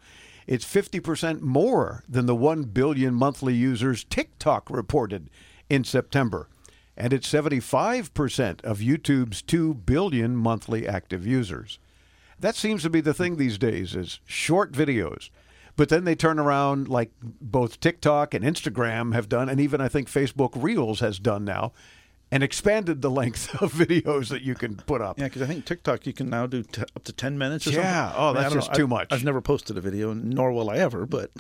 [0.48, 5.30] It's 50% more than the 1 billion monthly users TikTok reported
[5.70, 6.50] in September.
[6.96, 11.80] And it's 75% of YouTube's 2 billion monthly active users.
[12.40, 15.30] That seems to be the thing these days is short videos.
[15.76, 19.88] But then they turn around like both TikTok and Instagram have done and even I
[19.88, 21.72] think Facebook Reels has done now
[22.34, 25.20] and expanded the length of videos that you can put up.
[25.20, 27.68] Yeah, because I think TikTok you can now do t- up to ten minutes.
[27.68, 28.08] Or Yeah.
[28.10, 28.22] something.
[28.22, 28.78] Oh, I mean, I that's just know.
[28.78, 29.08] too I've- much.
[29.12, 31.06] I've never posted a video, nor will I ever.
[31.06, 31.32] But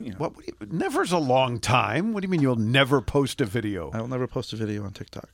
[0.00, 2.12] you know, What, what do you, never's a long time.
[2.12, 3.90] What do you mean you'll never post a video?
[3.92, 5.28] I will never post a video on TikTok.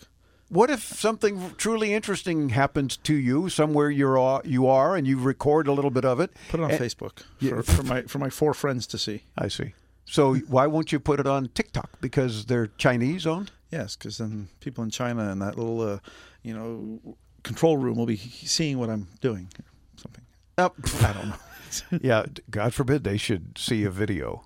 [0.50, 5.18] What if something truly interesting happens to you somewhere you're all- you are and you
[5.18, 6.30] record a little bit of it?
[6.48, 7.56] Put it on And- Facebook Yeah.
[7.56, 9.24] for, for my for my four friends to see.
[9.36, 9.74] I see.
[10.06, 12.00] So why won't you put it on TikTok?
[12.00, 13.50] Because they're Chinese owned?
[13.70, 15.98] Yes, because then people in China in that little, uh,
[16.42, 19.48] you know, control room will be seeing what I'm doing.
[19.96, 20.24] Something.
[20.56, 21.98] Oh, I don't know.
[22.02, 24.44] yeah, God forbid they should see a video.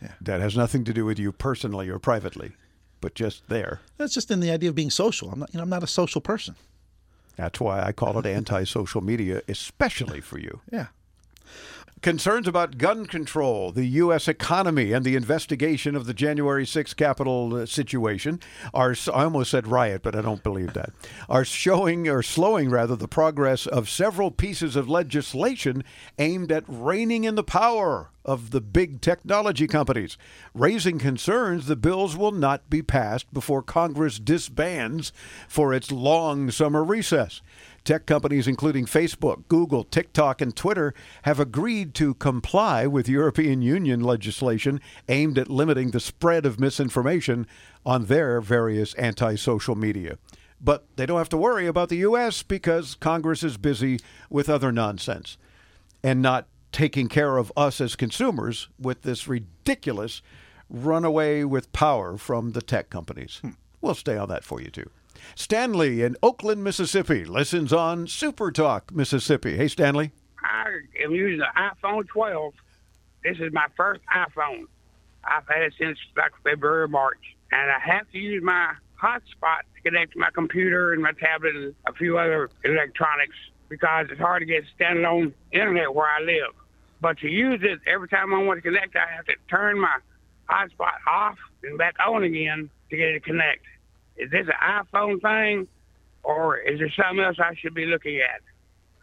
[0.00, 0.12] Yeah.
[0.20, 2.52] That has nothing to do with you personally or privately,
[3.00, 3.80] but just there.
[3.98, 5.30] That's just in the idea of being social.
[5.30, 5.52] I'm not.
[5.52, 6.56] You know, I'm not a social person.
[7.36, 10.60] That's why I call it anti-social media, especially for you.
[10.70, 10.88] Yeah.
[12.02, 14.26] Concerns about gun control, the U.S.
[14.26, 18.40] economy, and the investigation of the January 6th Capitol uh, situation
[18.74, 20.90] are, I almost said riot, but I don't believe that,
[21.28, 25.84] are showing or slowing rather the progress of several pieces of legislation
[26.18, 30.16] aimed at reining in the power of the big technology companies,
[30.54, 35.12] raising concerns the bills will not be passed before Congress disbands
[35.48, 37.42] for its long summer recess.
[37.84, 44.00] Tech companies including Facebook, Google, TikTok, and Twitter have agreed to comply with European Union
[44.00, 47.46] legislation aimed at limiting the spread of misinformation
[47.84, 50.18] on their various anti social media.
[50.60, 52.44] But they don't have to worry about the U.S.
[52.44, 53.98] because Congress is busy
[54.30, 55.36] with other nonsense
[56.04, 60.22] and not taking care of us as consumers with this ridiculous
[60.70, 63.38] runaway with power from the tech companies.
[63.42, 63.50] Hmm.
[63.80, 64.88] We'll stay on that for you, too.
[65.34, 69.56] Stanley in Oakland, Mississippi listens on Super Talk, Mississippi.
[69.56, 70.12] Hey, Stanley.
[70.42, 70.66] I
[71.04, 72.54] am using the iPhone 12.
[73.24, 74.66] This is my first iPhone.
[75.24, 79.82] I've had it since like February March, and I have to use my hotspot to
[79.82, 83.36] connect to my computer and my tablet and a few other electronics
[83.68, 86.54] because it's hard to get standalone internet where I live.
[87.00, 89.96] But to use it, every time I want to connect, I have to turn my
[90.48, 93.64] hotspot off and back on again to get it to connect.
[94.16, 95.68] Is this an iPhone thing,
[96.22, 98.40] or is there something else I should be looking at?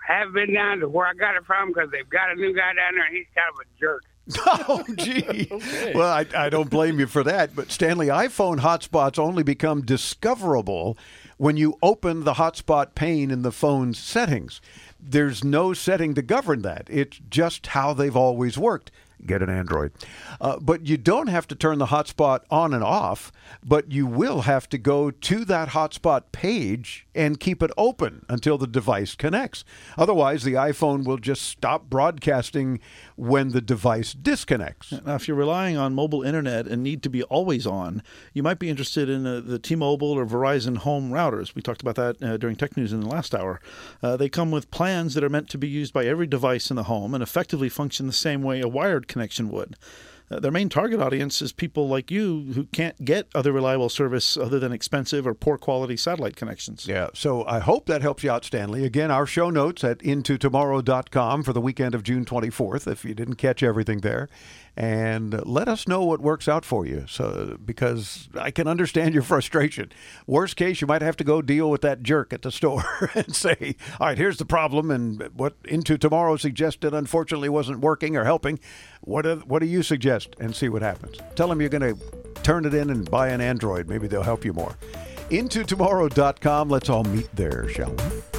[0.07, 2.53] I haven't been down to where I got it from because they've got a new
[2.53, 4.03] guy down there, and he's kind of a jerk.
[4.68, 5.47] Oh, gee.
[5.95, 7.55] Well, I, I don't blame you for that.
[7.55, 10.97] But Stanley, iPhone hotspots only become discoverable
[11.38, 14.62] when you open the hotspot pane in the phone's settings.
[14.99, 16.88] There's no setting to govern that.
[16.89, 18.91] It's just how they've always worked.
[19.26, 19.91] Get an Android.
[20.39, 23.32] Uh, but you don't have to turn the hotspot on and off,
[23.63, 28.57] but you will have to go to that hotspot page and keep it open until
[28.57, 29.65] the device connects.
[29.97, 32.80] Otherwise, the iPhone will just stop broadcasting
[33.17, 34.93] when the device disconnects.
[35.05, 38.01] Now, if you're relying on mobile internet and need to be always on,
[38.34, 41.55] you might be interested in uh, the T-Mobile or Verizon home routers.
[41.55, 43.59] We talked about that uh, during Tech News in the last hour.
[44.01, 46.78] Uh, they come with plans that are meant to be used by every device in
[46.78, 49.76] the home and effectively function the same way a wired connection would.
[50.32, 54.38] Uh, their main target audience is people like you who can't get other reliable service
[54.38, 56.86] other than expensive or poor quality satellite connections.
[56.88, 58.86] Yeah, so I hope that helps you out, Stanley.
[58.86, 63.36] Again, our show notes at intotomorrow.com for the weekend of June 24th, if you didn't
[63.36, 64.30] catch everything there.
[64.78, 69.24] And let us know what works out for you, so because I can understand your
[69.34, 69.91] frustration.
[70.26, 73.36] Worst case, you might have to go deal with that jerk at the store and
[73.36, 78.24] say, "All right, here's the problem, and what Into Tomorrow suggested unfortunately wasn't working or
[78.24, 78.59] helping.
[79.01, 81.17] What do, what do you suggest?" And see what happens.
[81.36, 81.99] Tell them you're going to
[82.43, 83.88] turn it in and buy an Android.
[83.88, 84.76] Maybe they'll help you more.
[85.30, 86.70] Into tomorrow.com.
[86.70, 88.39] Let's all meet there, shall we?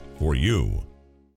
[0.21, 0.85] for you.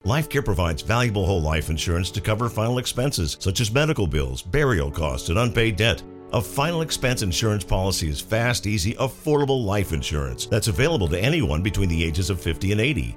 [0.05, 4.91] LifeCare provides valuable whole life insurance to cover final expenses such as medical bills, burial
[4.91, 6.03] costs, and unpaid debt.
[6.35, 11.62] A final expense insurance policy is fast, easy, affordable life insurance that's available to anyone
[11.62, 13.16] between the ages of 50 and 80.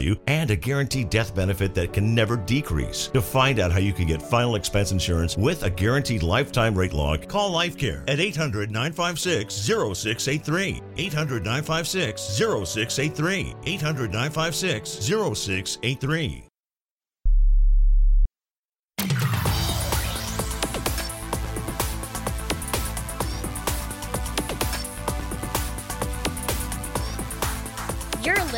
[0.00, 3.08] value and a guaranteed death benefit that can never decrease.
[3.08, 6.92] To find out how you can get final expense insurance with a guaranteed lifetime rate
[6.92, 10.82] lock, call LifeCare at 800 956 0683.
[10.96, 13.54] 800 956 0683.
[13.66, 16.49] 800 956 0683.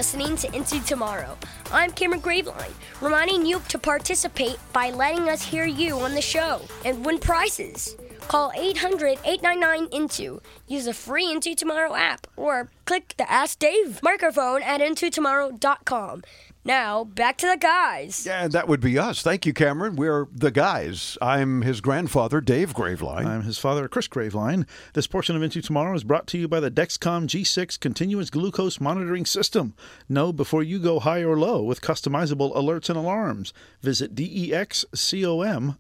[0.03, 1.39] Listening to Into Tomorrow.
[1.71, 6.61] I'm Cameron Graveline, reminding you to participate by letting us hear you on the show
[6.85, 7.95] and win prizes.
[8.27, 10.43] Call 800 899 INTO.
[10.67, 16.25] Use the free Into Tomorrow app or click the Ask Dave microphone at IntoTomorrow.com.
[16.65, 18.25] Now, back to the guys.
[18.25, 19.21] Yeah, that would be us.
[19.21, 19.97] Thank you, Cameron.
[19.97, 21.19] We're the guys.
[21.21, 23.27] I'm his grandfather, Dave Graveline.
[23.27, 24.65] I'm his father, Chris Graveline.
[24.93, 28.81] This portion of Into Tomorrow is brought to you by the Dexcom G6 Continuous Glucose
[28.81, 29.75] Monitoring System.
[30.09, 33.53] Know before you go high or low with customizable alerts and alarms.
[33.81, 35.73] Visit dexcom.com.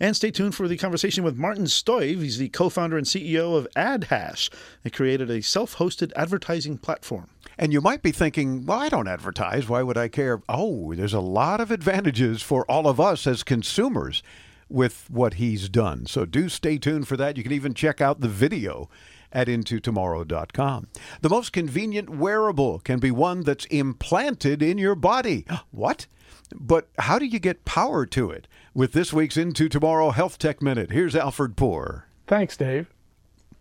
[0.00, 2.20] And stay tuned for the conversation with Martin Stoev.
[2.20, 4.50] He's the co founder and CEO of AdHash.
[4.82, 7.28] They created a self hosted advertising platform.
[7.62, 9.68] And you might be thinking, well, I don't advertise.
[9.68, 10.42] Why would I care?
[10.48, 14.20] Oh, there's a lot of advantages for all of us as consumers
[14.68, 16.06] with what he's done.
[16.06, 17.36] So do stay tuned for that.
[17.36, 18.90] You can even check out the video
[19.32, 20.88] at intotomorrow.com.
[21.20, 25.46] The most convenient wearable can be one that's implanted in your body.
[25.70, 26.06] What?
[26.52, 28.48] But how do you get power to it?
[28.74, 32.08] With this week's Into Tomorrow Health Tech Minute, here's Alfred Poor.
[32.26, 32.92] Thanks, Dave.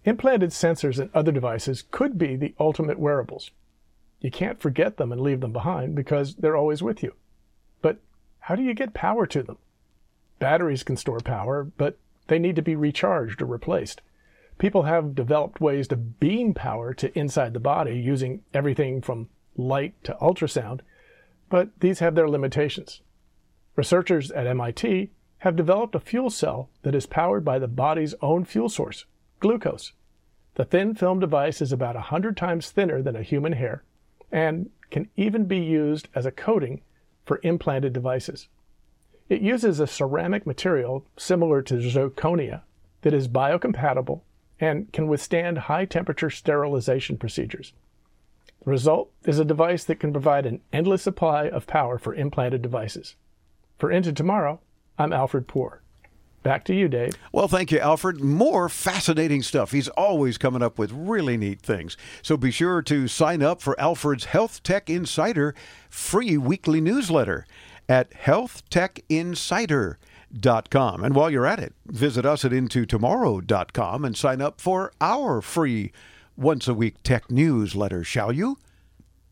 [0.06, 3.52] Implanted sensors and other devices could be the ultimate wearables.
[4.22, 7.16] You can't forget them and leave them behind because they're always with you.
[7.82, 7.98] But
[8.40, 9.58] how do you get power to them?
[10.38, 11.98] Batteries can store power, but
[12.28, 14.02] they need to be recharged or replaced.
[14.60, 19.96] People have developed ways to beam power to inside the body using everything from light
[20.04, 20.82] to ultrasound,
[21.50, 23.02] but these have their limitations.
[23.76, 25.10] Researchers at MIT
[25.40, 29.06] have developed a fuel cell that is powered by the body's own fuel source,
[29.40, 29.94] glucose.
[30.56, 33.84] The thin film device is about 100 times thinner than a human hair
[34.32, 36.82] and can even be used as a coating
[37.26, 38.48] for implanted devices.
[39.30, 42.62] It uses a ceramic material similar to zirconia
[43.02, 44.22] that is biocompatible
[44.60, 47.74] and can withstand high temperature sterilization procedures.
[48.64, 52.62] The result is a device that can provide an endless supply of power for implanted
[52.62, 53.16] devices.
[53.80, 54.60] For Into Tomorrow,
[55.00, 55.81] I'm Alfred Poor.
[56.44, 57.14] Back to you, Dave.
[57.32, 58.20] Well, thank you, Alfred.
[58.20, 59.72] More fascinating stuff.
[59.72, 61.96] He's always coming up with really neat things.
[62.24, 65.54] So be sure to sign up for Alfred's Health Tech Insider
[65.90, 67.46] free weekly newsletter
[67.88, 71.04] at healthtechinsider.com.
[71.04, 75.92] And while you're at it, visit us at intotomorrow.com and sign up for our free
[76.36, 78.58] once a week tech newsletter, shall you?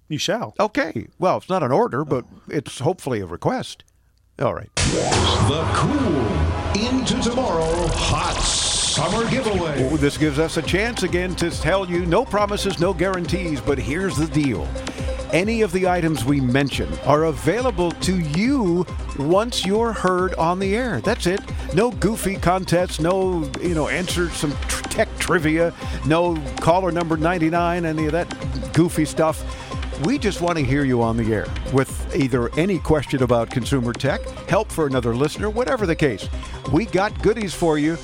[0.08, 0.54] You shall.
[0.60, 1.08] Okay.
[1.18, 3.84] Well, it's not an order, but it's hopefully a request.
[4.40, 4.70] All right.
[4.76, 9.90] The cool into tomorrow hot summer giveaway.
[9.90, 13.78] Oh, this gives us a chance again to tell you no promises, no guarantees, but
[13.78, 14.68] here's the deal.
[15.32, 18.86] Any of the items we mention are available to you
[19.18, 21.02] once you're heard on the air.
[21.02, 21.40] That's it.
[21.74, 25.74] No goofy contests, no, you know, answer some tr- tech trivia,
[26.06, 29.69] no caller number 99, any of that goofy stuff.
[30.06, 33.92] We just want to hear you on the air with either any question about consumer
[33.92, 36.30] tech, help for another listener, whatever the case.
[36.72, 37.98] We got goodies for you.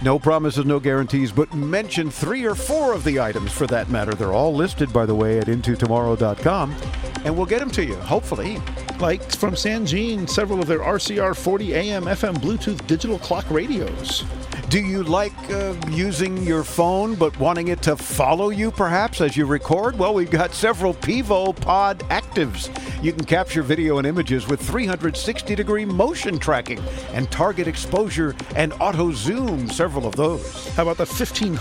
[0.00, 4.14] No promises, no guarantees, but mention three or four of the items for that matter.
[4.14, 6.76] They're all listed, by the way, at intotomorrow.com,
[7.24, 8.58] and we'll get them to you, hopefully.
[9.00, 14.24] Like from Sangean, several of their RCR 40 AM FM Bluetooth digital clock radios.
[14.70, 19.36] Do you like uh, using your phone but wanting it to follow you perhaps as
[19.36, 19.98] you record?
[19.98, 22.70] Well, we've got several Pivo Pod Actives.
[23.02, 26.78] You can capture video and images with 360 degree motion tracking
[27.12, 30.68] and target exposure and auto zoom, several of those.
[30.74, 31.56] How about the $1,500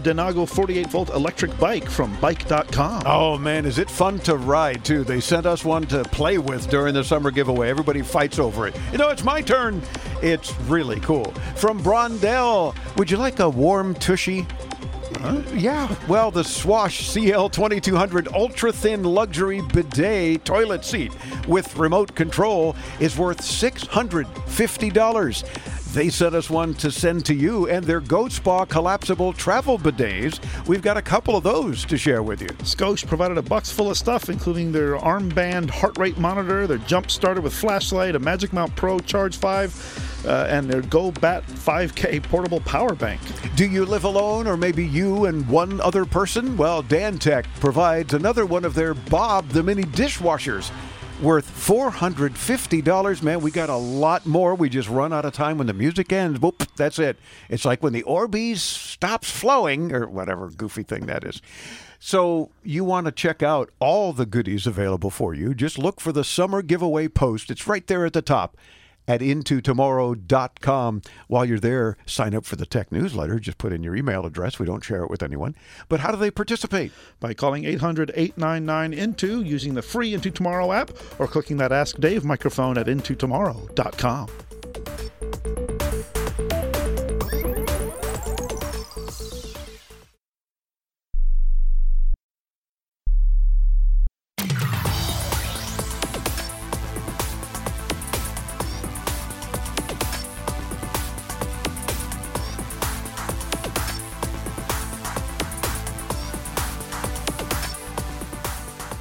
[0.00, 3.02] Denago 48 volt electric bike from bike.com?
[3.06, 5.04] Oh man, is it fun to ride too?
[5.04, 7.68] They sent us one to play with during the summer giveaway.
[7.68, 8.76] Everybody fights over it.
[8.92, 9.82] You know, it's my turn.
[10.22, 11.32] It's really cool.
[11.56, 14.46] From Brondell, would you like a warm tushy?
[15.16, 15.42] Huh?
[15.54, 21.12] Yeah, well, the Swash CL 2200 ultra thin luxury bidet toilet seat
[21.46, 25.44] with remote control is worth $650.
[25.94, 30.38] They sent us one to send to you, and their GoSpa collapsible travel bidets.
[30.68, 32.48] We've got a couple of those to share with you.
[32.58, 37.10] Scosche provided a box full of stuff, including their armband heart rate monitor, their jump
[37.10, 42.22] starter with flashlight, a Magic Mount Pro Charge 5, uh, and their Go Bat 5K
[42.24, 43.20] portable power bank.
[43.56, 46.56] Do you live alone, or maybe you and one other person?
[46.58, 50.70] Well, Daan Tech provides another one of their Bob the Mini dishwashers
[51.20, 53.22] worth $450.
[53.22, 54.54] Man, we got a lot more.
[54.54, 56.38] We just run out of time when the music ends.
[56.38, 57.16] Boop, that's it.
[57.48, 61.42] It's like when the Orbeez stops flowing, or whatever goofy thing that is.
[61.98, 65.54] So you want to check out all the goodies available for you.
[65.54, 67.50] Just look for the summer giveaway post.
[67.50, 68.56] It's right there at the top
[69.08, 71.02] at intotomorrow.com.
[71.26, 73.40] While you're there, sign up for the tech newsletter.
[73.40, 74.58] Just put in your email address.
[74.58, 75.56] We don't share it with anyone.
[75.88, 76.92] But how do they participate?
[77.18, 81.98] By calling 800 899 INTO using the free Into Tomorrow app or clicking that Ask
[81.98, 84.28] Dave microphone at intotomorrow.com.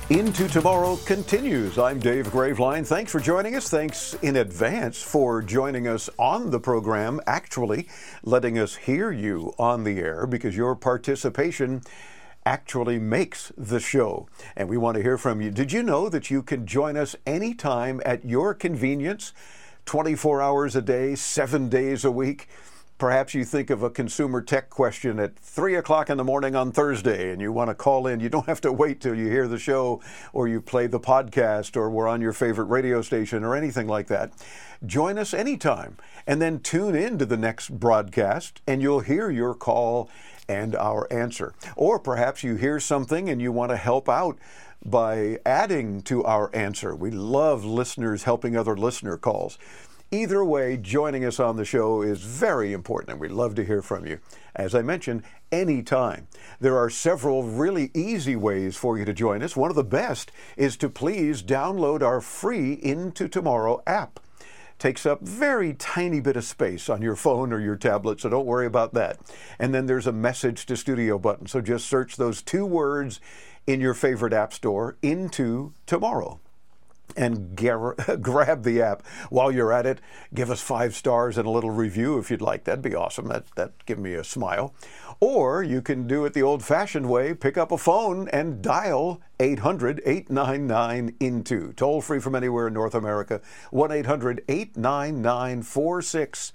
[0.10, 1.78] Into Tomorrow continues.
[1.78, 2.88] I'm Dave Graveline.
[2.88, 3.70] Thanks for joining us.
[3.70, 7.90] Thanks in advance for joining us on the program, actually
[8.24, 11.82] letting us hear you on the air because your participation
[12.46, 14.30] actually makes the show.
[14.56, 15.52] And we want to hear from you.
[15.52, 19.34] Did you know that you can join us anytime at your convenience,
[19.88, 22.48] 24 hours a day, seven days a week?
[22.98, 26.72] Perhaps you think of a consumer tech question at 3 o'clock in the morning on
[26.72, 28.20] Thursday and you want to call in.
[28.20, 30.02] You don't have to wait till you hear the show
[30.34, 34.08] or you play the podcast or we're on your favorite radio station or anything like
[34.08, 34.34] that.
[34.84, 39.54] Join us anytime and then tune in to the next broadcast and you'll hear your
[39.54, 40.10] call
[40.50, 41.54] and our answer.
[41.76, 44.40] Or perhaps you hear something and you want to help out
[44.84, 46.96] by adding to our answer.
[46.96, 49.60] We love listeners helping other listener calls.
[50.12, 53.82] Either way, joining us on the show is very important, and we'd love to hear
[53.82, 54.18] from you.
[54.56, 56.28] As I mentioned, anytime.
[56.62, 59.58] There are several really easy ways for you to join us.
[59.58, 64.22] One of the best is to please download our free Into Tomorrow app.
[64.80, 68.46] Takes up very tiny bit of space on your phone or your tablet, so don't
[68.46, 69.20] worry about that.
[69.60, 73.20] And then there's a message to studio button, so just search those two words
[73.66, 76.40] in your favorite app store, Into Tomorrow
[77.16, 80.02] and gar- grab the app while you're at it.
[80.34, 82.66] Give us five stars and a little review if you'd like.
[82.66, 83.28] That'd be awesome.
[83.28, 84.74] That that give me a smile.
[85.20, 87.34] Or you can do it the old-fashioned way.
[87.34, 93.42] Pick up a phone and dial 800-899 into toll free from anywhere in North America.
[93.72, 96.52] 1-800-899-46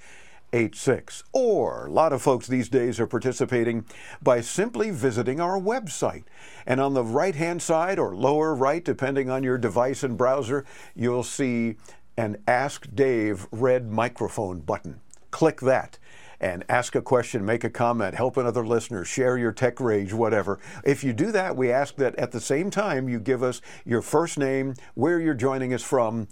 [0.52, 1.24] 86.
[1.32, 3.84] Or a lot of folks these days are participating
[4.22, 6.24] by simply visiting our website.
[6.66, 10.64] And on the right hand side or lower right, depending on your device and browser,
[10.94, 11.76] you'll see
[12.16, 15.00] an Ask Dave red microphone button.
[15.30, 15.98] Click that
[16.42, 20.58] and ask a question, make a comment, help another listener, share your tech rage, whatever.
[20.84, 24.02] If you do that, we ask that at the same time you give us your
[24.02, 26.26] first name, where you're joining us from,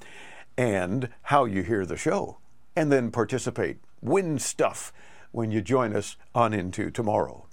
[0.58, 2.38] and how you hear the show.
[2.74, 4.92] And then participate win stuff
[5.32, 7.46] when you join us on Into Tomorrow.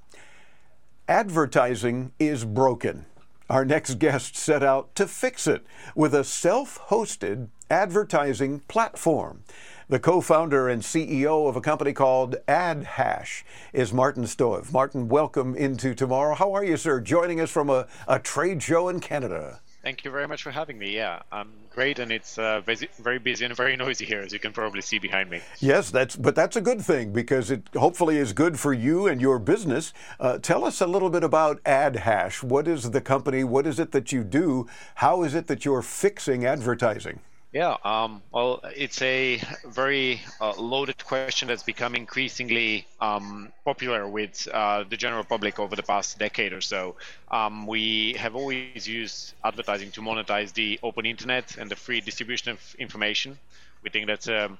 [1.07, 3.05] Advertising is broken.
[3.49, 5.65] Our next guest set out to fix it
[5.95, 9.43] with a self hosted advertising platform.
[9.87, 14.73] The co founder and CEO of a company called AdHash is Martin Stoev.
[14.73, 16.35] Martin, welcome into tomorrow.
[16.35, 16.99] How are you, sir?
[16.99, 19.61] Joining us from a, a trade show in Canada.
[19.83, 20.95] Thank you very much for having me.
[20.95, 22.61] Yeah, I'm great, and it's uh,
[22.99, 25.41] very busy and very noisy here, as you can probably see behind me.
[25.59, 29.21] Yes, that's but that's a good thing because it hopefully is good for you and
[29.21, 29.93] your business.
[30.19, 32.43] Uh, tell us a little bit about AdHash.
[32.43, 33.43] What is the company?
[33.43, 34.67] What is it that you do?
[34.95, 37.19] How is it that you're fixing advertising?
[37.53, 44.47] Yeah, um, well, it's a very uh, loaded question that's become increasingly um, popular with
[44.53, 46.95] uh, the general public over the past decade or so.
[47.31, 52.51] Um, we have always used advertising to monetize the open internet and the free distribution
[52.51, 53.39] of information.
[53.81, 54.51] We think that's a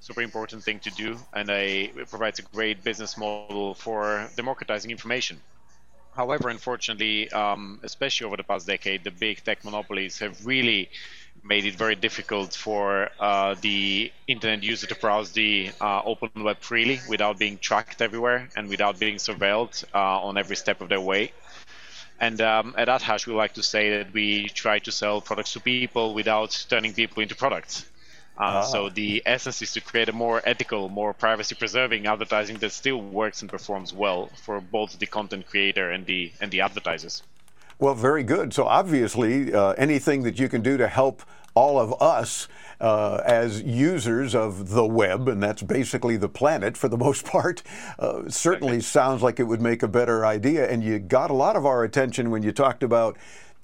[0.00, 4.90] super important thing to do, and a, it provides a great business model for democratizing
[4.90, 5.40] information.
[6.14, 10.88] However, unfortunately, um, especially over the past decade, the big tech monopolies have really
[11.46, 16.58] made it very difficult for uh, the internet user to browse the uh, open web
[16.60, 21.00] freely without being tracked everywhere and without being surveilled uh, on every step of their
[21.00, 21.32] way.
[22.18, 25.60] And um, at AdHash, we like to say that we try to sell products to
[25.60, 27.84] people without turning people into products.
[28.38, 33.00] Uh, So the essence is to create a more ethical, more privacy-preserving advertising that still
[33.00, 37.22] works and performs well for both the content creator and the and the advertisers.
[37.78, 38.54] Well, very good.
[38.54, 41.22] So obviously, uh, anything that you can do to help
[41.56, 42.46] all of us
[42.80, 47.62] uh, as users of the web, and that's basically the planet for the most part,
[47.98, 50.70] uh, certainly sounds like it would make a better idea.
[50.70, 53.16] And you got a lot of our attention when you talked about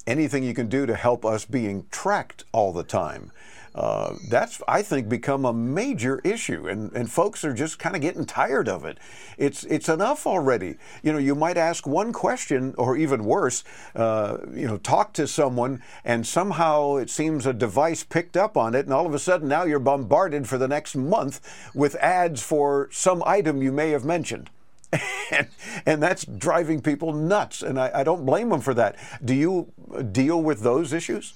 [0.06, 3.30] anything you can do to help us being tracked all the time.
[3.74, 8.02] Uh, that's, I think, become a major issue, and, and folks are just kind of
[8.02, 8.98] getting tired of it.
[9.38, 10.76] It's it's enough already.
[11.02, 13.64] You know, you might ask one question, or even worse,
[13.96, 18.74] uh, you know, talk to someone, and somehow it seems a device picked up on
[18.74, 21.40] it, and all of a sudden now you're bombarded for the next month
[21.74, 24.50] with ads for some item you may have mentioned.
[25.30, 25.48] and,
[25.86, 28.96] and that's driving people nuts, and I, I don't blame them for that.
[29.24, 29.72] Do you
[30.12, 31.32] deal with those issues?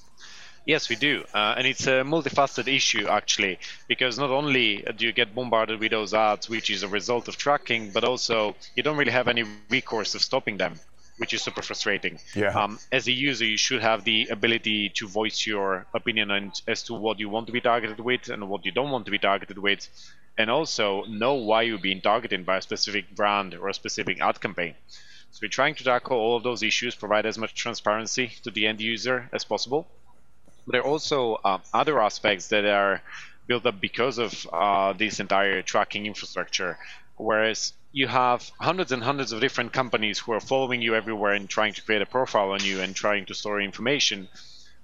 [0.66, 1.24] Yes, we do.
[1.32, 5.93] Uh, and it's a multifaceted issue, actually, because not only do you get bombarded with
[5.93, 9.44] those ads, which is a result of tracking, but also you don't really have any
[9.70, 10.74] recourse of stopping them,
[11.18, 12.18] which is super frustrating.
[12.34, 12.48] Yeah.
[12.48, 16.82] Um, as a user, you should have the ability to voice your opinion on, as
[16.84, 19.20] to what you want to be targeted with and what you don't want to be
[19.20, 19.88] targeted with,
[20.36, 24.40] and also know why you're being targeted by a specific brand or a specific ad
[24.40, 24.74] campaign.
[25.30, 28.66] So we're trying to tackle all of those issues, provide as much transparency to the
[28.66, 29.86] end user as possible
[30.66, 33.02] there are also uh, other aspects that are
[33.47, 36.78] built up because of uh, this entire tracking infrastructure.
[37.16, 41.48] Whereas you have hundreds and hundreds of different companies who are following you everywhere and
[41.48, 44.28] trying to create a profile on you and trying to store information,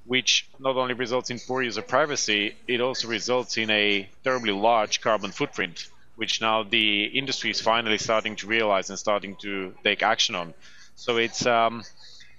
[0.07, 5.01] which not only results in poor user privacy, it also results in a terribly large
[5.01, 10.03] carbon footprint, which now the industry is finally starting to realize and starting to take
[10.03, 10.55] action on.
[10.95, 11.83] So it's um,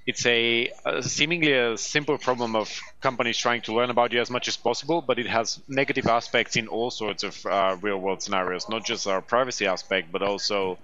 [0.06, 4.30] it's a, a, seemingly a simple problem of companies trying to learn about you as
[4.30, 8.22] much as possible, but it has negative aspects in all sorts of uh, real world
[8.22, 10.78] scenarios, not just our privacy aspect, but also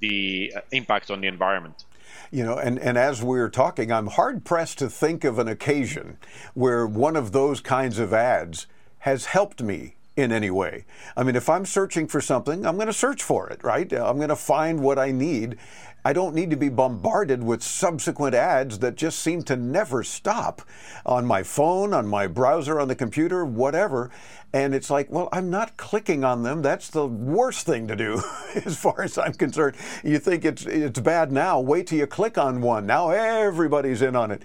[0.00, 1.84] the impact on the environment.
[2.30, 6.16] You know, and, and as we're talking, I'm hard pressed to think of an occasion
[6.54, 8.66] where one of those kinds of ads
[9.00, 10.84] has helped me in any way.
[11.16, 13.90] I mean, if I'm searching for something, I'm going to search for it, right?
[13.92, 15.56] I'm going to find what I need.
[16.04, 20.62] I don't need to be bombarded with subsequent ads that just seem to never stop
[21.04, 24.10] on my phone, on my browser, on the computer, whatever.
[24.52, 26.62] And it's like, well, I'm not clicking on them.
[26.62, 28.22] That's the worst thing to do,
[28.64, 29.76] as far as I'm concerned.
[30.02, 31.60] You think it's it's bad now.
[31.60, 32.86] Wait till you click on one.
[32.86, 34.42] Now everybody's in on it.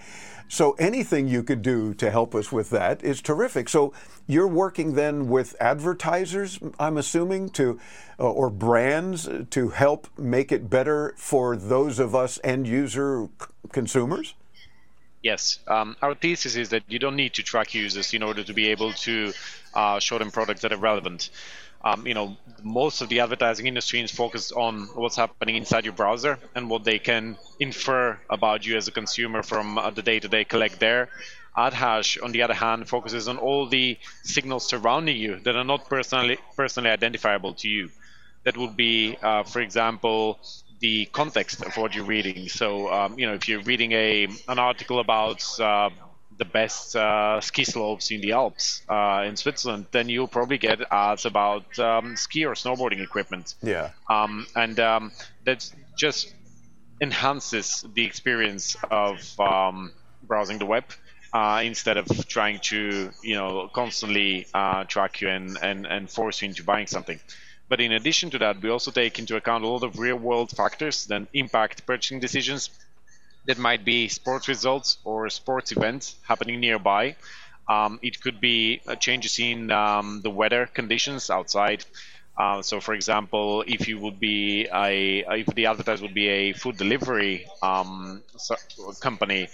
[0.48, 3.68] So anything you could do to help us with that is terrific.
[3.68, 3.92] So
[4.26, 7.80] you're working then with advertisers, I'm assuming, to
[8.18, 13.46] uh, or brands to help make it better for those of us end user c-
[13.72, 14.34] consumers.
[15.22, 18.52] Yes, um, our thesis is that you don't need to track users in order to
[18.52, 19.32] be able to
[19.74, 21.30] uh, show them products that are relevant.
[21.86, 25.94] Um, you know, most of the advertising industry is focused on what's happening inside your
[25.94, 30.26] browser and what they can infer about you as a consumer from uh, the data
[30.28, 31.08] they collect there.
[31.56, 35.88] AdHash, on the other hand, focuses on all the signals surrounding you that are not
[35.88, 37.90] personally personally identifiable to you.
[38.44, 40.38] That would be, uh, for example,
[40.80, 42.48] the context of what you're reading.
[42.48, 45.90] So, um, you know, if you're reading a an article about uh,
[46.38, 50.80] the best uh, ski slopes in the Alps uh, in Switzerland, then you'll probably get
[50.90, 53.54] ads about um, ski or snowboarding equipment.
[53.62, 53.90] Yeah.
[54.10, 55.12] Um, and um,
[55.44, 56.34] that just
[57.00, 59.92] enhances the experience of um,
[60.22, 60.84] browsing the web.
[61.32, 66.40] Uh, instead of trying to, you know, constantly uh, track you and, and, and force
[66.40, 67.20] you into buying something.
[67.68, 70.50] But in addition to that, we also take into account a lot of real world
[70.50, 72.70] factors that impact purchasing decisions
[73.46, 77.16] that might be sports results or sports events happening nearby.
[77.68, 81.84] Um, it could be changes in um, the weather conditions outside.
[82.38, 86.52] Uh, so, for example, if you would be a, if the advertiser would be a
[86.52, 88.22] food delivery um,
[89.00, 89.48] company,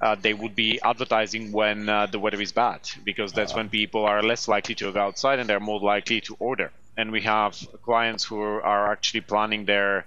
[0.00, 4.04] uh, they would be advertising when uh, the weather is bad because that's when people
[4.04, 6.70] are less likely to go outside and they're more likely to order.
[6.96, 10.06] And we have clients who are actually planning their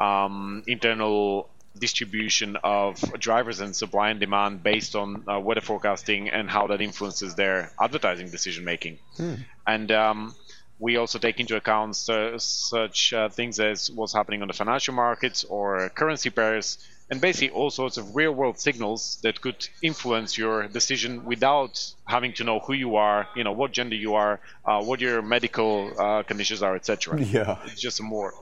[0.00, 6.50] um, internal distribution of drivers and supply and demand based on uh, weather forecasting and
[6.50, 8.98] how that influences their advertising decision making.
[9.16, 9.34] Hmm.
[9.66, 10.34] And um,
[10.78, 14.94] we also take into account uh, such uh, things as what's happening on the financial
[14.94, 16.78] markets or currency pairs,
[17.10, 22.32] and basically all sorts of real world signals that could influence your decision without having
[22.34, 25.90] to know who you are, you know, what gender you are, uh, what your medical
[25.98, 27.20] uh, conditions are, etc.
[27.20, 27.58] Yeah.
[27.64, 28.34] It's just more.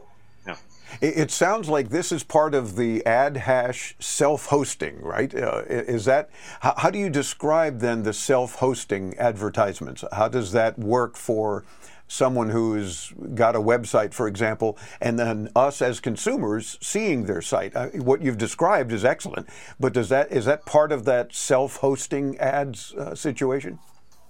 [0.46, 0.56] Yeah.
[1.00, 5.34] It, it sounds like this is part of the AdHash self-hosting, right?
[5.34, 10.04] Uh, is that how, how do you describe then the self-hosting advertisements?
[10.12, 11.64] How does that work for
[12.08, 17.74] someone who's got a website, for example, and then us as consumers seeing their site?
[17.74, 19.48] Uh, what you've described is excellent,
[19.80, 23.78] but does that is that part of that self-hosting ads uh, situation?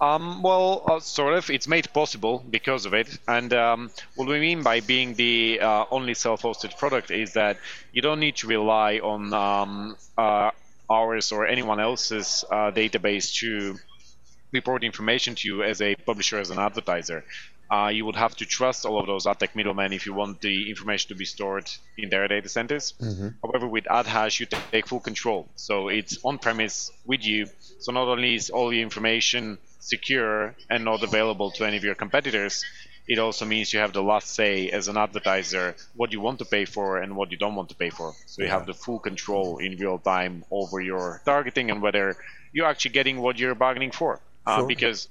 [0.01, 1.51] Um, well, uh, sort of.
[1.51, 3.19] It's made possible because of it.
[3.27, 7.59] And um, what we mean by being the uh, only self-hosted product is that
[7.93, 10.51] you don't need to rely on um, uh,
[10.91, 13.79] ours or anyone else's uh, database to
[14.53, 17.25] report information to you as a publisher, as an advertiser.
[17.69, 20.41] Uh, you would have to trust all of those ad tech middlemen if you want
[20.41, 21.69] the information to be stored
[21.99, 22.95] in their data centers.
[23.43, 25.49] However, with AdHash, you take full control.
[25.57, 27.47] So it's on premise with you.
[27.81, 31.95] So not only is all the information secure and not available to any of your
[31.95, 32.65] competitors,
[33.09, 36.45] it also means you have the last say as an advertiser what you want to
[36.45, 38.13] pay for and what you don't want to pay for.
[38.27, 42.17] So you have the full control in real time over your targeting and whether
[42.53, 44.21] you're actually getting what you're bargaining for.
[44.45, 44.67] Uh, Sure.
[44.67, 45.09] Because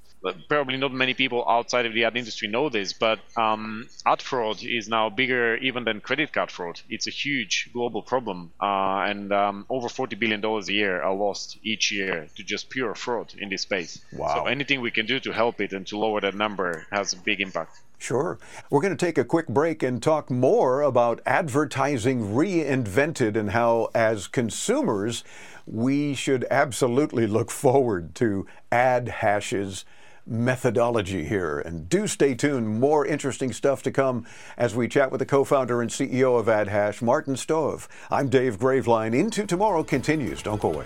[0.47, 4.63] probably not many people outside of the ad industry know this, but um, ad fraud
[4.63, 6.79] is now bigger even than credit card fraud.
[6.89, 11.13] It's a huge global problem, uh, and um, over 40 billion dollars a year are
[11.13, 14.01] lost each year to just pure fraud in this space.
[14.13, 14.35] Wow.
[14.35, 17.17] So anything we can do to help it and to lower that number has a
[17.17, 17.77] big impact.
[17.97, 18.37] Sure.
[18.69, 23.89] We're going to take a quick break and talk more about advertising reinvented and how,
[23.95, 25.23] as consumers,
[25.65, 29.85] we should absolutely look forward to AdHash's
[30.25, 31.59] methodology here.
[31.59, 32.79] And do stay tuned.
[32.79, 34.25] More interesting stuff to come
[34.57, 37.87] as we chat with the co founder and CEO of AdHash, Martin Stoev.
[38.09, 39.13] I'm Dave Graveline.
[39.13, 40.41] Into Tomorrow continues.
[40.41, 40.85] Don't go away.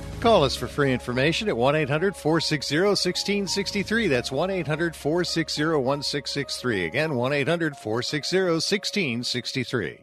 [0.21, 4.07] Call us for free information at 1 800 460 1663.
[4.07, 6.85] That's 1 800 460 1663.
[6.85, 9.97] Again, 1 800 460 1663.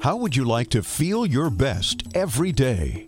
[0.00, 3.07] How would you like to feel your best every day?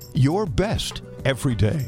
[0.13, 1.85] your best every day.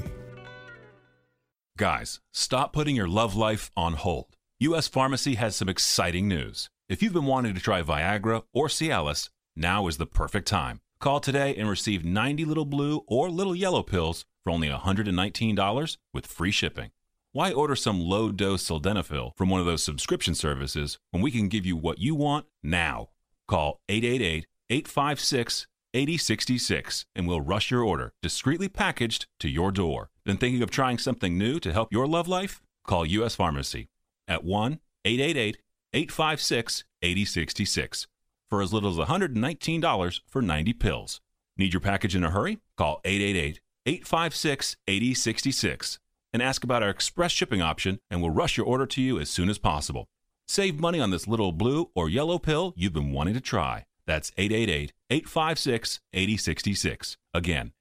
[1.77, 4.35] Guys, stop putting your love life on hold.
[4.59, 4.87] U.S.
[4.87, 6.69] Pharmacy has some exciting news.
[6.87, 10.81] If you've been wanting to try Viagra or Cialis, now is the perfect time.
[10.99, 16.27] Call today and receive 90 little blue or little yellow pills for only $119 with
[16.27, 16.91] free shipping.
[17.31, 21.47] Why order some low dose sildenafil from one of those subscription services when we can
[21.47, 23.09] give you what you want now?
[23.47, 30.09] Call 888 856 8066 and we'll rush your order, discreetly packaged, to your door.
[30.25, 32.61] Then thinking of trying something new to help your love life?
[32.85, 33.35] Call U.S.
[33.35, 33.89] Pharmacy
[34.27, 35.57] at 1 888
[35.93, 38.07] 856 8066
[38.49, 41.21] for as little as $119 for 90 pills.
[41.57, 42.59] Need your package in a hurry?
[42.77, 45.99] Call 888 856 8066
[46.33, 49.29] and ask about our express shipping option, and we'll rush your order to you as
[49.29, 50.07] soon as possible.
[50.47, 53.85] Save money on this little blue or yellow pill you've been wanting to try.
[54.05, 57.17] That's 888 856 8066.
[57.33, 57.71] Again,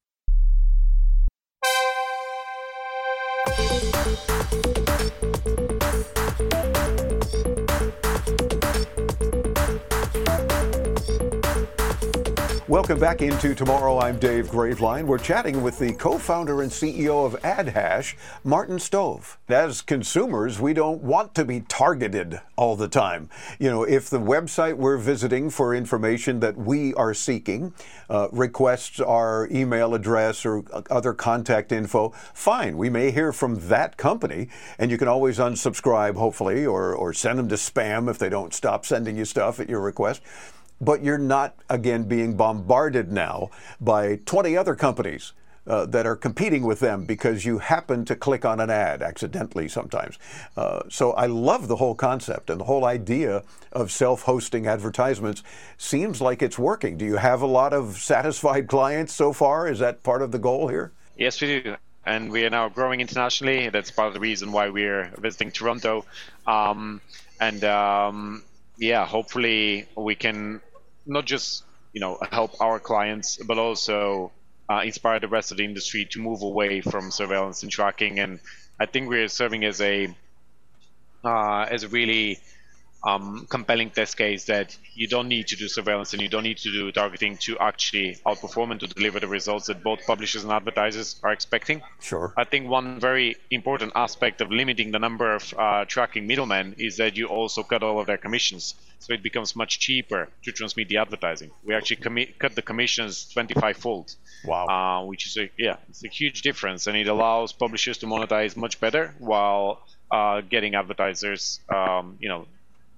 [12.73, 13.99] Welcome back into Tomorrow.
[13.99, 15.05] I'm Dave Graveline.
[15.05, 19.37] We're chatting with the co founder and CEO of AdHash, Martin Stoev.
[19.47, 23.29] As consumers, we don't want to be targeted all the time.
[23.59, 27.75] You know, if the website we're visiting for information that we are seeking
[28.09, 32.79] uh, requests our email address or other contact info, fine.
[32.79, 37.39] We may hear from that company, and you can always unsubscribe, hopefully, or, or send
[37.39, 40.23] them to spam if they don't stop sending you stuff at your request
[40.83, 43.49] but you're not again being bombarded now
[43.81, 45.33] by 20 other companies
[45.65, 49.69] uh, that are competing with them because you happen to click on an ad accidentally
[49.69, 50.19] sometimes.
[50.57, 55.45] Uh, so I love the whole concept and the whole idea of self hosting advertisements
[55.79, 56.99] seems like it's working.
[56.99, 59.69] Do you have a lot of satisfied clients so far?
[59.69, 60.91] Is that part of the goal here?
[61.17, 61.77] Yes, we do.
[62.05, 63.69] And we are now growing internationally.
[63.69, 66.05] That's part of the reason why we're visiting Toronto.
[66.49, 67.01] Um,
[67.41, 68.43] and um,
[68.77, 70.61] yeah, hopefully we can
[71.07, 74.33] not just you know help our clients, but also
[74.71, 78.19] uh, inspire the rest of the industry to move away from surveillance and tracking.
[78.19, 78.41] And
[78.81, 80.15] I think we're serving as a
[81.25, 82.41] uh, as a really
[83.05, 86.59] um, compelling test case that you don't need to do surveillance and you don't need
[86.59, 90.53] to do targeting to actually outperform and to deliver the results that both publishers and
[90.53, 91.83] advertisers are expecting.
[92.01, 92.33] Sure.
[92.37, 96.99] I think one very important aspect of limiting the number of uh, tracking middlemen is
[96.99, 98.75] that you also cut all of their commissions.
[99.03, 101.51] So it becomes much cheaper to transmit the advertising.
[101.65, 104.15] We actually commi- cut the commissions 25 fold.
[104.45, 104.67] Wow.
[104.67, 108.57] Uh, which is a, yeah, it's a huge difference and it allows publishers to monetize
[108.57, 109.81] much better while
[110.13, 112.47] uh, getting advertisers, um, you know,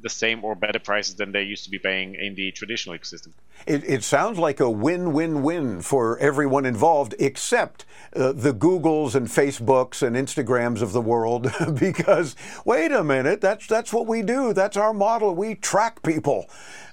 [0.05, 3.31] the same or better prices than they used to be paying in the traditional ecosystem.
[3.67, 10.03] It, it sounds like a win-win-win for everyone involved, except uh, the Googles and Facebooks
[10.07, 11.51] and Instagrams of the world.
[11.81, 12.37] because
[12.67, 14.53] wait a minute, that's that's what we do.
[14.53, 15.35] That's our model.
[15.35, 16.51] We track people.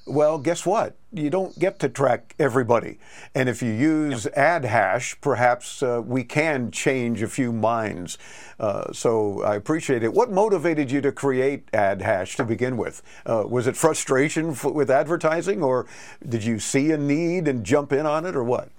[0.08, 0.96] Well, guess what?
[1.14, 2.98] You don't get to track everybody.
[3.36, 8.18] And if you use AdHash, perhaps uh, we can change a few minds.
[8.58, 10.14] Uh, so I appreciate it.
[10.14, 13.02] What motivated you to create AdHash to begin with?
[13.26, 15.86] Uh, was it frustration f- with advertising, or
[16.28, 18.70] did you see a need and jump in on it, or what?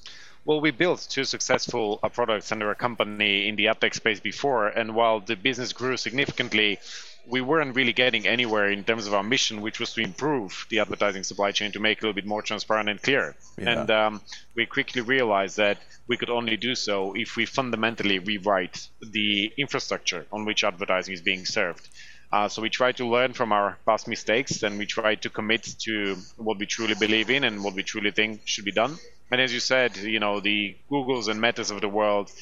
[0.45, 4.21] Well, we built two successful uh, products under a company in the ad tech space
[4.21, 6.79] before, and while the business grew significantly,
[7.27, 10.81] we weren't really getting anywhere in terms of our mission, which was to improve the
[10.81, 13.35] advertising supply chain to make it a little bit more transparent and clear.
[13.59, 13.71] Yeah.
[13.71, 14.21] And um,
[14.55, 20.27] we quickly realized that we could only do so if we fundamentally rewrite the infrastructure
[20.33, 21.89] on which advertising is being served.
[22.33, 25.63] Uh, so we try to learn from our past mistakes and we try to commit
[25.79, 28.97] to what we truly believe in and what we truly think should be done.
[29.31, 32.33] And as you said, you know, the Googles and Metas of the world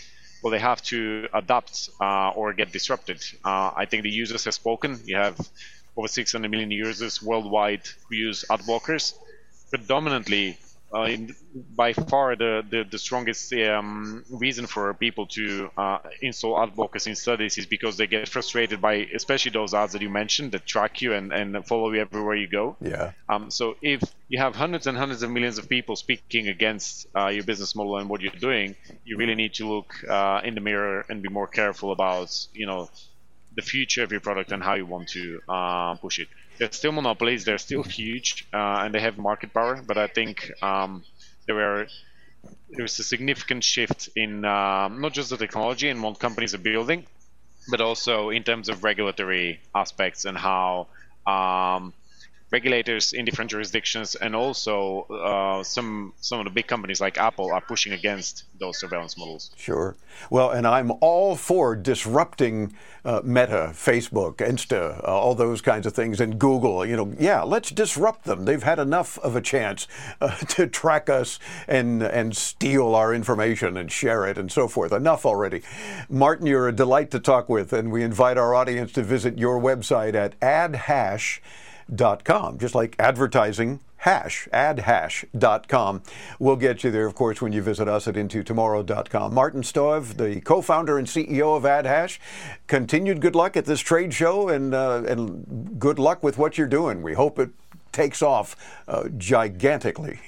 [0.43, 3.23] well, they have to adapt uh, or get disrupted.
[3.45, 4.99] Uh, I think the users have spoken.
[5.05, 5.39] You have
[5.97, 9.15] over 600 million users worldwide who use ad blockers.
[9.71, 10.59] Predominantly,
[10.93, 11.35] uh, in,
[11.77, 17.07] by far the, the, the strongest um, reason for people to uh, install ad blockers
[17.07, 20.67] in studies is because they get frustrated by especially those ads that you mentioned that
[20.67, 22.77] track you and, and follow you everywhere you go.
[22.81, 23.13] Yeah.
[23.29, 27.29] Um, so if you have hundreds and hundreds of millions of people speaking against uh,
[27.29, 30.61] your business model and what you're doing, you really need to look uh, in the
[30.61, 32.91] mirror and be more careful about you know
[33.57, 36.29] the future of your product and how you want to uh, push it.
[36.61, 37.45] They're still monopolies.
[37.45, 39.83] They're still huge, uh, and they have market power.
[39.85, 41.05] But I think um,
[41.47, 41.89] there were
[42.71, 46.59] there was a significant shift in um, not just the technology and what companies are
[46.59, 47.07] building,
[47.71, 50.87] but also in terms of regulatory aspects and how
[51.27, 51.93] um,
[52.51, 57.53] regulators in different jurisdictions and also uh, some some of the big companies like Apple
[57.53, 59.51] are pushing against those surveillance models.
[59.57, 59.97] Sure.
[60.31, 62.75] Well, and I'm all for disrupting
[63.05, 66.85] uh, Meta, Facebook, Insta, uh, all those kinds of things, and Google.
[66.85, 68.45] You know, yeah, let's disrupt them.
[68.45, 69.87] They've had enough of a chance
[70.21, 74.93] uh, to track us and and steal our information and share it and so forth.
[74.93, 75.63] Enough already.
[76.09, 79.61] Martin, you're a delight to talk with, and we invite our audience to visit your
[79.61, 81.41] website at adhash
[81.91, 86.03] adhash.com, just like advertising hash, adhash.com.
[86.39, 89.35] We'll get you there, of course, when you visit us at intotomorrow.com.
[89.35, 92.19] Martin Stoev, the co-founder and CEO of AdHash,
[92.67, 96.67] continued good luck at this trade show and, uh, and good luck with what you're
[96.67, 97.03] doing.
[97.03, 97.51] We hope it
[97.93, 98.57] takes off
[98.89, 100.19] uh, gigantically.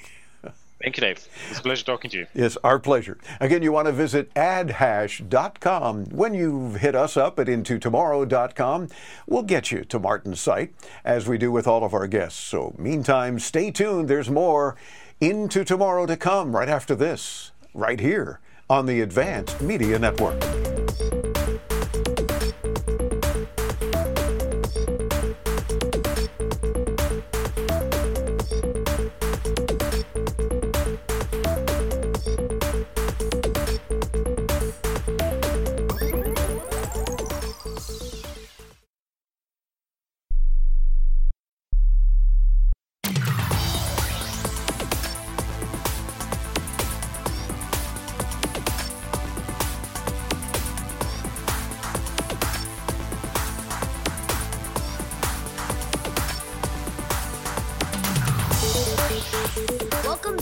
[0.83, 1.25] Thank you, Dave.
[1.49, 2.27] It's a pleasure talking to you.
[2.33, 3.17] Yes, our pleasure.
[3.39, 6.05] Again, you want to visit adhash.com.
[6.07, 8.89] When you hit us up at intotomorrow.com,
[9.25, 10.73] we'll get you to Martin's site,
[11.05, 12.39] as we do with all of our guests.
[12.39, 14.09] So, meantime, stay tuned.
[14.09, 14.75] There's more
[15.21, 20.41] Into Tomorrow to come right after this, right here on the Advanced Media Network.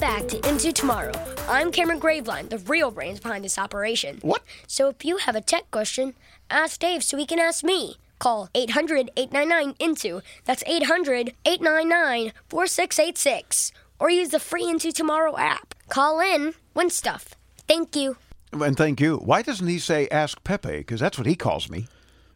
[0.02, 1.12] Back to Into Tomorrow.
[1.48, 4.18] I'm Cameron Graveline, the real brains behind this operation.
[4.24, 4.42] What?
[4.66, 6.16] So if you have a tech question,
[6.50, 7.98] ask Dave so he can ask me.
[8.18, 10.24] Call 800 899 INTO.
[10.46, 13.72] That's 800 899 4686.
[14.00, 15.76] Or use the free Into Tomorrow app.
[15.90, 17.36] Call in, win stuff.
[17.68, 18.18] Thank you.
[18.54, 19.18] And thank you.
[19.18, 20.80] Why doesn't he say ask Pepe?
[20.80, 21.86] Because that's what he calls me.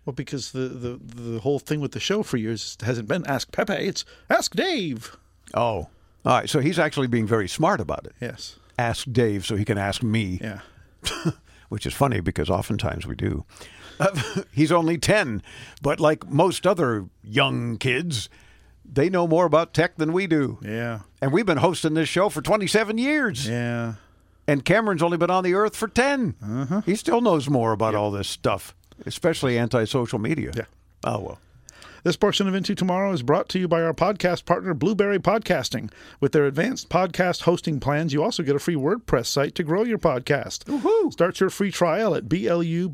[0.06, 3.52] Well, because the, the, the whole thing with the show for years hasn't been Ask
[3.52, 5.18] Pepe, it's Ask Dave.
[5.56, 5.88] Oh.
[6.26, 6.50] All right.
[6.50, 8.14] So he's actually being very smart about it.
[8.20, 8.58] Yes.
[8.78, 10.40] Ask Dave so he can ask me.
[10.42, 10.62] Yeah.
[11.70, 13.46] Which is funny because oftentimes we do.
[14.52, 15.42] he's only 10,
[15.82, 18.30] but like most other young kids,
[18.84, 20.60] they know more about tech than we do.
[20.62, 21.02] Yeah.
[21.22, 23.48] And we've been hosting this show for 27 years.
[23.48, 23.96] Yeah.
[24.48, 26.36] And Cameron's only been on the earth for 10.
[26.44, 26.82] Uh-huh.
[26.82, 28.76] He still knows more about all this stuff,
[29.06, 30.52] especially anti social media.
[30.56, 30.66] Yeah.
[31.04, 31.40] Oh, well.
[32.06, 35.92] This portion of Into Tomorrow is brought to you by our podcast partner, Blubrry Podcasting.
[36.20, 39.82] With their advanced podcast hosting plans, you also get a free WordPress site to grow
[39.82, 40.66] your podcast.
[40.66, 41.12] Woohoo!
[41.12, 42.94] Start your free trial at B-L-U-B-R-R-Y.com.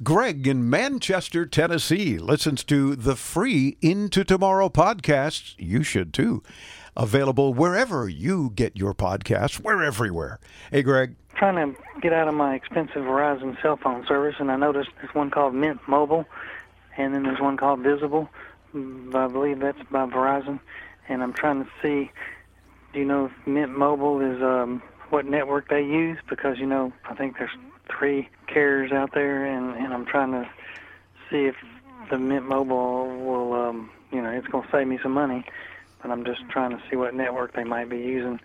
[0.00, 5.56] Greg in Manchester, Tennessee listens to the free Into Tomorrow podcasts.
[5.58, 6.44] You should too.
[6.96, 9.58] Available wherever you get your podcasts.
[9.58, 10.38] We're everywhere.
[10.70, 11.16] Hey, Greg.
[11.34, 15.12] Trying to get out of my expensive Verizon cell phone service, and I noticed there's
[15.16, 16.24] one called Mint Mobile,
[16.98, 18.28] and then there's one called Visible.
[18.74, 20.60] Mm, I believe that's by Verizon,
[21.08, 22.10] and I'm trying to see.
[22.92, 26.18] Do you know if Mint Mobile is um, what network they use?
[26.28, 27.56] Because you know, I think there's
[27.88, 30.48] three carriers out there, and and I'm trying to
[31.30, 31.56] see if
[32.10, 35.44] the Mint Mobile will, um, you know, it's going to save me some money.
[36.02, 38.40] But I'm just trying to see what network they might be using,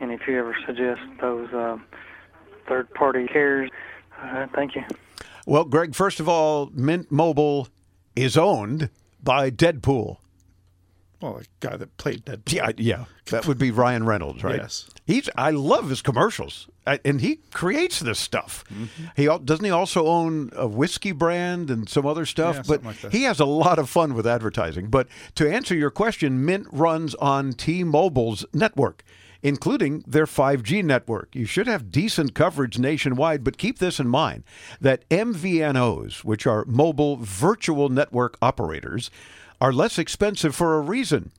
[0.00, 1.78] and if you ever suggest those uh,
[2.68, 3.70] third-party carriers.
[4.20, 4.84] Uh, thank you.
[5.46, 7.68] Well, Greg, first of all, Mint Mobile
[8.16, 8.90] is owned
[9.22, 10.18] by Deadpool.
[11.20, 12.52] Well, the guy that played Deadpool.
[12.52, 14.56] Yeah, yeah, that would be Ryan Reynolds, right?
[14.56, 14.90] Yes.
[15.06, 15.30] He's.
[15.36, 18.64] I love his commercials, I, and he creates this stuff.
[18.72, 19.04] Mm-hmm.
[19.14, 22.56] He doesn't he also own a whiskey brand and some other stuff.
[22.56, 24.88] Yeah, but like he has a lot of fun with advertising.
[24.88, 25.06] But
[25.36, 29.04] to answer your question, Mint runs on T-Mobile's network.
[29.42, 31.34] Including their 5G network.
[31.34, 34.44] You should have decent coverage nationwide, but keep this in mind
[34.80, 39.10] that MVNOs, which are mobile virtual network operators,
[39.60, 41.32] are less expensive for a reason.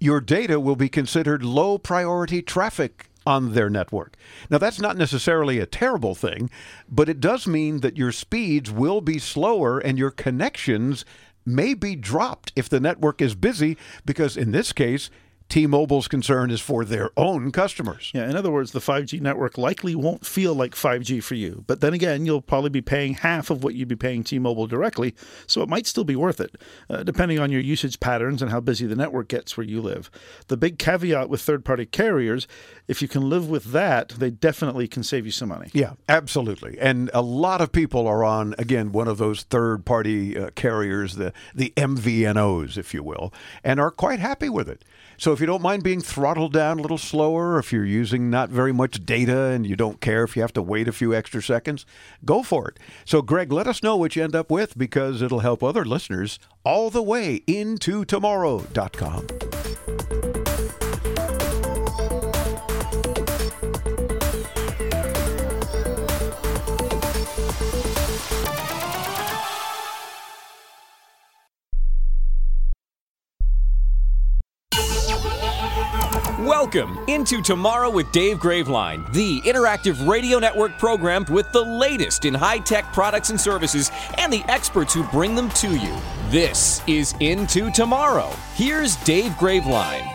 [0.00, 4.16] Your data will be considered low priority traffic on their network.
[4.50, 6.50] Now, that's not necessarily a terrible thing,
[6.88, 11.04] but it does mean that your speeds will be slower and your connections
[11.46, 15.10] may be dropped if the network is busy, because in this case,
[15.54, 18.10] T Mobile's concern is for their own customers.
[18.12, 21.62] Yeah, in other words, the 5G network likely won't feel like 5G for you.
[21.68, 24.66] But then again, you'll probably be paying half of what you'd be paying T Mobile
[24.66, 25.14] directly,
[25.46, 26.56] so it might still be worth it,
[26.90, 30.10] uh, depending on your usage patterns and how busy the network gets where you live.
[30.48, 32.48] The big caveat with third party carriers
[32.86, 35.70] if you can live with that, they definitely can save you some money.
[35.72, 36.78] Yeah, absolutely.
[36.78, 41.32] And a lot of people are on again one of those third-party uh, carriers, the
[41.54, 43.32] the MVNOs, if you will,
[43.62, 44.84] and are quite happy with it.
[45.24, 48.50] So if you don't mind being throttled down a little slower, if you're using not
[48.50, 51.42] very much data and you don't care if you have to wait a few extra
[51.42, 51.86] seconds,
[52.26, 52.78] go for it.
[53.06, 56.38] So Greg, let us know what you end up with because it'll help other listeners
[56.62, 59.26] all the way into tomorrow.com.
[76.40, 82.34] Welcome into Tomorrow with Dave Graveline, the interactive radio network program with the latest in
[82.34, 85.96] high tech products and services and the experts who bring them to you.
[86.30, 88.30] This is Into Tomorrow.
[88.56, 90.12] Here's Dave Graveline.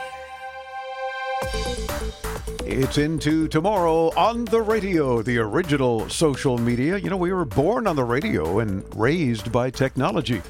[2.66, 6.98] It's into tomorrow on the radio, the original social media.
[6.98, 10.42] You know, we were born on the radio and raised by technology.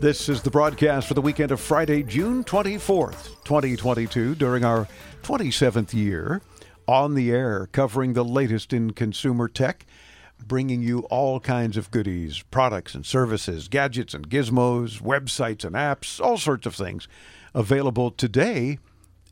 [0.00, 4.88] This is the broadcast for the weekend of Friday, June 24th, 2022, during our
[5.22, 6.42] 27th year
[6.88, 9.86] on the air, covering the latest in consumer tech,
[10.46, 16.20] bringing you all kinds of goodies, products and services, gadgets and gizmos, websites and apps,
[16.20, 17.06] all sorts of things
[17.54, 18.78] available today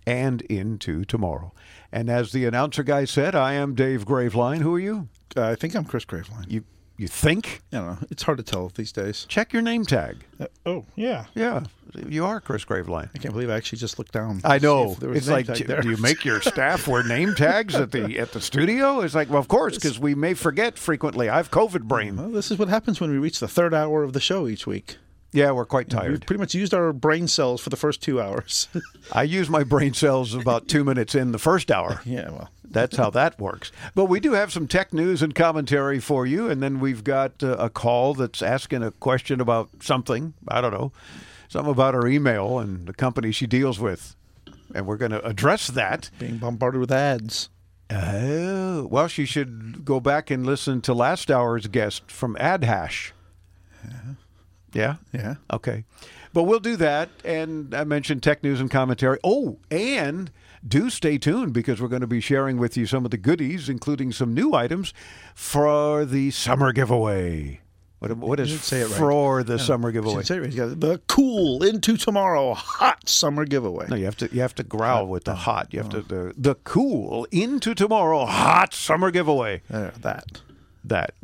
[0.06, 1.52] and into tomorrow.
[1.90, 4.62] And as the announcer guy said, I am Dave Graveline.
[4.62, 5.08] Who are you?
[5.36, 6.50] Uh, I think I'm Chris Graveline.
[6.50, 6.64] You
[7.02, 7.60] you think?
[7.72, 7.98] I don't know.
[8.10, 9.26] It's hard to tell these days.
[9.28, 10.18] Check your name tag.
[10.40, 11.26] Uh, oh, yeah.
[11.34, 11.64] Yeah,
[12.08, 13.10] you are Chris Graveline.
[13.14, 14.40] I can't believe I actually just looked down.
[14.44, 14.94] I know.
[14.94, 18.18] there was It's like, do, do you make your staff wear name tags at the
[18.18, 19.00] at the studio?
[19.00, 21.28] It's like, well, of course, because we may forget frequently.
[21.28, 22.16] I have COVID brain.
[22.16, 24.66] Well, this is what happens when we reach the third hour of the show each
[24.66, 24.96] week.
[25.32, 26.10] Yeah, we're quite tired.
[26.10, 28.68] We've pretty much used our brain cells for the first two hours.
[29.12, 32.02] I use my brain cells about two minutes in the first hour.
[32.06, 32.50] yeah, well.
[32.64, 33.70] That's how that works.
[33.94, 37.42] But we do have some tech news and commentary for you, and then we've got
[37.42, 40.32] uh, a call that's asking a question about something.
[40.48, 40.90] I don't know,
[41.48, 44.16] something about her email and the company she deals with,
[44.74, 46.08] and we're going to address that.
[46.18, 47.50] Being bombarded with ads.
[47.90, 53.12] Oh, well, she should go back and listen to last hour's guest from AdHash.
[53.84, 54.14] Yeah?
[54.72, 54.96] Yeah.
[55.12, 55.36] Yeah.
[55.52, 55.84] Okay.
[56.32, 57.10] But we'll do that.
[57.24, 59.18] And I mentioned tech news and commentary.
[59.22, 60.30] Oh, and
[60.66, 63.68] do stay tuned because we're going to be sharing with you some of the goodies,
[63.68, 64.94] including some new items
[65.34, 67.60] for the summer giveaway.
[67.98, 68.98] What, what is say it right.
[68.98, 70.24] for the Yeah, summer giveaway?
[70.24, 70.80] say it right.
[70.80, 73.86] The cool into tomorrow hot summer giveaway.
[73.88, 75.68] No, you have to you have to growl with the oh, hot.
[75.72, 76.00] You have to oh.
[76.00, 79.62] the, the cool into tomorrow hot summer giveaway.
[79.70, 80.40] There, that.
[80.82, 81.14] That.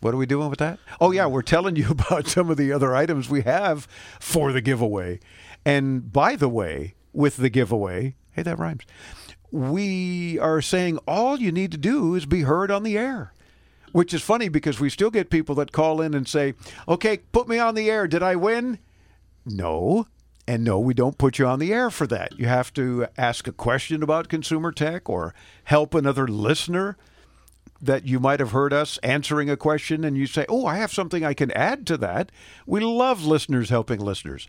[0.00, 0.78] What are we doing with that?
[1.00, 3.86] Oh yeah, we're telling you about some of the other items we have
[4.20, 5.20] for the giveaway.
[5.64, 8.84] And by the way, with the giveaway, hey that rhymes.
[9.50, 13.32] We are saying all you need to do is be heard on the air.
[13.92, 16.54] Which is funny because we still get people that call in and say,
[16.86, 18.06] "Okay, put me on the air.
[18.06, 18.78] Did I win?"
[19.46, 20.06] No.
[20.48, 22.38] And no, we don't put you on the air for that.
[22.38, 26.96] You have to ask a question about consumer tech or help another listener
[27.86, 30.92] that you might have heard us answering a question and you say, Oh, I have
[30.92, 32.30] something I can add to that.
[32.66, 34.48] We love listeners helping listeners.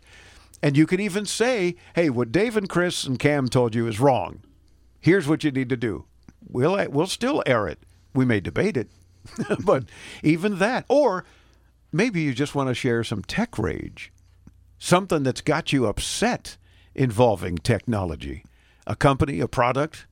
[0.62, 4.00] And you can even say, Hey, what Dave and Chris and Cam told you is
[4.00, 4.40] wrong.
[5.00, 6.04] Here's what you need to do.
[6.48, 7.78] We'll, we'll still air it.
[8.14, 8.88] We may debate it,
[9.64, 9.84] but
[10.22, 10.84] even that.
[10.88, 11.24] Or
[11.92, 14.12] maybe you just want to share some tech rage,
[14.78, 16.56] something that's got you upset
[16.94, 18.44] involving technology,
[18.86, 20.06] a company, a product,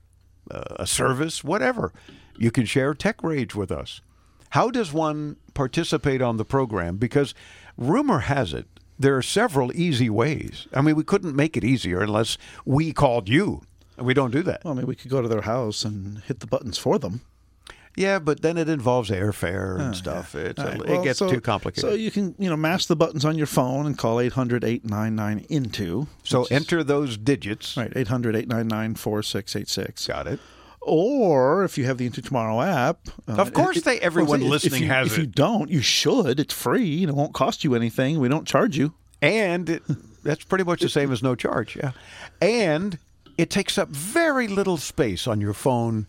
[0.50, 1.92] a service, whatever.
[2.38, 4.00] You can share tech rage with us.
[4.50, 6.96] How does one participate on the program?
[6.96, 7.34] Because
[7.76, 8.66] rumor has it
[8.98, 10.66] there are several easy ways.
[10.72, 13.60] I mean, we couldn't make it easier unless we called you.
[13.98, 14.64] We don't do that.
[14.64, 17.20] Well, I mean, we could go to their house and hit the buttons for them.
[17.94, 20.34] Yeah, but then it involves airfare and Oh, stuff.
[20.34, 20.52] yeah.
[20.56, 21.82] A- right, it gets so- too complicated.
[21.90, 25.46] So you can, you know, mash the buttons on your phone and call 800 899
[25.50, 26.08] INTO.
[26.22, 27.76] So enter those digits.
[27.76, 30.06] Right, 800 899 4686.
[30.06, 30.40] Got it.
[30.88, 33.00] Or if you have the Into Tomorrow app.
[33.28, 35.20] uh, Of course they- everyone if- listening you, has If it.
[35.22, 36.38] you don't, you should.
[36.38, 38.20] It's free and it won't cost you anything.
[38.20, 38.94] We don't charge you.
[39.20, 39.82] And it,
[40.22, 41.74] that's pretty much the same as no charge.
[41.76, 41.90] Yeah.
[42.40, 42.98] And
[43.36, 46.06] it takes up very little space on your phone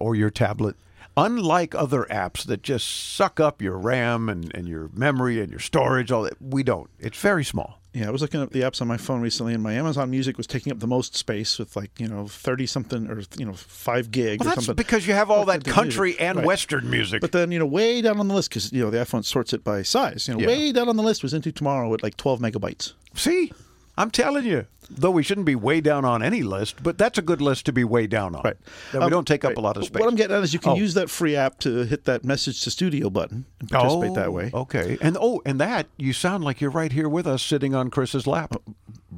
[0.00, 0.74] or your tablet.
[1.16, 5.60] Unlike other apps that just suck up your RAM and, and your memory and your
[5.60, 6.90] storage, all that, we don't.
[6.98, 7.80] It's very small.
[7.98, 10.36] Yeah, I was looking up the apps on my phone recently, and my Amazon Music
[10.36, 13.54] was taking up the most space with like you know thirty something or you know
[13.54, 14.76] five gig Well, or that's something.
[14.84, 15.72] because you have all that Music.
[15.72, 16.46] country and Right.
[16.46, 17.22] Western music.
[17.22, 19.54] But then you know way down on the list because you know the iPhone sorts
[19.54, 20.28] it by size.
[20.28, 20.46] You know Yeah.
[20.48, 22.92] way down on the list was Into Tomorrow at like twelve megabytes.
[23.14, 23.50] See,
[23.98, 24.66] I'm telling you.
[24.88, 27.72] Though we shouldn't be way down on any list, but that's a good list to
[27.72, 28.42] be way down on.
[28.44, 28.56] Right.
[28.92, 29.98] That we Um, don't take up a lot of space.
[29.98, 30.76] What I'm getting at is you can Oh.
[30.76, 34.30] use that free app to hit that message to studio button and participate that Oh,
[34.30, 34.50] way.
[34.54, 34.96] Okay.
[35.00, 38.28] And oh, and that you sound like you're right here with us, sitting on Chris's
[38.28, 38.54] lap.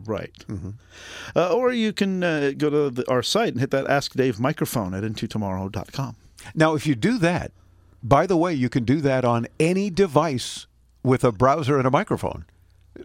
[0.07, 0.33] Right.
[0.49, 0.71] Mm-hmm.
[1.37, 4.41] Uh, or you can uh, go to the, our site and hit that Ask Dave
[4.41, 6.17] microphone at intotomorrow.com.
[6.55, 7.53] Now, if you do that,
[8.03, 10.67] by the way, you can do that on any device
[11.03, 12.47] with a browser and a microphone.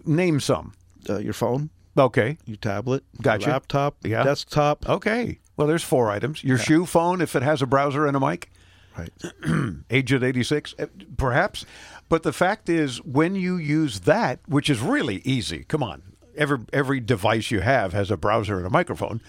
[0.05, 0.71] Name some.
[1.09, 1.69] Uh, your phone.
[1.97, 2.38] Okay.
[2.45, 3.03] Your tablet.
[3.21, 3.45] Gotcha.
[3.45, 3.97] Your laptop.
[4.03, 4.23] Yeah.
[4.23, 4.88] Desktop.
[4.89, 5.39] Okay.
[5.55, 6.43] Well, there's four items.
[6.43, 8.49] Your shoe phone, if it has a browser and a mic.
[8.97, 9.11] Right.
[9.89, 10.85] Agent 86, eh,
[11.17, 11.65] perhaps.
[12.09, 16.01] But the fact is, when you use that, which is really easy, come on,
[16.35, 19.21] every, every device you have has a browser and a microphone.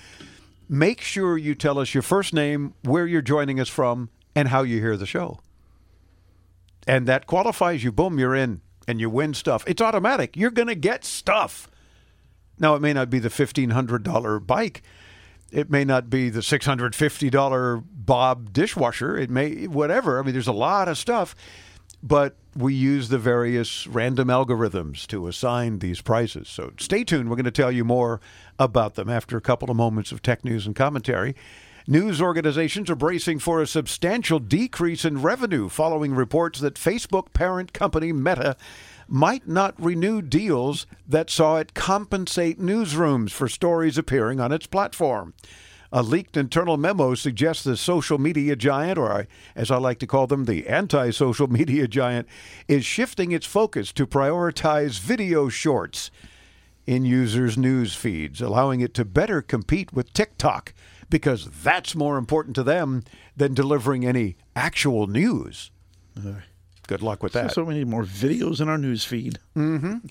[0.68, 4.62] Make sure you tell us your first name, where you're joining us from, and how
[4.62, 5.40] you hear the show.
[6.86, 7.92] And that qualifies you.
[7.92, 9.64] Boom, you're in and you win stuff.
[9.66, 10.36] It's automatic.
[10.36, 11.68] You're going to get stuff.
[12.58, 14.82] Now, it may not be the $1,500 bike.
[15.50, 19.16] It may not be the $650 Bob dishwasher.
[19.16, 20.18] It may, whatever.
[20.18, 21.34] I mean, there's a lot of stuff.
[22.02, 26.48] But we use the various random algorithms to assign these prizes.
[26.48, 27.30] So stay tuned.
[27.30, 28.20] We're going to tell you more
[28.58, 31.34] about them after a couple of moments of tech news and commentary.
[31.86, 37.74] News organizations are bracing for a substantial decrease in revenue following reports that Facebook parent
[37.74, 38.56] company Meta
[39.06, 45.34] might not renew deals that saw it compensate newsrooms for stories appearing on its platform.
[45.92, 50.26] A leaked internal memo suggests the social media giant, or as I like to call
[50.26, 52.26] them, the anti social media giant,
[52.66, 56.10] is shifting its focus to prioritize video shorts
[56.86, 60.72] in users' news feeds, allowing it to better compete with TikTok
[61.10, 63.04] because that's more important to them
[63.36, 65.70] than delivering any actual news.
[66.86, 67.52] Good luck with that.
[67.52, 69.38] So we need more videos in our news feed.
[69.56, 70.06] Mm-hmm.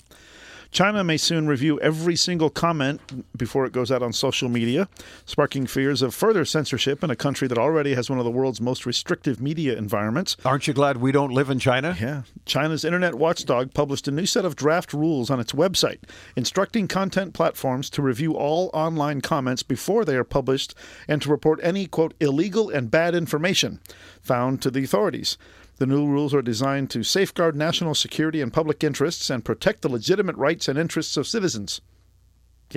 [0.74, 3.00] China may soon review every single comment
[3.38, 4.88] before it goes out on social media,
[5.24, 8.60] sparking fears of further censorship in a country that already has one of the world's
[8.60, 10.36] most restrictive media environments.
[10.44, 11.96] Aren't you glad we don't live in China?
[12.00, 12.22] Yeah.
[12.44, 16.00] China's internet watchdog published a new set of draft rules on its website,
[16.34, 20.74] instructing content platforms to review all online comments before they are published
[21.06, 23.78] and to report any, quote, illegal and bad information
[24.20, 25.38] found to the authorities.
[25.76, 29.88] The new rules are designed to safeguard national security and public interests and protect the
[29.88, 31.80] legitimate rights and interests of citizens.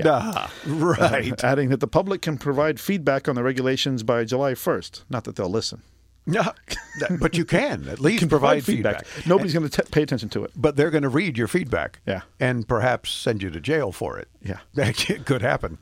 [0.05, 1.43] Ah, right.
[1.43, 5.03] Uh, adding that the public can provide feedback on the regulations by July 1st.
[5.09, 5.81] Not that they'll listen.
[6.29, 6.43] No,
[7.21, 9.05] but you can at least can provide, provide feedback.
[9.25, 10.51] Nobody's going to pay attention to it.
[10.57, 12.01] But they're going to read your feedback.
[12.05, 12.21] Yeah.
[12.37, 14.27] And perhaps send you to jail for it.
[14.43, 14.59] Yeah.
[14.73, 15.77] That could happen.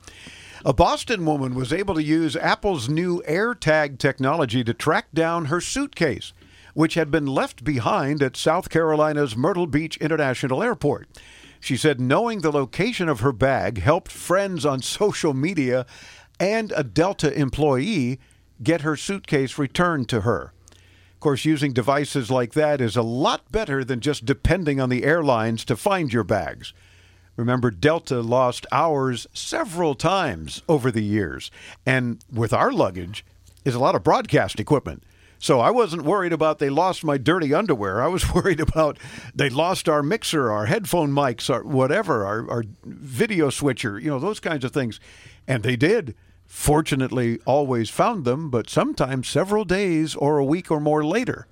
[0.64, 5.60] A Boston woman was able to use Apple's new AirTag technology to track down her
[5.60, 6.32] suitcase,
[6.76, 11.08] which had been left behind at South Carolina's Myrtle Beach International Airport.
[11.58, 15.86] She said knowing the location of her bag helped friends on social media
[16.38, 18.20] and a Delta employee
[18.62, 20.52] get her suitcase returned to her.
[21.14, 25.04] Of course, using devices like that is a lot better than just depending on the
[25.04, 26.74] airlines to find your bags.
[27.36, 31.50] Remember, Delta lost ours several times over the years.
[31.86, 33.24] And with our luggage
[33.64, 35.04] is a lot of broadcast equipment.
[35.38, 38.02] So I wasn't worried about they lost my dirty underwear.
[38.02, 38.98] I was worried about
[39.34, 44.18] they lost our mixer, our headphone mics, our whatever, our, our video switcher, you know,
[44.18, 44.98] those kinds of things.
[45.46, 46.14] And they did.
[46.46, 51.46] Fortunately, always found them, but sometimes several days or a week or more later.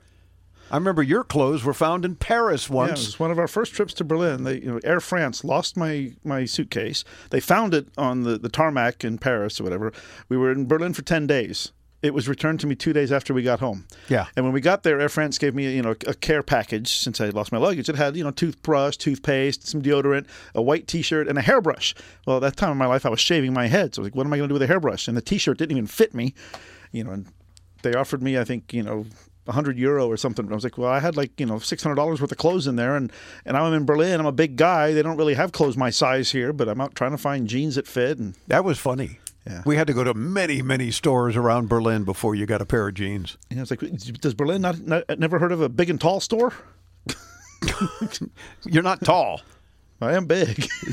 [0.71, 3.03] I remember your clothes were found in Paris Yeah, once.
[3.03, 4.45] it was one of our first trips to Berlin.
[4.45, 7.05] They, you know, Air France lost my, my suitcase.
[7.31, 9.93] They found it on the, the tarmac in Paris or whatever.
[10.29, 11.73] We were in Berlin for 10 days.
[12.05, 13.87] It was returned to me two days after we got home.
[14.11, 14.27] Yeah.
[14.37, 17.19] And when we got there, Air France gave me, you know, a care package since
[17.19, 17.89] I lost my luggage.
[17.89, 21.95] It had, you know, toothbrush, toothpaste, some deodorant, a white T-shirt, and a hairbrush.
[22.27, 24.07] Well, at that time in my life, I was shaving my head, so I was
[24.11, 25.09] like, what am I going to do with a hairbrush?
[25.09, 26.35] And the T-shirt didn't even fit me,
[26.93, 27.13] you know.
[27.13, 27.27] And
[27.83, 29.07] they offered me, I think, you know,
[29.47, 30.51] 100 euro or something.
[30.51, 32.97] I was like, well, I had like, you know, $600 worth of clothes in there.
[32.97, 33.11] And,
[33.45, 34.21] and I'm in Berlin.
[34.21, 34.93] I'm a big guy.
[34.93, 37.77] They don't really have clothes my size here, but I'm out trying to find jeans
[37.77, 38.19] that fit.
[38.19, 39.21] And That was funny.
[39.47, 39.63] Yeah.
[39.67, 42.89] We had to go to many, many stores around Berlin before you got a pair
[42.89, 43.37] of jeans.
[43.57, 46.53] know, it's like, does Berlin not, not never heard of a big and tall store?
[48.65, 49.43] You're not tall.
[50.01, 50.67] I am big.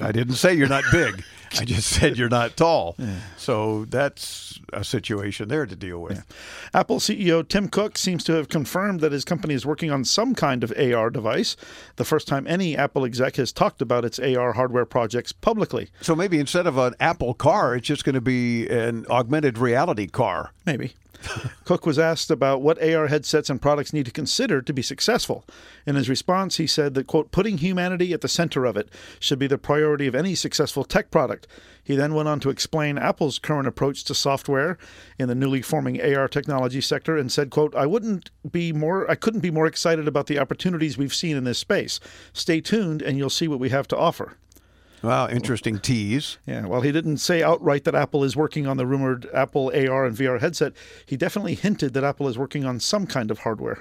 [0.00, 1.22] I didn't say you're not big.
[1.58, 2.96] I just said you're not tall.
[3.36, 6.24] So that's a situation there to deal with.
[6.74, 10.34] Apple CEO Tim Cook seems to have confirmed that his company is working on some
[10.34, 11.56] kind of AR device.
[11.96, 15.88] The first time any Apple exec has talked about its AR hardware projects publicly.
[16.02, 20.06] So maybe instead of an Apple car, it's just going to be an augmented reality
[20.06, 20.52] car.
[20.66, 20.94] Maybe.
[21.64, 25.44] Cook was asked about what AR headsets and products need to consider to be successful.
[25.86, 28.88] In his response, he said that, quote, putting humanity at the center of it
[29.18, 31.46] should be the priority of any successful tech product.
[31.82, 34.78] He then went on to explain Apple's current approach to software
[35.18, 39.14] in the newly forming AR technology sector and said, quote, I wouldn't be more I
[39.14, 42.00] couldn't be more excited about the opportunities we've seen in this space.
[42.32, 44.36] Stay tuned and you'll see what we have to offer.
[45.02, 46.38] Wow, interesting tease.
[46.46, 50.04] Yeah, well, he didn't say outright that Apple is working on the rumored Apple AR
[50.04, 50.74] and VR headset,
[51.06, 53.78] he definitely hinted that Apple is working on some kind of hardware.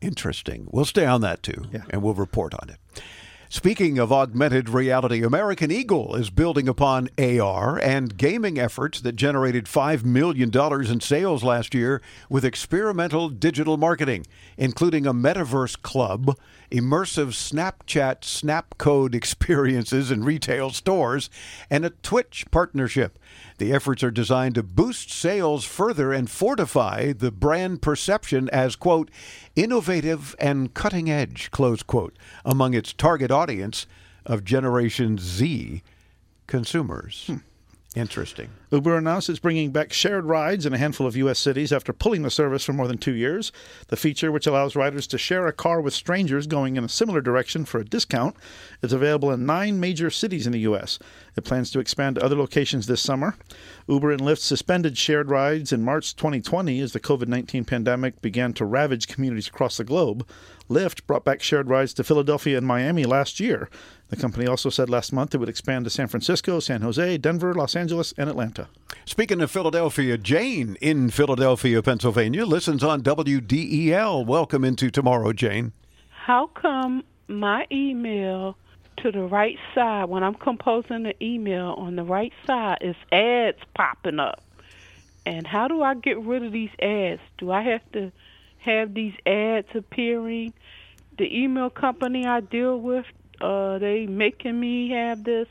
[0.00, 0.68] Interesting.
[0.70, 3.02] We'll stay on that too, and we'll report on it.
[3.50, 9.64] Speaking of augmented reality, American Eagle is building upon AR and gaming efforts that generated
[9.64, 14.26] $5 million in sales last year with experimental digital marketing,
[14.58, 16.36] including a metaverse club,
[16.70, 21.30] immersive Snapchat Snapcode experiences in retail stores,
[21.70, 23.18] and a Twitch partnership.
[23.58, 29.10] The efforts are designed to boost sales further and fortify the brand perception as, quote,
[29.56, 33.86] innovative and cutting edge, close quote, among its target audience
[34.24, 35.82] of Generation Z
[36.46, 37.24] consumers.
[37.26, 37.36] Hmm.
[37.96, 38.50] Interesting.
[38.70, 41.38] Uber announced it's bringing back shared rides in a handful of U.S.
[41.38, 43.50] cities after pulling the service for more than two years.
[43.86, 47.22] The feature, which allows riders to share a car with strangers going in a similar
[47.22, 48.36] direction for a discount,
[48.82, 50.98] is available in nine major cities in the U.S.
[51.34, 53.36] It plans to expand to other locations this summer.
[53.86, 58.52] Uber and Lyft suspended shared rides in March 2020 as the COVID 19 pandemic began
[58.54, 60.26] to ravage communities across the globe.
[60.68, 63.70] Lyft brought back shared rides to Philadelphia and Miami last year.
[64.08, 67.54] The company also said last month it would expand to San Francisco, San Jose, Denver,
[67.54, 68.57] Los Angeles, and Atlanta.
[69.04, 74.26] Speaking of Philadelphia, Jane in Philadelphia, Pennsylvania, listens on WDEL.
[74.26, 75.72] Welcome into tomorrow, Jane.
[76.10, 78.56] How come my email
[78.98, 83.58] to the right side, when I'm composing the email on the right side, is ads
[83.74, 84.42] popping up?
[85.24, 87.20] And how do I get rid of these ads?
[87.38, 88.12] Do I have to
[88.58, 90.52] have these ads appearing?
[91.16, 93.06] The email company I deal with,
[93.40, 95.48] uh, they making me have this.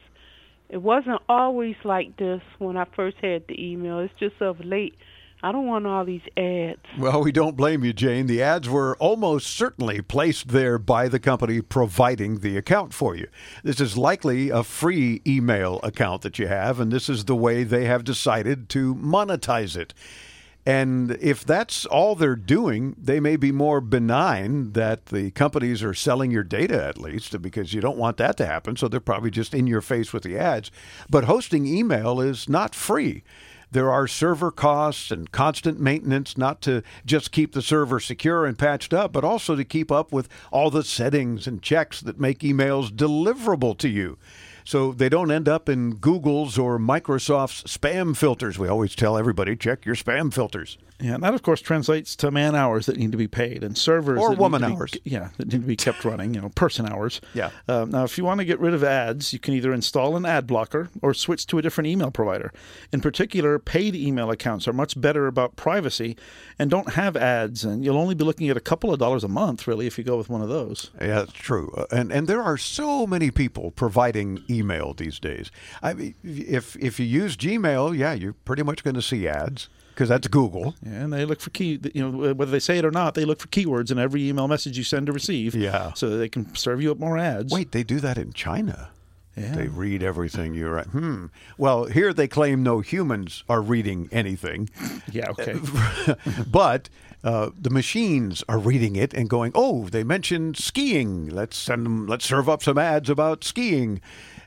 [0.69, 3.99] It wasn't always like this when I first had the email.
[3.99, 4.95] It's just of late.
[5.43, 6.79] I don't want all these ads.
[6.97, 8.25] Well, we don't blame you, Jane.
[8.25, 13.27] The ads were almost certainly placed there by the company providing the account for you.
[13.63, 17.63] This is likely a free email account that you have, and this is the way
[17.63, 19.93] they have decided to monetize it.
[20.67, 25.93] And if that's all they're doing, they may be more benign that the companies are
[25.93, 28.75] selling your data at least because you don't want that to happen.
[28.75, 30.69] So they're probably just in your face with the ads.
[31.09, 33.23] But hosting email is not free.
[33.71, 38.59] There are server costs and constant maintenance, not to just keep the server secure and
[38.59, 42.39] patched up, but also to keep up with all the settings and checks that make
[42.39, 44.17] emails deliverable to you
[44.67, 48.59] so they don't end up in Google's or Microsoft's spam filters.
[48.59, 50.77] We always tell everybody check your spam filters.
[50.99, 53.77] Yeah, and that of course translates to man hours that need to be paid and
[53.77, 54.93] servers Or woman to be- hours.
[55.03, 56.33] yeah, that need to be kept running.
[56.33, 57.21] You know, person hours.
[57.35, 57.51] Yeah.
[57.67, 60.25] Um, now, if you want to get rid of ads, you can either install an
[60.25, 62.51] ad blocker or switch to a different email provider.
[62.91, 66.17] In particular, paid email accounts are much better about privacy
[66.57, 69.27] and don't have ads, and you'll only be looking at a couple of dollars a
[69.27, 70.89] month, really, if you go with one of those.
[70.99, 71.71] Yeah, that's true.
[71.77, 75.51] Uh, And and there are so many people providing email these days.
[75.83, 79.69] I mean, if if you use Gmail, yeah, you're pretty much going to see ads
[79.97, 80.75] because that's Google.
[80.85, 83.25] Yeah, and they look for key, you know, whether they say it or not, they
[83.25, 85.55] look for keywords in every email message you send to receive.
[85.55, 85.93] Yeah.
[85.93, 87.51] So that they can serve you up more ads.
[87.51, 88.91] Wait, they do that in China.
[89.35, 89.55] Yeah.
[89.55, 90.85] They read everything you write.
[90.87, 91.27] Hmm.
[91.57, 94.69] Well, here they claim no humans are reading anything.
[95.11, 95.55] Yeah, okay.
[96.51, 96.89] but
[97.23, 101.29] uh, the machines are reading it and going, "Oh, they mentioned skiing.
[101.29, 102.07] Let's send them.
[102.07, 104.01] Let's serve up some ads about skiing,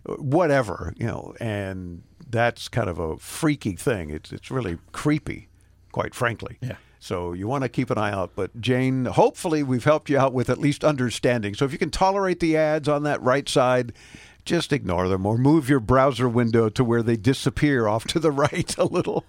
[0.04, 4.10] whatever you know." And that's kind of a freaky thing.
[4.10, 5.48] It's it's really creepy,
[5.92, 6.58] quite frankly.
[6.60, 6.76] Yeah.
[7.00, 8.32] So you want to keep an eye out.
[8.36, 11.54] But Jane, hopefully we've helped you out with at least understanding.
[11.54, 13.94] So if you can tolerate the ads on that right side,
[14.44, 18.30] just ignore them or move your browser window to where they disappear off to the
[18.30, 19.24] right a little.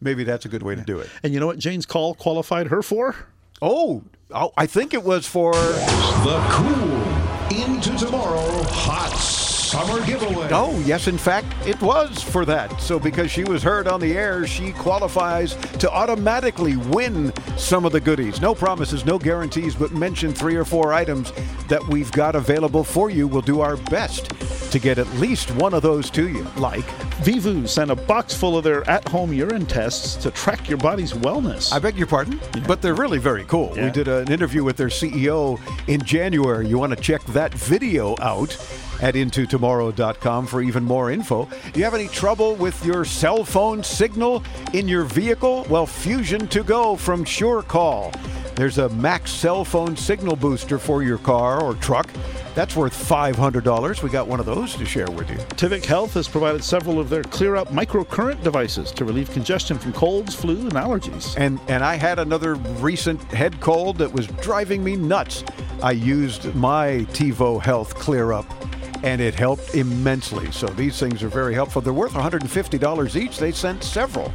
[0.00, 1.08] Maybe that's a good way to do it.
[1.22, 3.16] And you know what Jane's call qualified her for?
[3.60, 9.39] Oh, oh I think it was for The cool into tomorrow hot
[9.70, 10.48] summer giveaway.
[10.50, 12.80] Oh, yes, in fact, it was for that.
[12.80, 17.92] So, because she was heard on the air, she qualifies to automatically win some of
[17.92, 18.40] the goodies.
[18.40, 21.32] No promises, no guarantees, but mention three or four items
[21.68, 23.28] that we've got available for you.
[23.28, 24.30] We'll do our best
[24.72, 26.42] to get at least one of those to you.
[26.56, 26.84] Like,
[27.22, 31.12] Vivoo sent a box full of their at home urine tests to track your body's
[31.12, 31.72] wellness.
[31.72, 33.70] I beg your pardon, but they're really very cool.
[33.70, 36.66] We did an interview with their CEO in January.
[36.66, 38.56] You want to check that video out
[39.00, 41.48] at intotomorrow.com for even more info.
[41.72, 45.66] Do you have any trouble with your cell phone signal in your vehicle?
[45.68, 48.14] Well, Fusion to Go from SureCall.
[48.54, 52.10] There's a max cell phone signal booster for your car or truck.
[52.54, 54.02] That's worth $500.
[54.02, 55.36] We got one of those to share with you.
[55.56, 59.92] Tivic Health has provided several of their Clear Up microcurrent devices to relieve congestion from
[59.92, 61.34] colds, flu, and allergies.
[61.38, 65.44] And and I had another recent head cold that was driving me nuts.
[65.82, 68.44] I used my Tivic Health Clear Up
[69.02, 70.50] and it helped immensely.
[70.52, 71.82] So these things are very helpful.
[71.82, 73.38] They're worth $150 each.
[73.38, 74.32] They sent several.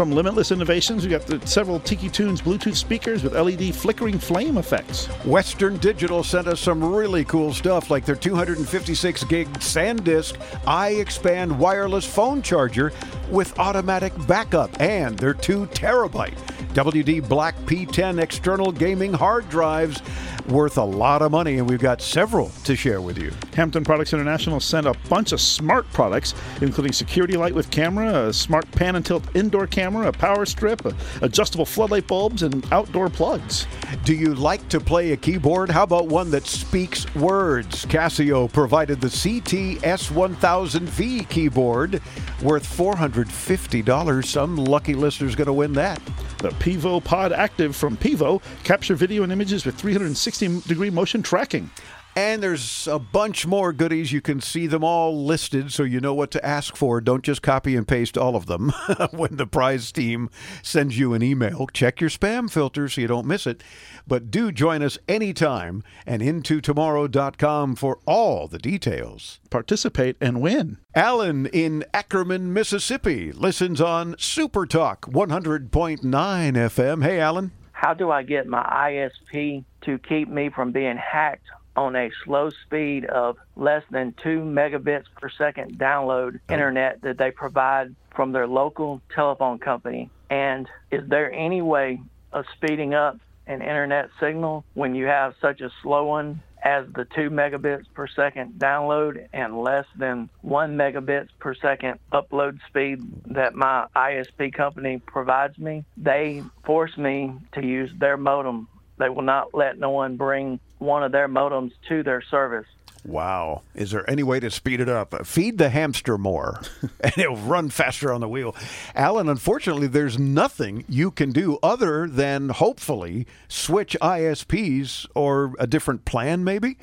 [0.00, 4.56] From Limitless Innovations, we got the several Tiki Tunes Bluetooth speakers with LED flickering flame
[4.56, 5.04] effects.
[5.26, 12.06] Western Digital sent us some really cool stuff like their 256 gig SanDisk iXpand wireless
[12.06, 12.94] phone charger
[13.28, 16.38] with automatic backup and their 2 terabyte
[16.72, 20.00] WD Black P10 external gaming hard drives
[20.48, 23.32] worth a lot of money and we've got several to share with you.
[23.54, 28.32] Hampton Products International sent a bunch of smart products, including security light with camera, a
[28.32, 30.82] smart pan and tilt indoor camera, a power strip,
[31.22, 33.66] adjustable floodlight bulbs, and outdoor plugs.
[34.04, 35.70] Do you like to play a keyboard?
[35.70, 37.84] How about one that speaks words?
[37.86, 42.00] Casio provided the CT S1000V keyboard
[42.42, 44.24] worth $450.
[44.24, 46.00] Some lucky listener's going to win that.
[46.38, 51.70] The Pivo Pod Active from Pivo capture video and images with 360 degree motion tracking.
[52.20, 54.12] And there's a bunch more goodies.
[54.12, 57.00] You can see them all listed so you know what to ask for.
[57.00, 58.68] Don't just copy and paste all of them
[59.12, 60.28] when the prize team
[60.62, 61.66] sends you an email.
[61.72, 63.62] Check your spam filter so you don't miss it.
[64.06, 69.40] But do join us anytime and intotomorrow.com for all the details.
[69.48, 70.76] Participate and win.
[70.94, 75.70] Alan in Ackerman, Mississippi listens on Super Talk 100.9
[76.02, 77.02] FM.
[77.02, 77.52] Hey, Alan.
[77.72, 82.50] How do I get my ISP to keep me from being hacked on a slow
[82.50, 86.52] speed of less than 2 megabits per second download oh.
[86.52, 90.10] internet that they provide from their local telephone company?
[90.28, 92.00] And is there any way
[92.32, 97.06] of speeding up an internet signal when you have such a slow one as the
[97.16, 103.54] 2 megabits per second download and less than 1 megabits per second upload speed that
[103.54, 108.68] my ISP company provides me, they force me to use their modem.
[108.98, 112.66] They will not let no one bring one of their modems to their service.
[113.04, 113.62] Wow.
[113.74, 115.26] Is there any way to speed it up?
[115.26, 116.60] Feed the hamster more
[117.00, 118.54] and it'll run faster on the wheel.
[118.94, 126.04] Alan, unfortunately, there's nothing you can do other than hopefully switch ISPs or a different
[126.04, 126.76] plan, maybe.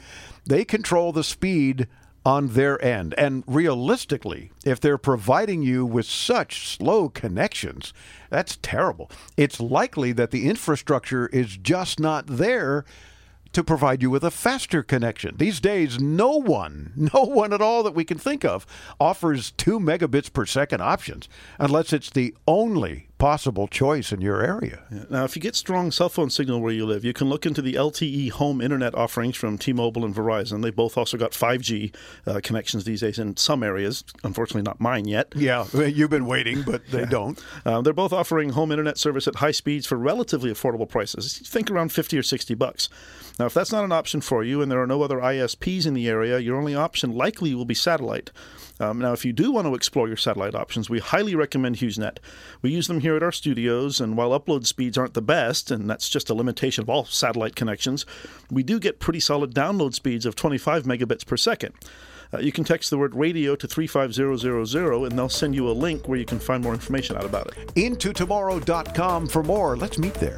[0.45, 1.87] They control the speed
[2.25, 3.13] on their end.
[3.17, 7.93] And realistically, if they're providing you with such slow connections,
[8.29, 9.09] that's terrible.
[9.37, 12.83] It's likely that the infrastructure is just not there
[13.57, 15.35] to provide you with a faster connection.
[15.35, 18.67] These days, no one, no one at all that we can think of
[18.99, 21.27] offers two megabits per second options
[21.57, 24.83] unless it's the only possible choice in your area.
[25.09, 27.61] Now, if you get strong cell phone signal where you live, you can look into
[27.61, 30.61] the LTE home internet offerings from T-Mobile and Verizon.
[30.61, 31.93] They both also got 5G
[32.25, 34.03] uh, connections these days in some areas.
[34.23, 35.33] Unfortunately, not mine yet.
[35.35, 37.43] Yeah, you've been waiting, but they don't.
[37.65, 41.39] Um, they're both offering home internet service at high speeds for relatively affordable prices.
[41.39, 42.89] Think around 50 or 60 bucks.
[43.39, 45.93] Now, if that's not an option for you and there are no other ISPs in
[45.93, 48.31] the area, your only option likely will be satellite.
[48.79, 52.17] Um, now, if you do want to explore your satellite options, we highly recommend HughesNet.
[52.61, 55.89] We use them here at our studios, and while upload speeds aren't the best, and
[55.89, 58.05] that's just a limitation of all satellite connections,
[58.51, 61.73] we do get pretty solid download speeds of 25 megabits per second.
[62.33, 66.07] Uh, you can text the word radio to 35000 and they'll send you a link
[66.07, 67.53] where you can find more information out about it.
[67.75, 69.77] Intotomorrow.com for more.
[69.77, 70.37] Let's meet there.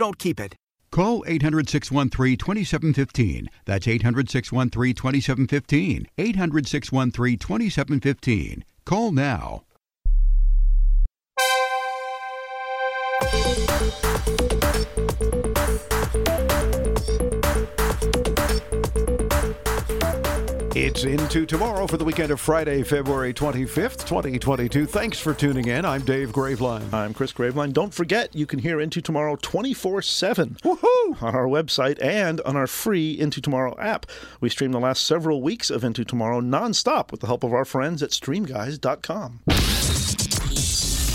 [0.01, 0.55] don't keep it.
[0.89, 3.47] Call 800 613 2715.
[3.65, 6.07] That's 800 613 2715.
[6.17, 8.63] 800 613 2715.
[8.83, 9.61] Call now.
[20.83, 24.87] It's into tomorrow for the weekend of Friday, February 25th, 2022.
[24.87, 25.85] Thanks for tuning in.
[25.85, 26.91] I'm Dave Graveline.
[26.91, 27.71] I'm Chris Graveline.
[27.71, 30.75] Don't forget, you can hear Into Tomorrow 24 7 on
[31.21, 34.07] our website and on our free Into Tomorrow app.
[34.39, 37.63] We stream the last several weeks of Into Tomorrow nonstop with the help of our
[37.63, 39.41] friends at streamguys.com.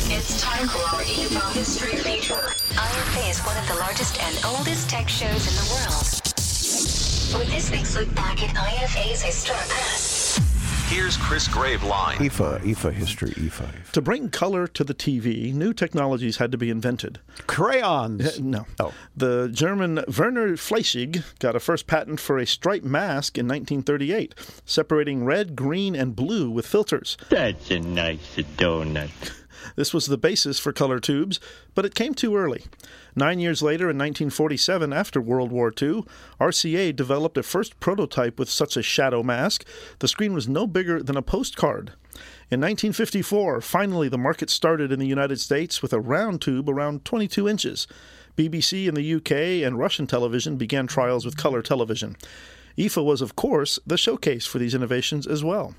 [0.08, 2.34] It's time for our IFA History feature.
[2.34, 6.15] IFA is one of the largest and oldest tech shows in the world.
[7.38, 10.38] With this week's look back at IFA's historic past.
[10.88, 12.14] Here's Chris Graveline.
[12.16, 13.90] IFA, IFA history, IFA.
[13.90, 17.18] To bring color to the TV, new technologies had to be invented.
[17.46, 18.38] Crayons?
[18.38, 18.66] Uh, no.
[18.80, 18.94] Oh.
[19.14, 24.34] The German Werner Flechsig got a first patent for a striped mask in 1938,
[24.64, 27.18] separating red, green, and blue with filters.
[27.28, 29.10] That's a nice donut.
[29.74, 31.40] This was the basis for color tubes,
[31.74, 32.64] but it came too early.
[33.18, 36.04] Nine years later, in 1947, after World War II,
[36.38, 39.64] RCA developed a first prototype with such a shadow mask.
[40.00, 41.94] The screen was no bigger than a postcard.
[42.50, 47.06] In 1954, finally, the market started in the United States with a round tube around
[47.06, 47.86] 22 inches.
[48.36, 52.16] BBC in the UK and Russian television began trials with color television.
[52.76, 55.74] IFA was, of course, the showcase for these innovations as well.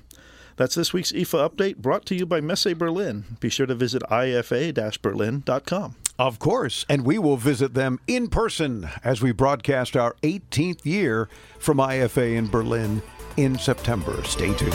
[0.56, 3.36] That's this week's IFA update brought to you by Messe Berlin.
[3.38, 5.94] Be sure to visit ifa berlin.com.
[6.18, 11.28] Of course, and we will visit them in person as we broadcast our 18th year
[11.60, 13.02] from IFA in Berlin
[13.36, 14.20] in September.
[14.24, 14.74] Stay tuned.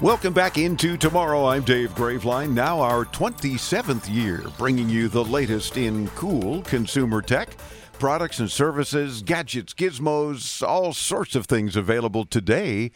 [0.00, 1.44] Welcome back into tomorrow.
[1.44, 2.54] I'm Dave Graveline.
[2.54, 7.50] Now, our 27th year, bringing you the latest in cool consumer tech,
[7.98, 12.92] products and services, gadgets, gizmos, all sorts of things available today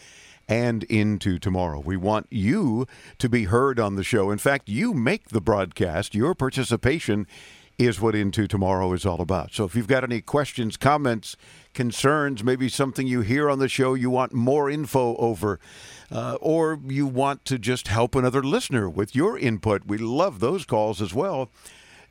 [0.49, 1.79] and into tomorrow.
[1.79, 2.87] We want you
[3.19, 4.31] to be heard on the show.
[4.31, 6.15] In fact, you make the broadcast.
[6.15, 7.27] Your participation
[7.79, 9.53] is what Into Tomorrow is all about.
[9.53, 11.37] So if you've got any questions, comments,
[11.73, 15.59] concerns, maybe something you hear on the show you want more info over,
[16.15, 20.65] uh, or you want to just help another listener with your input, we love those
[20.65, 21.51] calls as well.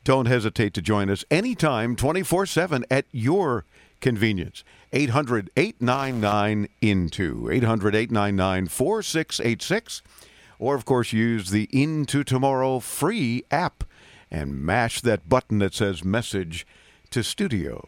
[0.03, 3.63] Don't hesitate to join us anytime, 24 7 at your
[4.01, 4.65] convenience.
[4.91, 10.01] 800 899 INTO, 800 899 4686,
[10.59, 13.85] or of course use the Into Tomorrow free app
[14.29, 16.67] and mash that button that says message
[17.11, 17.87] to studio.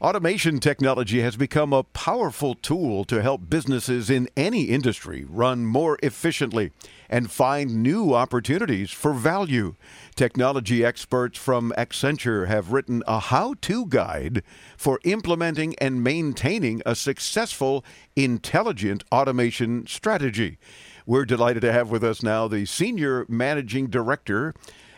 [0.00, 5.98] Automation technology has become a powerful tool to help businesses in any industry run more
[6.04, 6.70] efficiently
[7.10, 9.74] and find new opportunities for value.
[10.14, 14.44] Technology experts from Accenture have written a how to guide
[14.76, 17.84] for implementing and maintaining a successful
[18.14, 20.58] intelligent automation strategy.
[21.06, 24.54] We're delighted to have with us now the Senior Managing Director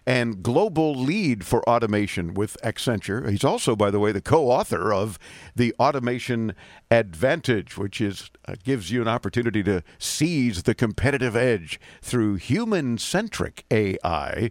[0.06, 3.28] and global lead for automation with Accenture.
[3.30, 5.18] He's also, by the way, the co-author of
[5.54, 6.54] the Automation
[6.90, 13.64] Advantage, which is uh, gives you an opportunity to seize the competitive edge through human-centric
[13.70, 14.50] AI.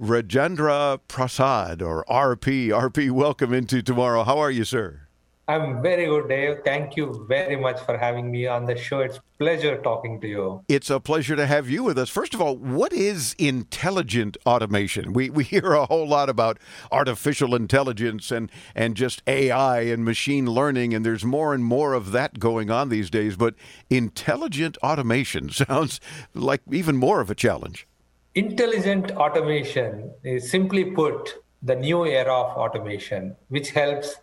[0.00, 2.68] Rajendra Prasad, or RP.
[2.68, 4.22] RP, welcome into tomorrow.
[4.22, 5.07] How are you, sir?
[5.48, 6.58] I'm very good, Dave.
[6.62, 9.00] Thank you very much for having me on the show.
[9.00, 10.62] It's pleasure talking to you.
[10.68, 12.10] It's a pleasure to have you with us.
[12.10, 15.14] First of all, what is intelligent automation?
[15.14, 16.58] We we hear a whole lot about
[16.92, 22.12] artificial intelligence and and just AI and machine learning and there's more and more of
[22.12, 23.54] that going on these days, but
[23.88, 25.98] intelligent automation sounds
[26.34, 27.88] like even more of a challenge.
[28.34, 34.16] Intelligent automation is simply put the new era of automation which helps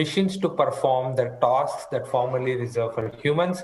[0.00, 3.62] machines to perform the tasks that formerly reserved for humans,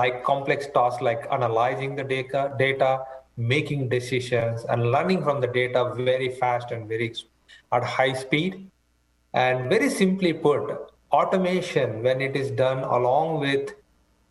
[0.00, 2.90] like complex tasks like analyzing the data, data,
[3.36, 7.12] making decisions, and learning from the data very fast and very
[7.72, 8.70] at high speed.
[9.32, 10.62] And very simply put,
[11.12, 13.70] automation, when it is done along with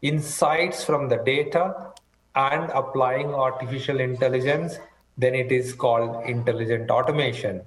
[0.01, 1.93] insights from the data
[2.35, 4.77] and applying artificial intelligence,
[5.17, 7.61] then it is called intelligent automation,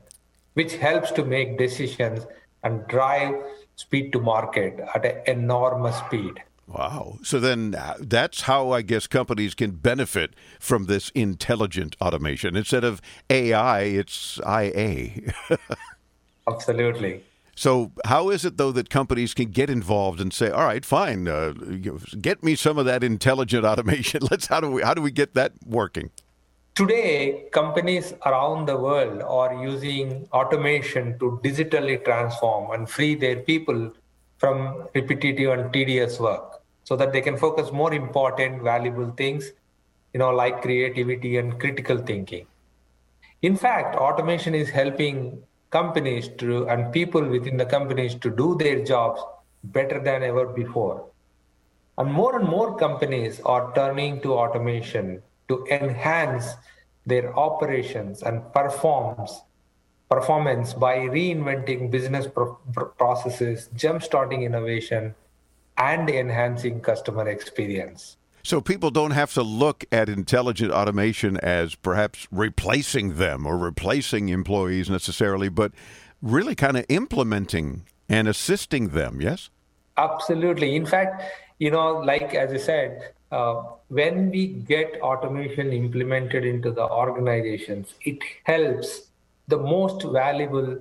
[0.54, 2.26] which helps to make decisions
[2.62, 3.34] and drive
[3.76, 6.42] speed to market at an enormous speed.
[6.66, 7.18] Wow.
[7.22, 12.56] So then uh, that's how I guess companies can benefit from this intelligent automation.
[12.56, 15.32] Instead of AI, it's IA.
[16.48, 17.24] Absolutely.
[17.54, 21.28] So, how is it though that companies can get involved and say, "All right, fine,
[21.28, 21.52] uh,
[22.20, 24.22] get me some of that intelligent automation.
[24.30, 26.10] Let's how do we how do we get that working?"
[26.74, 33.92] Today, companies around the world are using automation to digitally transform and free their people
[34.38, 39.52] from repetitive and tedious work so that they can focus more important, valuable things,
[40.14, 42.46] you know, like creativity and critical thinking.
[43.42, 48.82] In fact, automation is helping companies to and people within the companies to do their
[48.82, 49.20] jobs
[49.64, 51.04] better than ever before.
[51.98, 55.22] And more and more companies are turning to automation
[55.52, 56.54] to enhance
[57.04, 59.42] their operations and performs
[60.08, 62.54] performance by reinventing business pro-
[62.98, 65.14] processes, jump-starting innovation,
[65.78, 68.18] and enhancing customer experience.
[68.42, 74.28] So people don't have to look at intelligent automation as perhaps replacing them or replacing
[74.28, 75.72] employees necessarily, but
[76.20, 79.48] really kind of implementing and assisting them, yes?
[79.96, 80.76] Absolutely.
[80.76, 81.22] In fact,
[81.58, 87.94] you know, like as I said, uh, when we get automation implemented into the organizations,
[88.02, 89.09] it helps
[89.48, 90.78] the most valuable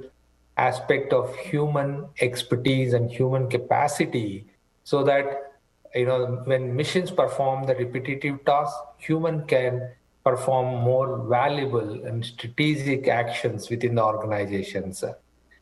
[0.58, 4.46] aspect of human expertise and human capacity
[4.84, 5.54] so that
[5.96, 9.90] you know when machines perform the repetitive tasks human can
[10.26, 15.04] perform more valuable and strategic actions within the organizations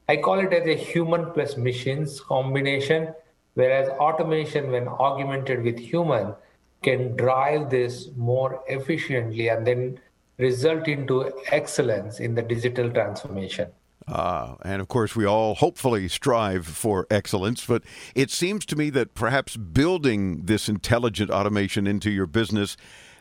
[0.09, 3.13] i call it as a human plus machines combination
[3.53, 6.33] whereas automation when augmented with human
[6.81, 9.99] can drive this more efficiently and then
[10.37, 13.67] result into excellence in the digital transformation.
[14.07, 17.83] Uh, and of course, we all hopefully strive for excellence, but
[18.15, 22.75] it seems to me that perhaps building this intelligent automation into your business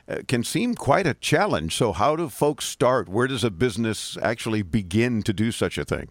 [0.09, 1.76] uh, can seem quite a challenge.
[1.76, 3.09] So, how do folks start?
[3.09, 6.09] Where does a business actually begin to do such a thing?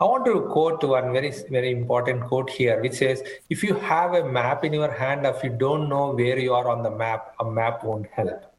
[0.00, 4.14] I want to quote one very, very important quote here, which says, if you have
[4.14, 7.34] a map in your hand, if you don't know where you are on the map,
[7.38, 8.52] a map won't help.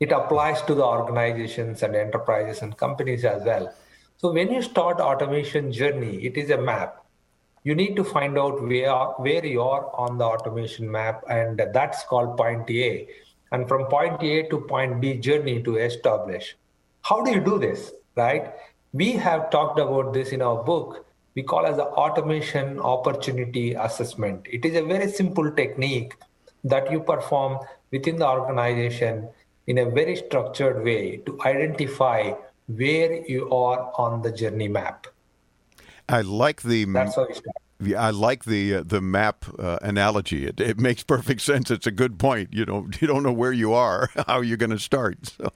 [0.00, 3.72] It applies to the organizations and enterprises and companies as well.
[4.18, 7.04] So when you start automation journey, it is a map.
[7.62, 12.04] You need to find out where, where you are on the automation map, and that's
[12.04, 13.08] called point A.
[13.52, 16.56] And from point A to point B journey to establish.
[17.02, 18.52] How do you do this, right?
[18.94, 21.04] We have talked about this in our book.
[21.34, 24.46] We call as the automation opportunity assessment.
[24.48, 26.14] It is a very simple technique
[26.62, 27.58] that you perform
[27.90, 29.28] within the organization
[29.66, 32.34] in a very structured way to identify
[32.68, 35.08] where you are on the journey map.
[36.08, 36.84] I like the.
[36.84, 37.26] That's how.
[37.80, 40.46] Yeah, I like the uh, the map uh, analogy.
[40.46, 41.68] It, it makes perfect sense.
[41.72, 42.50] It's a good point.
[42.52, 45.34] You know, you don't know where you are, how you're going to start.
[45.36, 45.52] So.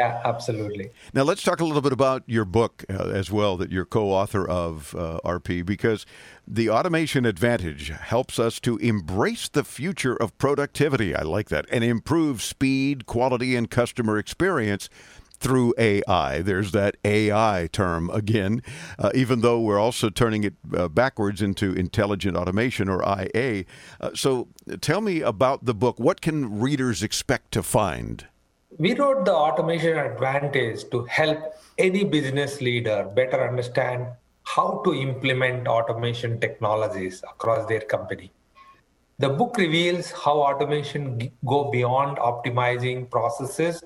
[0.00, 0.92] Yeah, absolutely.
[1.12, 4.48] Now let's talk a little bit about your book uh, as well, that you're co-author
[4.48, 6.06] of uh, RP, because
[6.48, 11.14] the automation advantage helps us to embrace the future of productivity.
[11.14, 14.88] I like that, and improve speed, quality, and customer experience
[15.38, 16.40] through AI.
[16.40, 18.62] There's that AI term again,
[18.98, 23.66] uh, even though we're also turning it uh, backwards into intelligent automation or IA.
[24.00, 24.48] Uh, so
[24.80, 26.00] tell me about the book.
[26.00, 28.26] What can readers expect to find?
[28.80, 31.38] We wrote the automation advantage to help
[31.76, 34.06] any business leader better understand
[34.44, 38.32] how to implement automation technologies across their company.
[39.18, 43.84] The book reveals how automation go beyond optimizing processes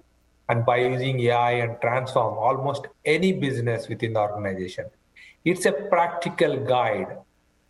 [0.49, 4.85] and by using AI and transform almost any business within the organization.
[5.45, 7.19] It's a practical guide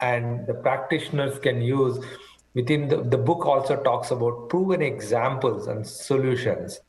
[0.00, 2.04] and the practitioners can use
[2.52, 6.80] within the, the book also talks about proven examples and solutions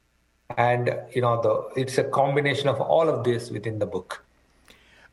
[0.58, 4.26] and you know the it's a combination of all of this within the book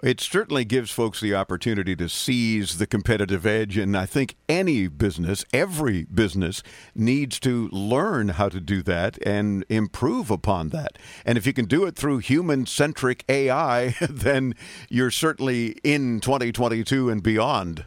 [0.03, 3.77] it certainly gives folks the opportunity to seize the competitive edge.
[3.77, 9.65] And I think any business, every business, needs to learn how to do that and
[9.69, 10.99] improve upon that.
[11.25, 14.57] And if you can do it through human centric AI, then
[14.89, 17.85] you're certainly in 2022 and beyond.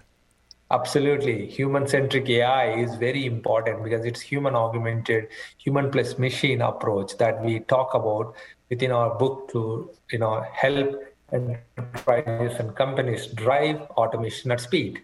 [0.71, 1.47] Absolutely.
[1.47, 5.27] Human centric AI is very important because it's human augmented,
[5.57, 8.35] human plus machine approach that we talk about
[8.69, 15.03] within our book to you know help enterprises and companies drive automation at speed.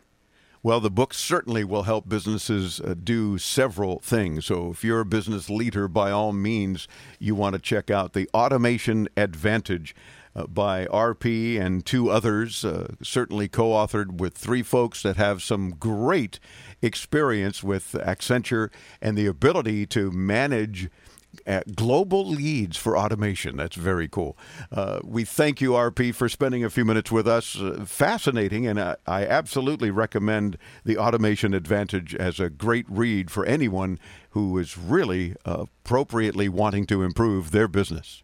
[0.64, 4.46] Well, the book certainly will help businesses uh, do several things.
[4.46, 8.30] So, if you're a business leader, by all means, you want to check out the
[8.32, 9.96] Automation Advantage
[10.36, 15.44] uh, by RP and two others, uh, certainly co authored with three folks that have
[15.44, 16.40] some great
[16.82, 18.70] experience with Accenture
[19.02, 20.90] and the ability to manage.
[21.48, 23.56] Uh, global leads for automation.
[23.56, 24.38] That's very cool.
[24.70, 27.58] Uh, we thank you, RP, for spending a few minutes with us.
[27.58, 33.46] Uh, fascinating, and I, I, absolutely recommend The Automation Advantage as a great read for
[33.46, 33.98] anyone
[34.32, 38.24] who is really appropriately wanting to improve their business.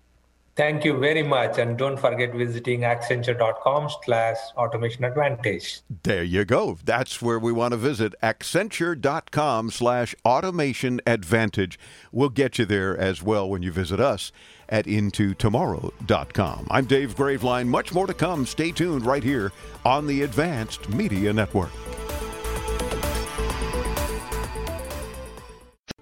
[0.57, 1.59] Thank you very much.
[1.59, 5.81] And don't forget visiting accenture.com slash automation advantage.
[6.01, 6.79] There you go.
[6.83, 8.15] That's where we want to visit.
[8.23, 11.77] Accenture.com slash automation advantage.
[12.11, 14.31] We'll get you there as well when you visit us
[14.67, 16.67] at intotomorrow.com.
[16.71, 17.67] I'm Dave Graveline.
[17.67, 18.47] Much more to come.
[18.47, 19.51] Stay tuned right here
[19.85, 21.71] on the Advanced Media Network.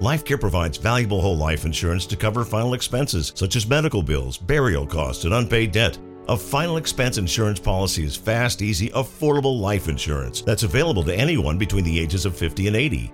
[0.02, 4.86] LifeCare provides valuable whole life insurance to cover final expenses such as medical bills, burial
[4.86, 5.98] costs, and unpaid debt.
[6.28, 11.58] A final expense insurance policy is fast, easy, affordable life insurance that's available to anyone
[11.58, 13.14] between the ages of 50 and 80.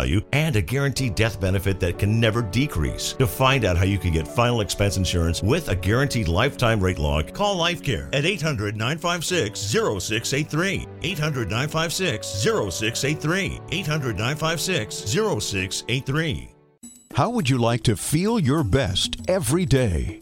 [0.33, 3.13] and a guaranteed death benefit that can never decrease.
[3.13, 6.99] To find out how you can get final expense insurance with a guaranteed lifetime rate
[6.99, 10.87] lock, call LifeCare at 800 956 0683.
[11.03, 13.59] 800 956 0683.
[13.71, 16.51] 800 956 0683.
[17.13, 20.21] How would you like to feel your best every day?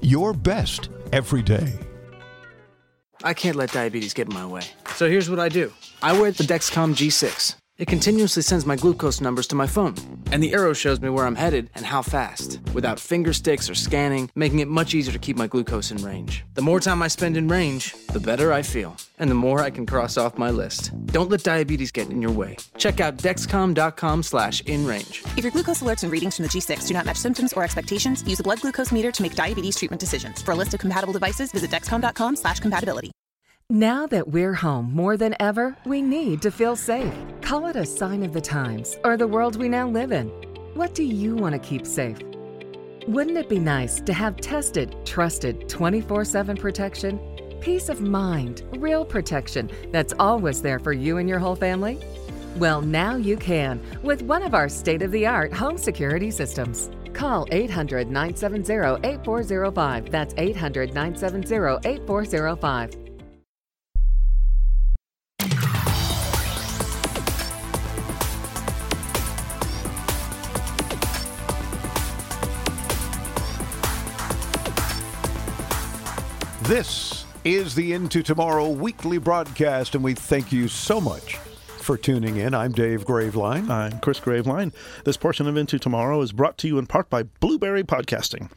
[0.00, 1.78] your best every day.
[3.22, 4.62] I can't let diabetes get in my way.
[4.94, 5.72] So here's what I do
[6.02, 7.57] I wear the Dexcom G6.
[7.78, 9.94] It continuously sends my glucose numbers to my phone,
[10.32, 13.76] and the arrow shows me where I'm headed and how fast, without finger sticks or
[13.76, 16.44] scanning, making it much easier to keep my glucose in range.
[16.54, 19.70] The more time I spend in range, the better I feel, and the more I
[19.70, 20.90] can cross off my list.
[21.12, 22.56] Don't let diabetes get in your way.
[22.78, 25.22] Check out dexcom.com slash in range.
[25.36, 28.24] If your glucose alerts and readings from the G6 do not match symptoms or expectations,
[28.26, 30.42] use a blood glucose meter to make diabetes treatment decisions.
[30.42, 33.12] For a list of compatible devices, visit dexcom.com slash compatibility.
[33.70, 37.12] Now that we're home more than ever, we need to feel safe.
[37.42, 40.28] Call it a sign of the times or the world we now live in.
[40.72, 42.16] What do you want to keep safe?
[43.06, 47.20] Wouldn't it be nice to have tested, trusted 24 7 protection?
[47.60, 52.00] Peace of mind, real protection that's always there for you and your whole family?
[52.56, 56.88] Well, now you can with one of our state of the art home security systems.
[57.12, 60.10] Call 800 970 8405.
[60.10, 63.07] That's 800 970 8405.
[76.68, 81.36] This is the Into Tomorrow weekly broadcast, and we thank you so much
[81.78, 82.52] for tuning in.
[82.52, 83.70] I'm Dave Graveline.
[83.70, 84.74] I'm Chris Graveline.
[85.04, 88.50] This portion of Into Tomorrow is brought to you in part by Blubrry Podcasting.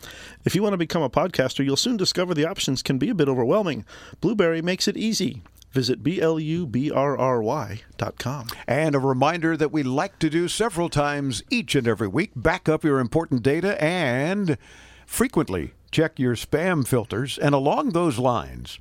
[0.44, 3.16] If you want to become a podcaster, you'll soon discover the options can be a
[3.16, 3.86] bit overwhelming.
[4.20, 5.42] Blubrry makes it easy.
[5.72, 8.48] Visit B-L-U-B-R-R-Y.com.
[8.68, 12.68] And a reminder that we like to do several times each and every week back
[12.68, 14.58] up your important data and
[15.06, 17.38] frequently check your spam filters.
[17.38, 18.78] And along those lines,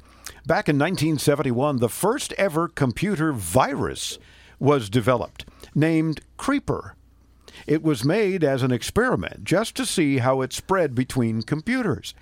[0.47, 4.19] back in 1971, the first ever computer virus
[4.59, 6.95] was developed, named Creeper.
[7.67, 12.15] It was made as an experiment just to see how it spread between computers.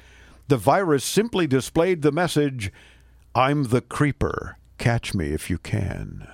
[0.49, 2.73] The virus simply displayed the message,
[3.35, 4.57] I'm the creeper.
[4.79, 6.27] Catch me if you can.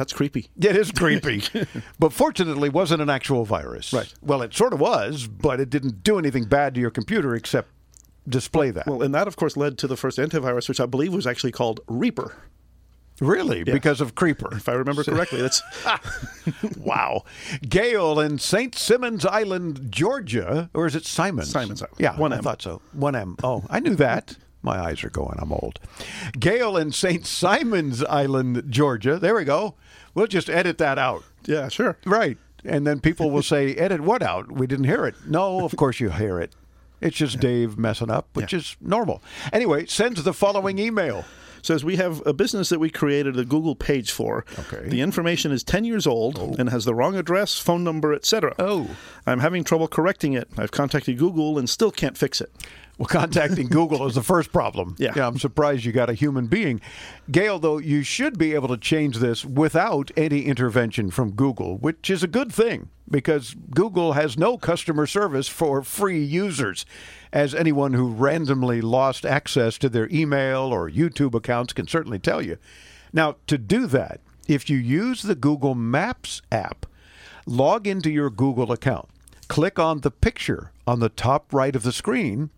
[0.00, 0.48] That's creepy.
[0.58, 1.42] It is creepy.
[1.98, 3.92] but fortunately, it wasn't an actual virus.
[3.92, 4.10] Right.
[4.22, 7.68] Well, it sort of was, but it didn't do anything bad to your computer except
[8.26, 8.86] display that.
[8.86, 11.52] Well, and that, of course, led to the first antivirus, which I believe was actually
[11.52, 12.34] called Reaper.
[13.20, 13.58] Really?
[13.58, 13.74] Yeah.
[13.74, 14.48] Because of Creeper.
[14.56, 15.42] If I remember correctly.
[15.42, 15.62] That's
[16.78, 17.24] wow.
[17.68, 18.74] Gail in St.
[18.74, 21.50] Simon's Island, Georgia, or is it Simons?
[21.50, 21.96] Simons Island.
[21.98, 22.42] Yeah, One I M.
[22.42, 22.80] thought so.
[22.94, 23.36] One M.
[23.44, 24.38] Oh, I knew that.
[24.62, 25.36] My eyes are going.
[25.38, 25.78] I'm old.
[26.38, 27.24] Gail in St.
[27.26, 29.18] Simon's Island, Georgia.
[29.18, 29.74] There we go.
[30.20, 31.24] We'll just edit that out.
[31.46, 31.96] Yeah, sure.
[32.04, 32.36] Right.
[32.62, 34.52] And then people will say, edit what out?
[34.52, 35.14] We didn't hear it.
[35.26, 36.52] No, of course you hear it.
[37.00, 39.22] It's just Dave messing up, which is normal.
[39.50, 41.24] Anyway, sends the following email.
[41.62, 44.44] Says we have a business that we created a Google page for.
[44.58, 44.90] Okay.
[44.90, 46.54] The information is 10 years old oh.
[46.58, 48.54] and has the wrong address, phone number, etc.
[48.58, 48.90] Oh.
[49.26, 50.48] I'm having trouble correcting it.
[50.58, 52.52] I've contacted Google and still can't fix it.
[53.00, 54.94] Well, contacting Google is the first problem.
[54.98, 55.26] Yeah.
[55.26, 56.82] I'm surprised you got a human being.
[57.30, 62.10] Gail, though, you should be able to change this without any intervention from Google, which
[62.10, 66.84] is a good thing because Google has no customer service for free users,
[67.32, 72.42] as anyone who randomly lost access to their email or YouTube accounts can certainly tell
[72.42, 72.58] you.
[73.14, 76.84] Now, to do that, if you use the Google Maps app,
[77.46, 79.08] log into your Google account,
[79.48, 82.50] click on the picture on the top right of the screen,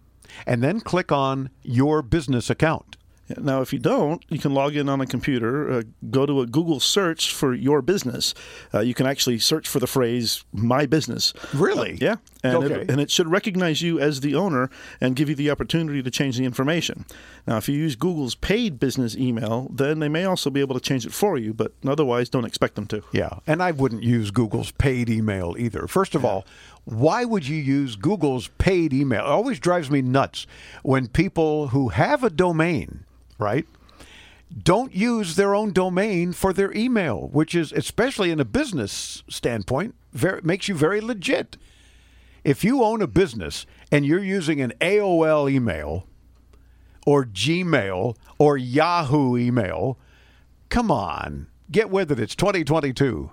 [0.46, 2.91] and then click on your business account.
[3.38, 6.46] Now, if you don't, you can log in on a computer, uh, go to a
[6.46, 8.34] Google search for your business.
[8.72, 11.98] Uh, you can actually search for the phrase "my business." Really?
[12.00, 12.74] yeah, and, Okay.
[12.82, 16.10] it, and it should recognize you as the owner and give you the opportunity to
[16.10, 17.04] change the information.
[17.46, 20.80] Now, if you use Google's paid business email, then they may also be able to
[20.80, 23.02] change it for you, but otherwise, don't expect them to.
[23.12, 25.86] Yeah, and I wouldn't use Google's paid email either.
[25.86, 26.44] First of all,
[26.84, 29.20] why would you use Google's paid email?
[29.20, 30.46] It always drives me nuts
[30.82, 33.04] when people who have a domain,
[33.38, 33.66] right,
[34.62, 39.94] don't use their own domain for their email, which is, especially in a business standpoint,
[40.12, 41.56] very, makes you very legit.
[42.44, 46.06] If you own a business and you're using an AOL email
[47.06, 49.96] or Gmail or Yahoo email,
[50.68, 52.18] come on, get with it.
[52.18, 53.30] It's 2022.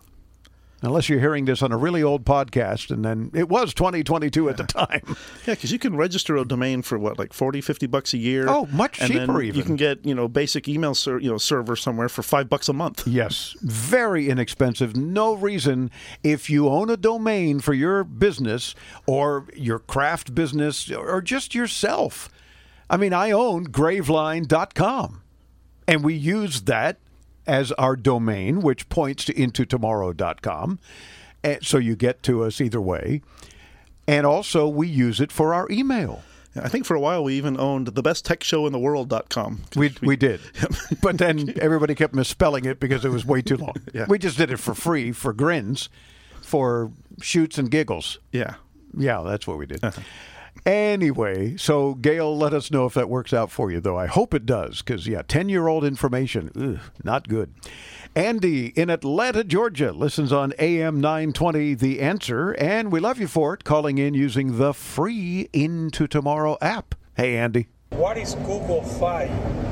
[0.82, 4.58] Unless you're hearing this on a really old podcast, and then it was 2022 at
[4.58, 5.02] the time.
[5.46, 8.46] Yeah, because you can register a domain for what, like 40, 50 bucks a year.
[8.48, 12.08] Oh, much cheaper You can get you know basic email ser- you know server somewhere
[12.10, 13.08] for five bucks a month.
[13.20, 14.96] Yes, very inexpensive.
[14.96, 15.92] No reason
[16.24, 18.76] if you own a domain for your business
[19.06, 22.30] or your craft business or just yourself.
[22.90, 25.22] I mean, I own graveline.com
[25.88, 26.98] and we use that
[27.50, 30.80] as our domain, which points to intotomorrow.com.
[31.44, 33.22] And eh, so you get to us either way.
[34.08, 36.22] And also, we use it for our email.
[36.56, 39.62] I think for a while we even owned the best tech show in the world.com.
[39.76, 40.42] We, we did.
[41.02, 43.76] but then everybody kept misspelling it because it was way too long.
[43.94, 44.06] Yeah.
[44.08, 45.90] We just did it for free, for grins,
[46.42, 48.20] for shoots and giggles.
[48.32, 48.56] Yeah.
[48.96, 49.84] Yeah, that's what we did.
[49.84, 50.02] Uh-huh.
[50.66, 53.98] Anyway, so Gail, let us know if that works out for you, though.
[53.98, 57.54] I hope it does, because, yeah, 10 year old information, ugh, not good.
[58.16, 63.54] Andy in Atlanta, Georgia, listens on AM 920 The Answer, and we love you for
[63.54, 66.96] it, calling in using the free Into Tomorrow app.
[67.16, 67.68] Hey, Andy.
[67.92, 69.24] What is Google Fi?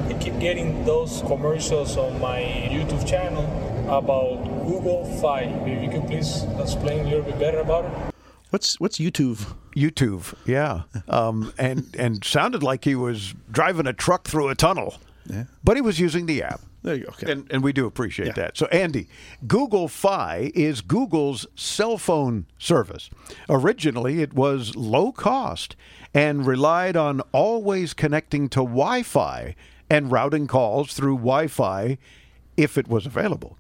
[0.10, 2.40] I keep getting those commercials on my
[2.70, 3.46] YouTube channel
[3.88, 5.42] about Google Fi.
[5.42, 8.17] If you could please explain a little bit better about it.
[8.58, 9.54] What's what's YouTube?
[9.76, 14.96] YouTube, yeah, um, and and sounded like he was driving a truck through a tunnel,
[15.28, 15.44] Yeah.
[15.64, 16.62] but he was using the app.
[16.82, 17.10] There you go.
[17.10, 17.32] Okay.
[17.32, 18.58] And, and we do appreciate that.
[18.58, 19.10] So, Andy,
[19.46, 23.12] Google Fi is Google's cell phone service.
[23.48, 25.76] Originally, it was low cost
[26.16, 29.54] and relied on always connecting to Wi Fi
[29.88, 32.00] and routing calls through Wi Fi
[32.56, 33.56] if it was available.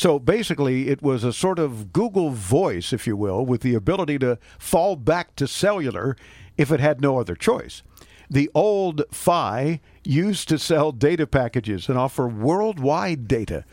[0.00, 4.18] So basically, it was a sort of Google Voice, if you will, with the ability
[4.20, 6.16] to fall back to cellular
[6.56, 7.82] if it had no other choice.
[8.30, 13.66] The old Fi used to sell data packages and offer worldwide data,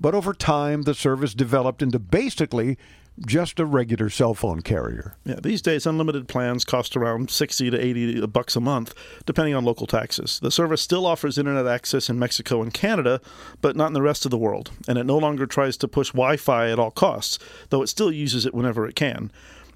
[0.00, 2.78] but over time the service developed into basically
[3.26, 5.16] just a regular cell phone carrier.
[5.24, 8.94] Yeah, these days unlimited plans cost around 60 to 80 bucks a month
[9.26, 10.40] depending on local taxes.
[10.40, 13.20] The service still offers internet access in Mexico and Canada,
[13.60, 16.08] but not in the rest of the world, and it no longer tries to push
[16.12, 17.38] Wi-Fi at all costs,
[17.70, 19.30] though it still uses it whenever it can.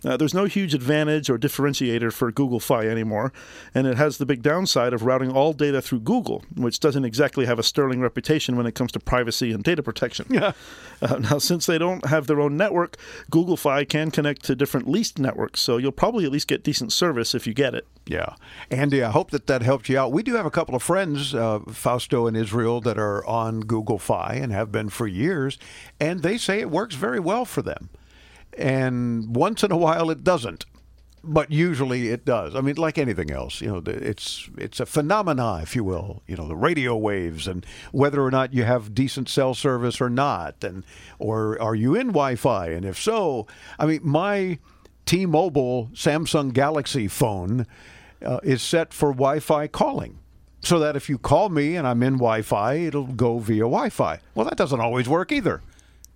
[0.05, 3.33] Uh, there's no huge advantage or differentiator for Google Fi anymore,
[3.75, 7.47] and it has the big downside of routing all data through Google, which doesn't exactly
[7.47, 10.27] have a sterling reputation when it comes to privacy and data protection.
[10.31, 10.53] Yeah.
[11.03, 12.97] Uh, now, since they don't have their own network,
[13.31, 16.91] Google Fi can connect to different leased networks, so you'll probably at least get decent
[16.91, 17.87] service if you get it.
[18.07, 18.35] Yeah.
[18.71, 20.11] Andy, I hope that that helped you out.
[20.11, 23.99] We do have a couple of friends, uh, Fausto and Israel, that are on Google
[23.99, 25.59] Fi and have been for years,
[26.01, 27.91] and they say it works very well for them.
[28.57, 30.65] And once in a while it doesn't.
[31.29, 32.55] But usually it does.
[32.55, 36.23] I mean, like anything else, you know, it's it's a phenomena, if you will.
[36.29, 40.09] You know, the radio waves and whether or not you have decent cell service or
[40.09, 40.85] not, and
[41.19, 44.61] or are you in Wi-Fi, and if so, I mean, my
[45.05, 47.67] T-Mobile Samsung Galaxy phone
[48.25, 50.19] uh, is set for Wi-Fi calling.
[50.61, 53.89] so that if you call me and I'm in Wi Fi, it'll go via Wi
[53.89, 54.21] Fi.
[54.35, 55.61] Well, that doesn't always work either.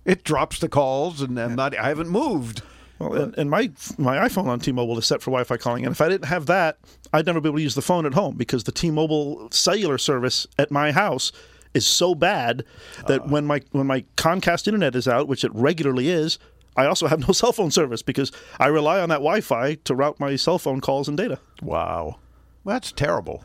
[0.05, 2.63] It drops the calls, and, and not, I haven't moved.
[2.99, 6.01] Well, and, and my my iPhone on T-Mobile is set for Wi-Fi calling, and if
[6.01, 6.77] I didn't have that,
[7.13, 10.45] I'd never be able to use the phone at home because the T-Mobile cellular service
[10.59, 11.31] at my house
[11.73, 12.63] is so bad
[13.07, 13.25] that uh.
[13.25, 16.37] when my when my Comcast internet is out, which it regularly is,
[16.75, 20.19] I also have no cell phone service because I rely on that Wi-Fi to route
[20.19, 21.39] my cell phone calls and data.
[21.61, 22.17] Wow,
[22.65, 23.43] that's terrible.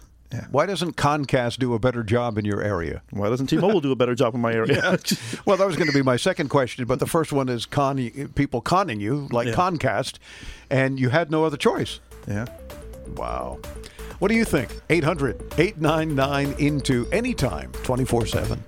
[0.50, 3.02] Why doesn't Comcast do a better job in your area?
[3.10, 4.76] Why doesn't T-Mobile do a better job in my area?
[4.76, 4.96] Yeah.
[5.46, 7.96] Well, that was going to be my second question, but the first one is con
[8.34, 9.54] people conning you like Yeah.
[9.54, 10.18] Comcast,
[10.70, 12.00] and you had no other choice.
[12.26, 12.46] Yeah.
[13.16, 13.58] Wow.
[14.18, 14.70] What do you think?
[14.90, 18.64] 800 899 into anytime 24 7.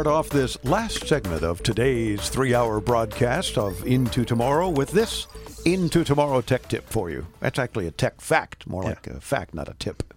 [0.00, 5.26] Start off this last segment of today's three hour broadcast of Into Tomorrow with this
[5.66, 7.26] Into Tomorrow tech tip for you.
[7.40, 10.14] That's actually a tech fact, more like a fact, not a tip.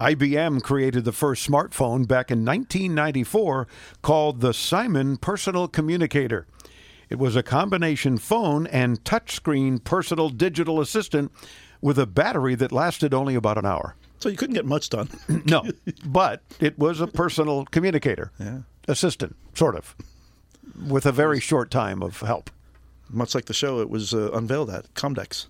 [0.00, 3.66] IBM created the first smartphone back in 1994
[4.00, 6.46] called the Simon Personal Communicator.
[7.08, 11.32] It was a combination phone and touchscreen personal digital assistant
[11.80, 13.96] with a battery that lasted only about an hour.
[14.20, 15.08] So you couldn't get much done.
[15.46, 15.64] no,
[16.06, 18.60] but it was a personal communicator, Yeah.
[18.88, 19.94] Assistant, sort of,
[20.88, 22.50] with a very short time of help.
[23.08, 25.46] Much like the show, it was uh, unveiled at Comdex.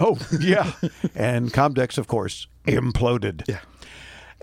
[0.00, 0.72] Oh, yeah.
[1.14, 3.48] and Comdex, of course, imploded.
[3.48, 3.60] Yeah.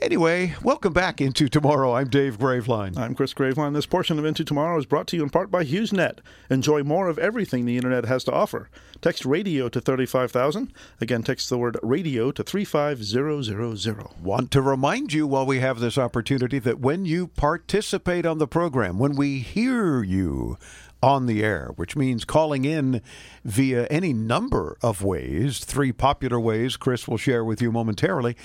[0.02, 1.94] Anyway, welcome back into tomorrow.
[1.94, 2.98] I'm Dave Graveline.
[2.98, 3.74] I'm Chris Graveline.
[3.74, 6.18] This portion of Into Tomorrow is brought to you in part by HughesNet.
[6.50, 8.70] Enjoy more of everything the internet has to offer.
[9.00, 10.74] Text radio to 35000.
[11.00, 14.04] Again, text the word radio to 35000.
[14.22, 18.48] Want to remind you while we have this opportunity that when you participate on the
[18.48, 20.58] program, when we hear you
[21.02, 23.02] on the air, which means calling in
[23.46, 28.36] via any number of ways, three popular ways Chris will share with you momentarily,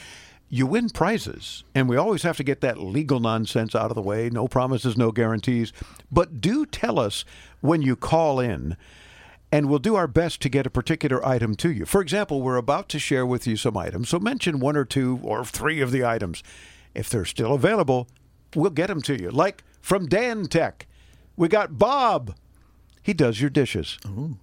[0.51, 1.65] you win prizes.
[1.75, 4.29] And we always have to get that legal nonsense out of the way.
[4.29, 5.73] No promises, no guarantees.
[6.11, 7.25] But do tell us
[7.61, 8.77] when you call in
[9.53, 11.85] and we'll do our best to get a particular item to you.
[11.85, 15.21] For example, we're about to share with you some items, so mention one or two
[15.23, 16.43] or three of the items.
[16.95, 18.09] If they're still available,
[18.55, 19.31] we'll get them to you.
[19.31, 20.87] Like from Daan Tech,
[21.37, 22.35] we got Bob.
[23.03, 23.99] He does your dishes.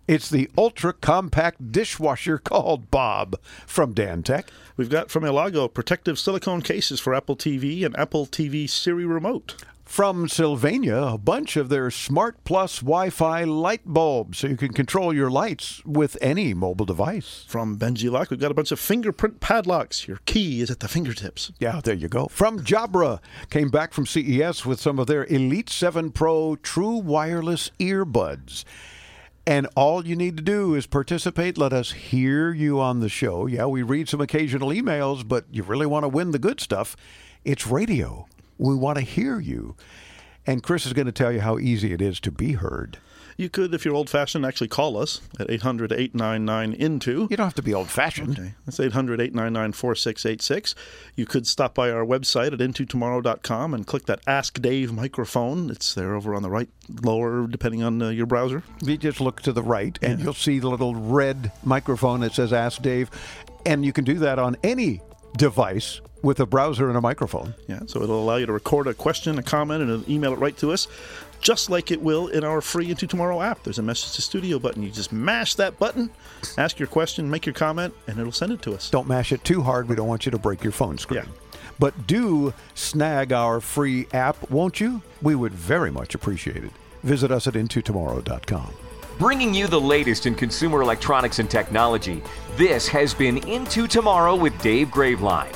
[0.08, 4.50] It's the ultra compact dishwasher called Bob from Daan Tech.
[4.76, 9.56] We've got from Elago protective silicone cases for Apple TV and Apple TV Siri Remote.
[9.88, 14.74] From Sylvania, a bunch of their Smart Plus Wi Fi light bulbs so you can
[14.74, 17.46] control your lights with any mobile device.
[17.48, 20.06] From BenjiLock, we've got a bunch of fingerprint padlocks.
[20.06, 21.54] Your key is at the fingertips.
[21.60, 22.28] Yeah, there you go.
[22.28, 27.72] From Jabra, came back from CES with some of their Elite 7 Pro true wireless
[27.80, 28.66] earbuds.
[29.48, 31.58] And all you need to do is participate.
[31.58, 33.48] Let us hear you on the show.
[33.48, 36.98] Yeah, we read some occasional emails, but you really want to win the good stuff.
[37.46, 38.28] It's radio.
[38.58, 39.76] We want to hear you.
[40.46, 43.00] And Chris is going to tell you how easy it is to be heard.
[43.38, 47.28] You could, if you're old fashioned, actually call us at 800 899 INTO.
[47.30, 48.40] You don't have to be old fashioned.
[48.40, 48.54] Okay.
[48.66, 50.74] That's 800 899 4686.
[51.16, 55.70] You could stop by our website at intotomorrow.com and click that Ask Dave microphone.
[55.70, 56.70] It's there over on the right,
[57.04, 58.64] lower, depending on uh, your browser.
[58.82, 62.52] You just look to the right and you'll see the little red microphone that says
[62.52, 63.12] Ask Dave.
[63.68, 65.02] And you can do that on any
[65.38, 67.56] device with a browser and a microphone.
[67.70, 70.58] Yeah, so it'll allow you to record a question, a comment, and email it right
[70.58, 70.90] to us,
[71.40, 73.64] just like it will in our free Into Tomorrow app.
[73.64, 74.84] There's a message to studio button.
[74.84, 76.10] You just mash that button,
[76.58, 78.90] ask your question, make your comment, and it'll send it to us.
[78.90, 79.88] Don't mash it too hard.
[79.88, 81.24] We don't want you to break your phone screen.
[81.24, 81.32] Yeah
[81.80, 85.02] But do snag our free app, won't you?
[85.22, 86.72] We would very much appreciate it.
[87.04, 88.74] Visit us at intotomorrow.com.
[89.18, 92.22] Bringing you the latest in consumer electronics and technology,
[92.58, 95.56] this has been Into Tomorrow with Dave Graveline.